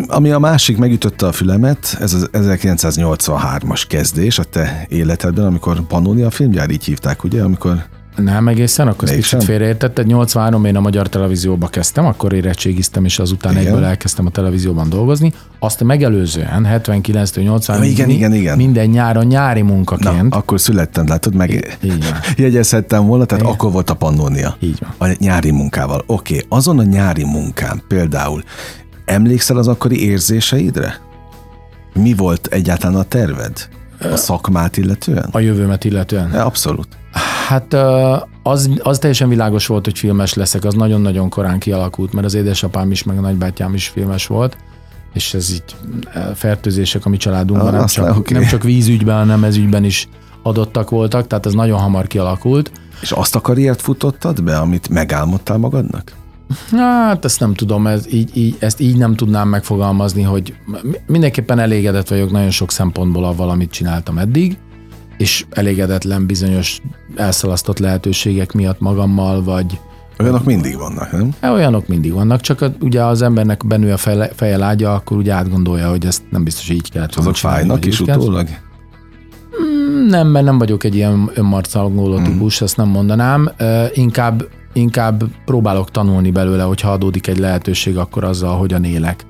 Ami 0.07 0.31
a 0.31 0.39
másik 0.39 0.77
megütötte 0.77 1.27
a 1.27 1.33
fülemet, 1.33 1.97
ez 2.01 2.15
az 2.15 2.29
1983-as 2.33 3.83
kezdés 3.89 4.39
a 4.39 4.45
te 4.45 4.87
életedben, 4.89 5.47
amikor 5.47 5.87
Pannonia 5.87 6.31
filmgyár 6.31 6.71
így 6.71 6.85
hívták, 6.85 7.25
ugye? 7.25 7.43
Amikor 7.43 7.85
Nem 8.17 8.49
egészen, 8.49 8.89
akkor 8.89 9.09
ezt 9.09 9.17
kicsit 9.17 9.45
félreértetted. 9.45 10.07
83 10.07 10.65
én 10.65 10.77
a 10.77 10.81
magyar 10.81 11.09
televízióba 11.09 11.67
kezdtem, 11.67 12.07
akkor 12.07 12.33
érettségiztem, 12.33 13.05
és 13.05 13.19
azután 13.19 13.53
Igen. 13.53 13.67
egyből 13.67 13.85
elkezdtem 13.85 14.27
a 14.27 14.31
televízióban 14.31 14.89
dolgozni. 14.89 15.33
Azt 15.59 15.85
megelőzően 15.85 16.67
79-től 16.71 17.43
80 17.43 17.79
Ja, 17.79 17.85
igen, 17.85 18.11
igen, 18.11 18.35
igen. 18.35 18.57
minden 18.57 18.87
nyáron 18.87 19.27
nyári 19.27 19.61
Na, 19.61 19.67
munkaként. 19.67 20.35
akkor 20.35 20.61
születtem, 20.61 21.09
látod, 21.09 21.35
meg 21.35 21.79
Így 21.83 22.05
van. 22.05 22.19
jegyezhettem 22.45 23.07
volna, 23.07 23.25
tehát 23.25 23.43
Igen. 23.43 23.55
akkor 23.55 23.73
volt 23.73 23.91
a 23.91 23.95
pannónia. 23.95 24.57
Így 24.61 24.79
van. 24.99 25.11
A 25.11 25.17
nyári 25.19 25.51
munkával. 25.51 26.03
Oké, 26.07 26.35
okay. 26.35 26.47
azon 26.49 26.79
a 26.79 26.83
nyári 26.83 27.25
munkán 27.25 27.83
például 27.89 28.43
emlékszel 29.05 29.57
az 29.57 29.69
akkori 29.69 30.05
érzéseidre? 30.05 31.01
Mi 31.95 32.15
volt 32.15 32.47
egyáltalán 32.47 32.97
a 32.97 33.03
terved? 33.03 33.69
A 34.01 34.17
szakmát 34.17 34.77
illetően? 34.77 35.29
A 35.31 35.39
jövőmet 35.39 35.85
illetően. 35.85 36.31
Abszolút. 36.31 36.89
Hát 37.49 37.77
az, 38.43 38.71
az 38.83 38.99
teljesen 38.99 39.29
világos 39.29 39.67
volt, 39.67 39.85
hogy 39.85 39.99
filmes 39.99 40.35
leszek, 40.35 40.65
az 40.65 40.75
nagyon-nagyon 40.75 41.29
korán 41.29 41.59
kialakult, 41.59 42.13
mert 42.13 42.27
az 42.27 42.35
édesapám 42.35 42.91
is, 42.91 43.03
meg 43.03 43.19
a 43.19 43.21
nagybátyám 43.21 43.75
is 43.75 43.89
filmes 43.89 44.27
volt, 44.27 44.57
és 45.13 45.35
ez 45.35 45.53
így 45.53 45.63
fertőzések 46.35 47.07
a 47.07 47.09
mi 47.09 47.17
családunkban, 47.17 47.69
Ah, 47.69 47.75
nem 47.79 47.87
csak, 47.87 48.17
oké. 48.17 48.35
nem 48.35 48.47
csak 48.47 48.63
vízügyben, 48.63 49.17
hanem 49.17 49.45
ez 49.45 49.57
ügyben 49.57 49.85
is 49.85 50.09
adottak 50.43 50.91
voltak, 50.91 51.27
tehát 51.27 51.47
ez 51.47 51.53
nagyon 51.53 51.79
hamar 51.79 52.07
kialakult. 52.07 52.71
És 53.01 53.13
azt 53.13 53.35
a 53.35 53.41
karriert 53.41 53.81
futottad 53.81 54.43
be, 54.43 54.59
amit 54.59 54.89
megálmodtál 54.89 55.57
magadnak? 55.57 56.13
Hát 56.71 57.25
ezt 57.25 57.41
nem 57.41 57.55
tudom, 57.55 57.87
ez 57.87 58.13
így, 58.13 58.37
így, 58.37 58.57
ezt 58.59 58.81
így 58.81 58.97
nem 58.97 59.15
tudnám 59.15 59.49
megfogalmazni, 59.49 60.23
hogy 60.23 60.55
mi- 60.83 60.97
mindenképpen 61.07 61.59
elégedett 61.59 62.09
vagyok 62.09 62.31
nagyon 62.31 62.51
sok 62.51 62.71
szempontból 62.71 63.25
avval, 63.25 63.49
amit 63.51 63.71
csináltam 63.71 64.19
eddig, 64.19 64.57
és 65.19 65.45
elégedetlen 65.51 66.27
bizonyos 66.27 66.81
elszalasztott 67.17 67.79
lehetőségek 67.79 68.53
miatt 68.53 68.81
magammal, 68.81 69.43
vagy 69.43 69.79
Olyanok 70.19 70.45
mindig 70.45 70.77
vannak, 70.77 71.13
nem? 71.13 71.31
E, 71.41 71.51
Olyanok 71.51 71.87
mindig 71.87 72.13
vannak, 72.13 72.41
csak 72.41 72.61
a- 72.61 72.75
ugye 72.81 73.05
az 73.05 73.23
embernek 73.23 73.67
benő 73.67 73.93
a 73.93 73.97
feje, 73.97 74.31
feje 74.35 74.57
lágya, 74.57 74.95
akkor 74.95 75.17
ugye 75.17 75.33
átgondolja, 75.33 75.89
hogy 75.89 76.07
ezt 76.07 76.23
nem 76.31 76.45
biztos, 76.45 76.67
hogy 76.67 76.77
így 76.77 76.91
kellett 76.91 77.15
volna 77.15 77.31
Azok 77.31 77.51
fájnak 77.51 77.85
is 77.85 78.01
utólag? 78.01 78.49
Nem, 80.09 80.29
mert 80.29 80.45
nem 80.45 80.59
vagyok 80.59 80.85
egy 80.85 80.95
ilyen 80.95 81.31
önmarcalgóló 81.35 82.23
típus, 82.23 82.61
ezt 82.61 82.77
nem 82.77 82.89
mondanám. 82.89 83.51
Ö, 83.57 83.85
Inkább, 83.95 84.43
inkább 84.77 85.25
próbálok 85.45 85.91
tanulni 85.91 86.31
belőle, 86.31 86.63
hogyha 86.63 86.93
adódik 86.93 87.27
egy 87.27 87.39
lehetőség, 87.39 87.97
akkor 87.97 88.25
azzal 88.25 88.59
hogyan 88.59 88.85
élek, 88.85 89.25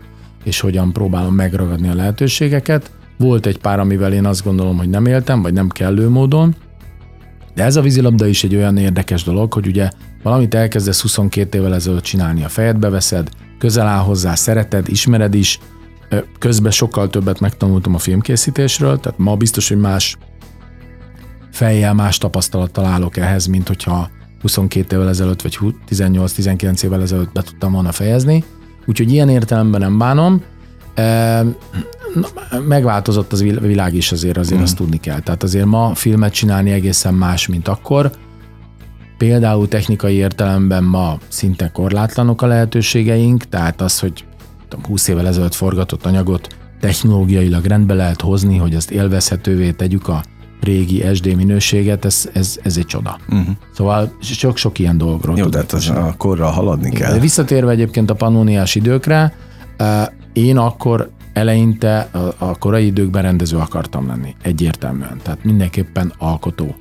és 0.45 0.61
hogyan 0.61 0.93
próbálom 0.93 1.35
megragadni 1.35 1.89
a 1.89 1.95
lehetőségeket. 1.95 2.91
Volt 3.19 3.47
egy 3.47 3.59
pár, 3.59 3.79
amivel 3.79 4.13
én 4.13 4.27
azt 4.27 4.45
gondolom, 4.45 4.77
hogy 4.77 4.89
nem 4.89 5.07
éltem, 5.07 5.43
vagy 5.43 5.53
nem 5.53 5.69
kellő 5.69 6.09
módon, 6.09 6.55
de 7.55 7.65
ez 7.65 7.77
a 7.77 7.81
vízilabda 7.81 8.27
is 8.27 8.45
egy 8.45 8.55
olyan 8.55 8.77
érdekes 8.77 9.25
dolog, 9.25 9.53
hogy 9.53 9.67
ugye 9.67 9.91
valamit 10.23 10.55
elkezdesz 10.55 11.03
22 11.03 11.59
évvel 11.59 11.75
ezelőtt 11.75 12.03
csinálni, 12.03 12.45
a 12.45 12.49
fejedbe 12.49 12.89
veszed, 12.89 13.29
közel 13.59 13.87
áll 13.87 14.03
hozzá, 14.03 14.35
szereted, 14.35 14.89
ismered 14.89 15.35
is, 15.35 15.59
közben 16.39 16.71
sokkal 16.71 17.11
többet 17.11 17.41
megtanultam 17.41 17.95
a 17.95 17.99
filmkészítésről, 17.99 19.01
tehát 19.01 19.19
ma 19.19 19.37
biztos, 19.37 19.69
hogy 19.69 19.79
más 19.79 20.17
fejjel, 21.53 21.95
más 21.95 22.19
tapasztalattal 22.19 22.85
állok 22.85 23.17
ehhez, 23.17 23.47
mint 23.47 23.69
hogyha 23.69 24.11
22 24.47 24.97
évvel 24.97 25.09
ezelőtt, 25.09 25.43
vagy 25.43 25.59
18-19 25.89 26.85
évvel 26.85 27.03
ezelőtt 27.03 27.33
be 27.33 27.43
tudtam 27.43 27.73
volna 27.73 27.93
fejezni. 27.93 28.45
Úgyhogy 28.87 29.13
ilyen 29.13 29.29
értelemben 29.29 29.81
nem 29.81 29.99
bánom. 29.99 30.43
Megváltozott 32.69 33.33
az 33.33 33.43
vil- 33.43 33.61
világ 33.61 33.95
is 33.95 34.13
azért, 34.13 34.37
azért 34.37 34.61
mm. 34.61 34.63
azt 34.63 34.77
tudni 34.77 35.01
kell. 35.01 35.21
Tehát 35.21 35.43
azért 35.43 35.65
ma 35.65 35.95
filmet 35.95 36.33
csinálni 36.33 36.71
egészen 36.71 37.15
más, 37.15 37.47
mint 37.47 37.69
akkor. 37.69 38.11
Például 39.19 39.69
technikai 39.69 40.15
értelemben 40.15 40.85
ma 40.85 41.19
szinte 41.29 41.71
korlátlanok 41.71 42.43
a 42.43 42.47
lehetőségeink, 42.47 43.45
tehát 43.45 43.81
az, 43.81 43.99
hogy 43.99 44.25
tudom, 44.69 44.85
20 44.85 45.09
évvel 45.09 45.27
ezelőtt 45.27 45.55
forgatott 45.55 46.07
anyagot 46.07 46.57
technológiailag 46.81 47.65
rendbe 47.65 47.95
lehet 47.95 48.21
hozni, 48.21 48.57
hogy 48.57 48.75
azt 48.75 48.91
élvezhetővé 48.91 49.71
tegyük 49.71 50.09
a 50.09 50.23
régi 50.61 51.05
SD 51.15 51.35
minőséget, 51.35 52.05
ez, 52.05 52.29
ez, 52.33 52.59
ez 52.63 52.77
egy 52.77 52.87
csoda. 52.87 53.19
Uh-huh. 53.29 53.47
Szóval 53.75 54.17
sok-sok 54.21 54.79
ilyen 54.79 54.99
dologról 54.99 55.39
Jó, 55.39 55.47
de 55.47 55.59
hát 55.59 55.73
az 55.73 55.89
a 55.89 56.15
korral 56.17 56.51
haladni 56.51 56.91
De 56.91 56.97
kell. 56.97 57.19
visszatérve 57.19 57.71
egyébként 57.71 58.11
a 58.11 58.15
pannóniás 58.15 58.75
időkre, 58.75 59.35
én 60.33 60.57
akkor 60.57 61.11
eleinte 61.33 62.09
a, 62.13 62.45
a 62.45 62.59
korai 62.59 62.87
időkben 62.87 63.23
rendező 63.23 63.57
akartam 63.57 64.07
lenni, 64.07 64.35
egyértelműen. 64.43 65.21
Tehát 65.23 65.45
mindenképpen 65.45 66.13
alkotó. 66.19 66.75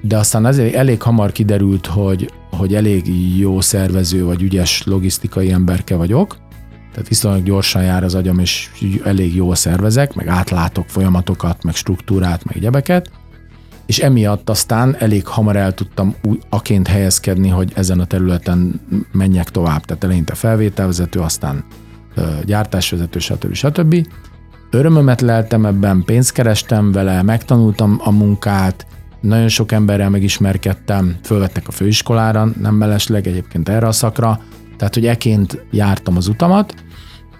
De 0.00 0.16
aztán 0.16 0.44
azért 0.44 0.74
elég 0.74 1.02
hamar 1.02 1.32
kiderült, 1.32 1.86
hogy, 1.86 2.30
hogy 2.50 2.74
elég 2.74 3.04
jó 3.38 3.60
szervező 3.60 4.24
vagy 4.24 4.42
ügyes 4.42 4.82
logisztikai 4.84 5.52
emberke 5.52 5.96
vagyok, 5.96 6.36
tehát 6.92 7.08
viszonylag 7.08 7.42
gyorsan 7.42 7.82
jár 7.82 8.04
az 8.04 8.14
agyam, 8.14 8.38
és 8.38 8.70
elég 9.04 9.34
jól 9.34 9.54
szervezek, 9.54 10.14
meg 10.14 10.26
átlátok 10.26 10.88
folyamatokat, 10.88 11.64
meg 11.64 11.74
struktúrát, 11.74 12.44
meg 12.44 12.58
gyebeket, 12.58 13.10
és 13.86 13.98
emiatt 13.98 14.50
aztán 14.50 14.96
elég 14.98 15.26
hamar 15.26 15.56
el 15.56 15.72
tudtam 15.72 16.14
úgy 16.22 16.40
aként 16.48 16.88
helyezkedni, 16.88 17.48
hogy 17.48 17.72
ezen 17.74 18.00
a 18.00 18.04
területen 18.04 18.80
menjek 19.12 19.50
tovább. 19.50 19.84
Tehát 19.84 20.04
eleinte 20.04 20.34
felvételvezető, 20.34 21.20
aztán 21.20 21.64
gyártásvezető, 22.44 23.18
stb. 23.18 23.54
stb. 23.54 24.06
Örömömet 24.70 25.20
leltem 25.20 25.66
ebben, 25.66 26.02
pénzt 26.04 26.32
kerestem 26.32 26.92
vele, 26.92 27.22
megtanultam 27.22 28.00
a 28.04 28.10
munkát, 28.10 28.86
nagyon 29.20 29.48
sok 29.48 29.72
emberrel 29.72 30.10
megismerkedtem, 30.10 31.16
fölvettek 31.22 31.68
a 31.68 31.72
főiskolára, 31.72 32.48
nem 32.60 32.74
mellesleg 32.74 33.26
egyébként 33.26 33.68
erre 33.68 33.86
a 33.86 33.92
szakra, 33.92 34.40
tehát 34.78 34.94
hogy 34.94 35.06
eként 35.06 35.64
jártam 35.70 36.16
az 36.16 36.28
utamat, 36.28 36.74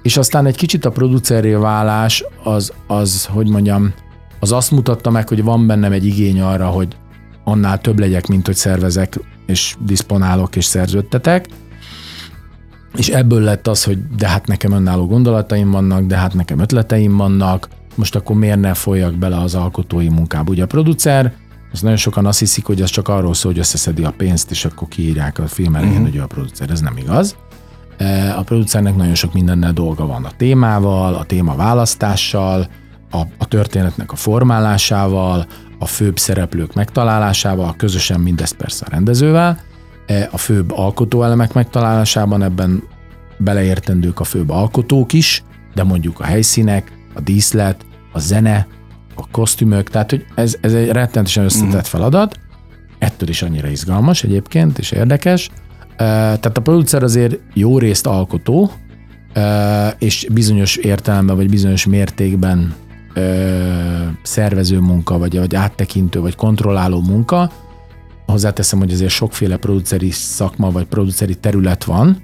és 0.03 0.17
aztán 0.17 0.47
egy 0.47 0.57
kicsit 0.57 0.85
a 0.85 0.91
producerré 0.91 1.55
válás 1.55 2.25
az, 2.43 2.73
az, 2.87 3.25
hogy 3.25 3.49
mondjam, 3.49 3.93
az 4.41 4.53
azt 4.53 4.71
mutatta 4.71 5.11
meg, 5.11 5.29
hogy 5.29 5.43
van 5.45 5.67
bennem 5.67 5.93
egy 5.93 6.07
igény 6.07 6.41
arra, 6.41 6.67
hogy 6.67 6.97
annál 7.45 7.81
több 7.81 7.99
legyek, 7.99 8.27
mint 8.27 8.47
hogy 8.47 8.55
szervezek, 8.55 9.19
és 9.47 9.77
diszponálok, 9.85 10.57
és 10.57 10.65
szerződtetek. 10.65 11.47
És 12.97 13.09
ebből 13.09 13.41
lett 13.41 13.67
az, 13.67 13.85
hogy 13.85 13.99
de 14.17 14.29
hát 14.29 14.47
nekem 14.47 14.73
önálló 14.73 15.07
gondolataim 15.07 15.71
vannak, 15.71 16.03
de 16.05 16.17
hát 16.17 16.35
nekem 16.35 16.59
ötleteim 16.59 17.17
vannak, 17.17 17.69
most 17.95 18.15
akkor 18.15 18.37
miért 18.37 18.61
ne 18.61 18.75
folyjak 18.75 19.15
bele 19.15 19.41
az 19.41 19.55
alkotói 19.55 20.09
munkába. 20.09 20.51
Ugye 20.51 20.63
a 20.63 20.67
producer, 20.67 21.33
az 21.73 21.81
nagyon 21.81 21.97
sokan 21.97 22.27
azt 22.27 22.39
hiszik, 22.39 22.65
hogy 22.65 22.83
az 22.83 22.91
csak 22.91 23.09
arról 23.09 23.35
szól, 23.35 23.53
hogy 23.53 23.61
összeszedi 23.61 24.05
a 24.05 24.11
pénzt, 24.17 24.51
és 24.51 24.65
akkor 24.65 24.89
kiírják 24.89 25.39
a 25.39 25.47
film 25.47 25.75
elején, 25.75 25.93
uh-huh. 25.93 26.09
hogy 26.09 26.17
ő 26.17 26.23
a 26.23 26.27
producer. 26.27 26.71
Ez 26.71 26.81
nem 26.81 26.97
igaz. 26.97 27.37
E, 27.97 28.37
A 28.39 28.43
producernek 28.43 28.97
nagyon 28.97 29.15
sok 29.15 29.33
mindennel 29.33 29.73
dolga 29.73 30.07
van. 30.07 30.25
A 30.25 30.33
témával, 30.37 31.15
a 31.15 31.25
téma 31.25 31.55
választással, 31.55 32.69
a, 33.11 33.21
a 33.39 33.47
történetnek 33.47 34.13
a 34.13 34.17
formálásával, 34.17 35.47
a 35.79 35.87
főbb 35.87 36.19
szereplők 36.19 36.75
megtalálásával, 36.75 37.75
közösen 37.77 38.21
mindezt 38.21 38.57
persze 38.57 38.85
a 38.87 38.91
rendezővel, 38.91 39.67
E, 40.09 40.29
a 40.33 40.39
főbb 40.39 40.71
alkotóelemek 40.73 41.53
megtalálásában 41.53 42.43
ebben 42.43 42.83
beleértendők 43.39 44.21
a 44.21 44.25
főbb 44.25 44.51
alkotók 44.51 45.13
is, 45.13 45.43
de 45.75 45.83
mondjuk 45.83 46.21
a 46.21 46.25
helyszínek, 46.25 46.93
a 47.15 47.21
díszlet, 47.21 47.87
a 48.13 48.19
zene, 48.19 48.67
a 49.19 49.29
kosztümök, 49.31 49.91
tehát 49.91 50.11
hogy 50.11 50.25
ez, 50.35 50.57
ez 50.61 50.75
egy 50.75 50.89
rettenetesen 50.89 51.45
összetett 51.45 51.87
feladat, 51.87 52.39
ettől 52.99 53.29
is 53.29 53.43
annyira 53.43 53.69
izgalmas 53.69 54.25
egyébként, 54.25 54.79
és 54.79 54.91
érdekes. 54.91 55.51
Tehát 55.97 56.57
a 56.59 56.61
producer 56.61 57.03
azért 57.03 57.39
jó 57.55 57.79
részt 57.79 58.07
alkotó, 58.07 58.73
és 59.99 60.27
bizonyos 60.33 60.77
értelemben, 60.77 61.37
vagy 61.37 61.49
bizonyos 61.49 61.87
mértékben 61.87 62.75
szervező 64.23 64.79
munka, 64.79 65.19
vagy, 65.19 65.39
vagy 65.39 65.55
áttekintő, 65.55 66.21
vagy 66.21 66.35
kontrolláló 66.35 67.01
munka. 67.01 67.51
Hozzáteszem, 68.27 68.79
hogy 68.79 68.93
azért 68.93 69.11
sokféle 69.11 69.57
produceri 69.57 70.11
szakma, 70.11 70.71
vagy 70.71 70.85
produceri 70.85 71.35
terület 71.35 71.85
van, 71.85 72.17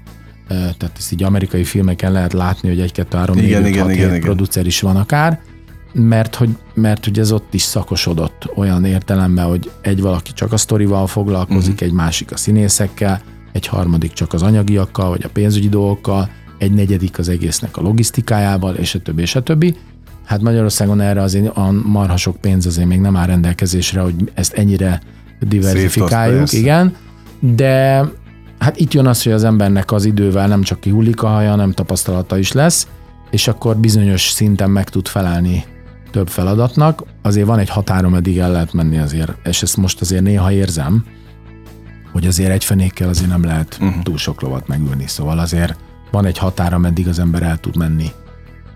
tehát 0.47 0.91
ezt 0.97 1.11
így 1.11 1.23
amerikai 1.23 1.63
filmeken 1.63 2.11
lehet 2.11 2.33
látni, 2.33 2.69
hogy 2.69 2.79
egy-kettő-három 2.79 3.37
Igen, 3.37 3.61
négy, 3.61 3.69
öt, 3.69 3.75
igen, 3.75 3.83
hat, 3.83 4.51
igen, 4.53 4.65
is 4.65 4.81
van 4.81 4.95
akár, 4.95 5.39
mert 5.97 6.35
hogy, 6.35 6.49
mert 6.73 7.05
hogy 7.05 7.19
ez 7.19 7.31
ott 7.31 7.53
is 7.53 7.61
szakosodott 7.61 8.49
olyan 8.55 8.85
értelemben, 8.85 9.45
hogy 9.45 9.71
egy 9.81 10.01
valaki 10.01 10.33
csak 10.33 10.53
a 10.53 10.57
sztorival 10.57 11.07
foglalkozik, 11.07 11.73
uh-huh. 11.73 11.87
egy 11.87 11.93
másik 11.93 12.31
a 12.31 12.37
színészekkel, 12.37 13.21
egy 13.51 13.67
harmadik 13.67 14.13
csak 14.13 14.33
az 14.33 14.41
anyagiakkal, 14.41 15.09
vagy 15.09 15.23
a 15.23 15.29
pénzügyi 15.33 15.69
dolgokkal, 15.69 16.29
egy 16.57 16.71
negyedik 16.71 17.19
az 17.19 17.29
egésznek 17.29 17.77
a 17.77 17.81
logisztikájával, 17.81 18.75
és 18.75 18.95
a 18.95 18.99
többi, 18.99 19.21
és 19.21 19.35
a 19.35 19.43
többi. 19.43 19.75
Hát 20.25 20.41
Magyarországon 20.41 21.01
erre 21.01 21.21
azért 21.21 21.57
a 21.57 21.71
marha 21.71 22.17
sok 22.17 22.37
pénz 22.37 22.65
azért 22.65 22.87
még 22.87 22.99
nem 22.99 23.15
áll 23.15 23.25
rendelkezésre, 23.25 24.01
hogy 24.01 24.31
ezt 24.33 24.53
ennyire 24.53 25.01
diversifikáljuk, 25.39 26.51
igen. 26.51 26.95
De 27.39 28.03
hát 28.59 28.79
itt 28.79 28.93
jön 28.93 29.07
az, 29.07 29.23
hogy 29.23 29.31
az 29.31 29.43
embernek 29.43 29.91
az 29.91 30.05
idővel 30.05 30.47
nem 30.47 30.61
csak 30.61 30.79
kihullik 30.79 31.23
a 31.23 31.27
haja, 31.27 31.49
hanem 31.49 31.71
tapasztalata 31.71 32.37
is 32.37 32.51
lesz, 32.51 32.87
és 33.31 33.47
akkor 33.47 33.77
bizonyos 33.77 34.21
szinten 34.21 34.69
meg 34.69 34.89
tud 34.89 35.07
felelni 35.07 35.63
több 36.15 36.27
feladatnak. 36.29 37.03
Azért 37.21 37.47
van 37.47 37.59
egy 37.59 37.69
határom, 37.69 38.15
eddig 38.15 38.37
el 38.37 38.51
lehet 38.51 38.73
menni 38.73 38.97
azért, 38.97 39.47
és 39.47 39.61
ezt 39.61 39.77
most 39.77 40.01
azért 40.01 40.23
néha 40.23 40.51
érzem, 40.51 41.05
hogy 42.11 42.27
azért 42.27 42.51
egy 42.51 42.63
fenékkel 42.63 43.09
azért 43.09 43.29
nem 43.29 43.43
lehet 43.43 43.77
uh-huh. 43.81 44.03
túl 44.03 44.17
sok 44.17 44.41
lovat 44.41 44.67
megülni. 44.67 45.07
Szóval 45.07 45.39
azért 45.39 45.75
van 46.11 46.25
egy 46.25 46.37
határa, 46.37 46.77
meddig 46.77 47.07
az 47.07 47.19
ember 47.19 47.43
el 47.43 47.57
tud 47.57 47.77
menni 47.77 48.11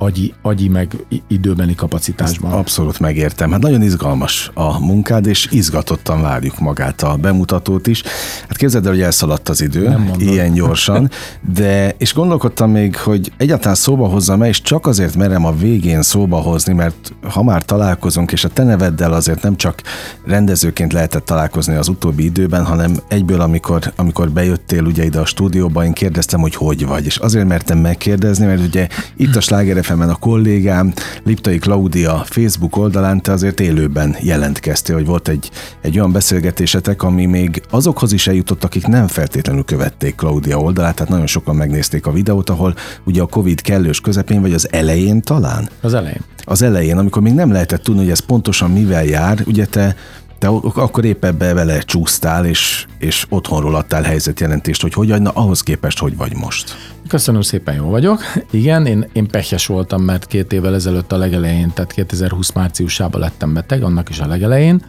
agyi, 0.01 0.33
agyi 0.41 0.67
meg 0.67 0.95
időbeni 1.27 1.75
kapacitásban. 1.75 2.49
Ezt 2.49 2.59
abszolút 2.59 2.99
megértem. 2.99 3.51
Hát 3.51 3.61
nagyon 3.61 3.81
izgalmas 3.81 4.51
a 4.53 4.79
munkád, 4.79 5.25
és 5.25 5.47
izgatottan 5.51 6.21
várjuk 6.21 6.59
magát 6.59 7.01
a 7.01 7.15
bemutatót 7.15 7.87
is. 7.87 8.03
Hát 8.47 8.57
képzeld 8.57 8.85
el, 8.85 8.91
hogy 8.91 9.01
elszaladt 9.01 9.49
az 9.49 9.61
idő, 9.61 9.97
ilyen 10.17 10.53
gyorsan, 10.53 11.09
de 11.53 11.95
és 11.97 12.13
gondolkodtam 12.13 12.71
még, 12.71 12.95
hogy 12.95 13.31
egyáltalán 13.37 13.75
szóba 13.75 14.07
hozzam 14.07 14.41
és 14.43 14.61
csak 14.61 14.87
azért 14.87 15.15
merem 15.15 15.45
a 15.45 15.51
végén 15.51 16.01
szóba 16.01 16.37
hozni, 16.37 16.73
mert 16.73 17.13
ha 17.29 17.43
már 17.43 17.63
találkozunk, 17.63 18.31
és 18.31 18.43
a 18.43 18.49
te 18.49 18.63
neveddel 18.63 19.13
azért 19.13 19.41
nem 19.41 19.55
csak 19.55 19.81
rendezőként 20.25 20.93
lehetett 20.93 21.25
találkozni 21.25 21.75
az 21.75 21.87
utóbbi 21.87 22.23
időben, 22.23 22.65
hanem 22.65 22.95
egyből, 23.07 23.41
amikor, 23.41 23.93
amikor 23.95 24.29
bejöttél 24.29 24.83
ugye 24.83 25.03
ide 25.03 25.19
a 25.19 25.25
stúdióba, 25.25 25.85
én 25.85 25.93
kérdeztem, 25.93 26.39
hogy 26.39 26.55
hogy 26.55 26.85
vagy, 26.85 27.05
és 27.05 27.17
azért 27.17 27.47
mertem 27.47 27.77
megkérdezni, 27.77 28.45
mert 28.45 28.61
ugye 28.61 28.87
itt 29.17 29.35
a 29.35 29.41
Sláger 29.41 29.77
fm 29.89 30.01
a 30.01 30.15
kollégám, 30.15 30.93
Liptai 31.23 31.57
Klaudia 31.57 32.23
Facebook 32.25 32.77
oldalán 32.77 33.21
te 33.21 33.31
azért 33.31 33.59
élőben 33.59 34.15
jelentkeztél, 34.21 34.95
hogy 34.95 35.05
volt 35.05 35.27
egy, 35.27 35.49
egy 35.81 35.97
olyan 35.97 36.11
beszélgetésetek, 36.11 37.03
ami 37.03 37.25
még 37.25 37.61
azokhoz 37.69 38.11
is 38.11 38.27
eljutott, 38.27 38.63
akik 38.63 38.87
nem 38.87 39.07
feltétlenül 39.07 39.63
követték 39.63 40.15
Klaudia 40.15 40.57
oldalát, 40.57 40.95
tehát 40.95 41.11
nagyon 41.11 41.27
sokan 41.27 41.55
megnézték 41.55 42.05
a 42.05 42.11
videót, 42.11 42.49
ahol 42.49 42.75
ugye 43.03 43.21
a 43.21 43.25
Covid 43.25 43.61
kellős 43.61 44.01
közepén, 44.01 44.41
vagy 44.41 44.53
az 44.53 44.67
elején 44.71 45.21
talán? 45.21 45.69
Az 45.81 45.93
elején. 45.93 46.21
Az 46.45 46.61
elején, 46.61 46.97
amikor 46.97 47.21
még 47.21 47.33
nem 47.33 47.51
lehetett 47.51 47.83
tudni, 47.83 48.01
hogy 48.01 48.11
ez 48.11 48.19
pontosan 48.19 48.71
mivel 48.71 49.03
jár, 49.03 49.43
ugye 49.45 49.65
te 49.65 49.95
te 50.39 50.47
akkor 50.47 51.05
épp 51.05 51.23
ebbe 51.23 51.53
vele 51.53 51.79
csúsztál, 51.79 52.45
és, 52.45 52.85
és 52.97 53.25
otthonról 53.29 53.75
adtál 53.75 54.01
helyzetjelentést, 54.01 54.81
hogy 54.81 54.93
hogy 54.93 55.21
na 55.21 55.29
ahhoz 55.29 55.61
képest 55.61 55.99
hogy 55.99 56.17
vagy 56.17 56.35
most? 56.35 56.75
Köszönöm 57.07 57.41
szépen, 57.41 57.75
jó 57.75 57.89
vagyok. 57.89 58.21
Igen, 58.51 58.85
én, 58.85 59.09
én 59.13 59.27
pehjes 59.27 59.65
voltam, 59.65 60.01
mert 60.01 60.25
két 60.25 60.53
évvel 60.53 60.73
ezelőtt 60.73 61.11
a 61.11 61.17
legelején, 61.17 61.71
tehát 61.73 61.91
2020 61.91 62.51
márciusában 62.51 63.21
lettem 63.21 63.53
beteg, 63.53 63.83
annak 63.83 64.09
is 64.09 64.19
a 64.19 64.27
legelején, 64.27 64.81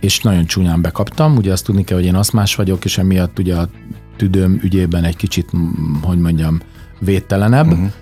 és 0.00 0.20
nagyon 0.20 0.44
csúnyán 0.44 0.80
bekaptam. 0.80 1.36
Ugye 1.36 1.52
azt 1.52 1.64
tudni 1.64 1.84
kell, 1.84 1.96
hogy 1.96 2.06
én 2.06 2.14
aszmás 2.14 2.54
vagyok, 2.54 2.84
és 2.84 2.98
emiatt 2.98 3.38
ugye 3.38 3.56
a 3.56 3.68
tüdőm 4.16 4.60
ügyében 4.62 5.04
egy 5.04 5.16
kicsit, 5.16 5.50
hogy 6.02 6.18
mondjam, 6.18 6.60
védtelenebb. 6.98 7.72
Uh-huh 7.72 7.92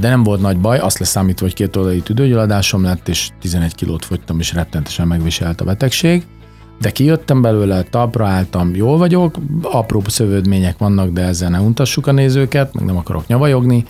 de 0.00 0.08
nem 0.08 0.22
volt 0.22 0.40
nagy 0.40 0.58
baj, 0.58 0.78
azt 0.78 0.98
leszámítva, 0.98 1.44
hogy 1.44 1.54
két 1.54 1.76
oldali 1.76 2.00
tüdőgyulladásom 2.00 2.82
lett, 2.82 3.08
és 3.08 3.28
11 3.40 3.74
kilót 3.74 4.04
fogytam, 4.04 4.38
és 4.38 4.52
rettentesen 4.52 5.06
megviselt 5.06 5.60
a 5.60 5.64
betegség. 5.64 6.26
De 6.80 6.90
kijöttem 6.90 7.42
belőle, 7.42 7.82
talpra 7.82 8.26
álltam, 8.26 8.74
jól 8.74 8.98
vagyok, 8.98 9.36
apró 9.62 10.02
szövődmények 10.06 10.78
vannak, 10.78 11.10
de 11.10 11.22
ezzel 11.22 11.50
ne 11.50 11.60
untassuk 11.60 12.06
a 12.06 12.12
nézőket, 12.12 12.74
meg 12.74 12.84
nem 12.84 12.96
akarok 12.96 13.26
nyavajogni, 13.26 13.84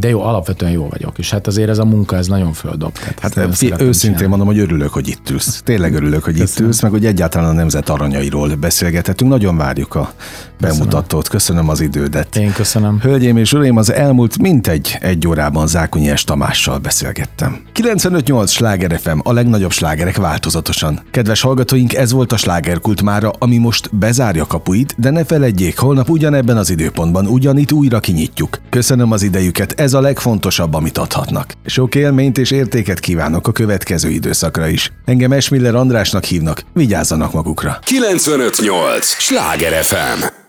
de 0.00 0.08
jó, 0.08 0.22
alapvetően 0.22 0.72
jó 0.72 0.88
vagyok, 0.88 1.18
és 1.18 1.30
hát 1.30 1.46
azért 1.46 1.68
ez 1.68 1.78
a 1.78 1.84
munka, 1.84 2.16
ez 2.16 2.26
nagyon 2.26 2.52
földob. 2.52 2.98
Hát, 2.98 3.34
hát 3.34 3.36
őszintén 3.46 3.94
csinálni. 3.98 4.26
mondom, 4.26 4.46
hogy 4.46 4.58
örülök, 4.58 4.92
hogy 4.92 5.08
itt 5.08 5.30
ülsz. 5.30 5.62
Tényleg 5.64 5.94
örülök, 5.94 6.24
hogy 6.24 6.38
Köszönöm. 6.38 6.54
itt 6.54 6.66
ülsz, 6.66 6.82
meg 6.82 6.90
hogy 6.90 7.06
egyáltalán 7.06 7.48
a 7.48 7.52
nemzet 7.52 7.88
aranyairól 7.88 8.54
beszélgethetünk. 8.54 9.30
Nagyon 9.30 9.56
várjuk 9.56 9.94
a 9.94 10.12
bemutatót. 10.60 11.28
Köszönöm 11.28 11.68
az 11.68 11.80
idődet. 11.80 12.36
Én 12.36 12.52
köszönöm. 12.52 13.00
Hölgyeim 13.00 13.36
és 13.36 13.52
uraim, 13.52 13.76
az 13.76 13.92
elmúlt 13.92 14.38
mintegy 14.38 14.98
egy 15.00 15.28
órában 15.28 15.66
Zákonyi 15.66 16.16
S. 16.16 16.24
Tamással 16.24 16.78
beszélgettem. 16.78 17.60
95.8 17.74 18.48
Sláger 18.48 18.98
FM, 19.00 19.18
a 19.22 19.32
legnagyobb 19.32 19.70
slágerek 19.70 20.16
változatosan. 20.16 21.00
Kedves 21.10 21.40
hallgatóink, 21.40 21.94
ez 21.94 22.12
volt 22.12 22.32
a 22.32 22.36
slágerkult 22.36 23.02
mára, 23.02 23.30
ami 23.38 23.56
most 23.58 23.96
bezárja 23.96 24.46
kapuit, 24.46 24.94
de 24.98 25.10
ne 25.10 25.24
feledjék, 25.24 25.78
holnap 25.78 26.08
ugyanebben 26.08 26.56
az 26.56 26.70
időpontban 26.70 27.26
ugyanitt 27.26 27.72
újra 27.72 28.00
kinyitjuk. 28.00 28.58
Köszönöm 28.70 29.12
az 29.12 29.22
idejüket, 29.22 29.80
ez 29.86 29.94
a 29.94 30.00
legfontosabb, 30.00 30.74
amit 30.74 30.98
adhatnak. 30.98 31.52
Sok 31.64 31.94
élményt 31.94 32.38
és 32.38 32.50
értéket 32.50 33.00
kívánok 33.00 33.48
a 33.48 33.52
következő 33.52 34.08
időszakra 34.08 34.66
is. 34.66 34.90
Engem 35.04 35.32
Esmiller 35.32 35.74
Andrásnak 35.74 36.24
hívnak, 36.24 36.62
vigyázzanak 36.72 37.32
magukra. 37.32 37.78
958! 37.82 39.06
Sláger 39.06 39.84
FM! 39.84 40.45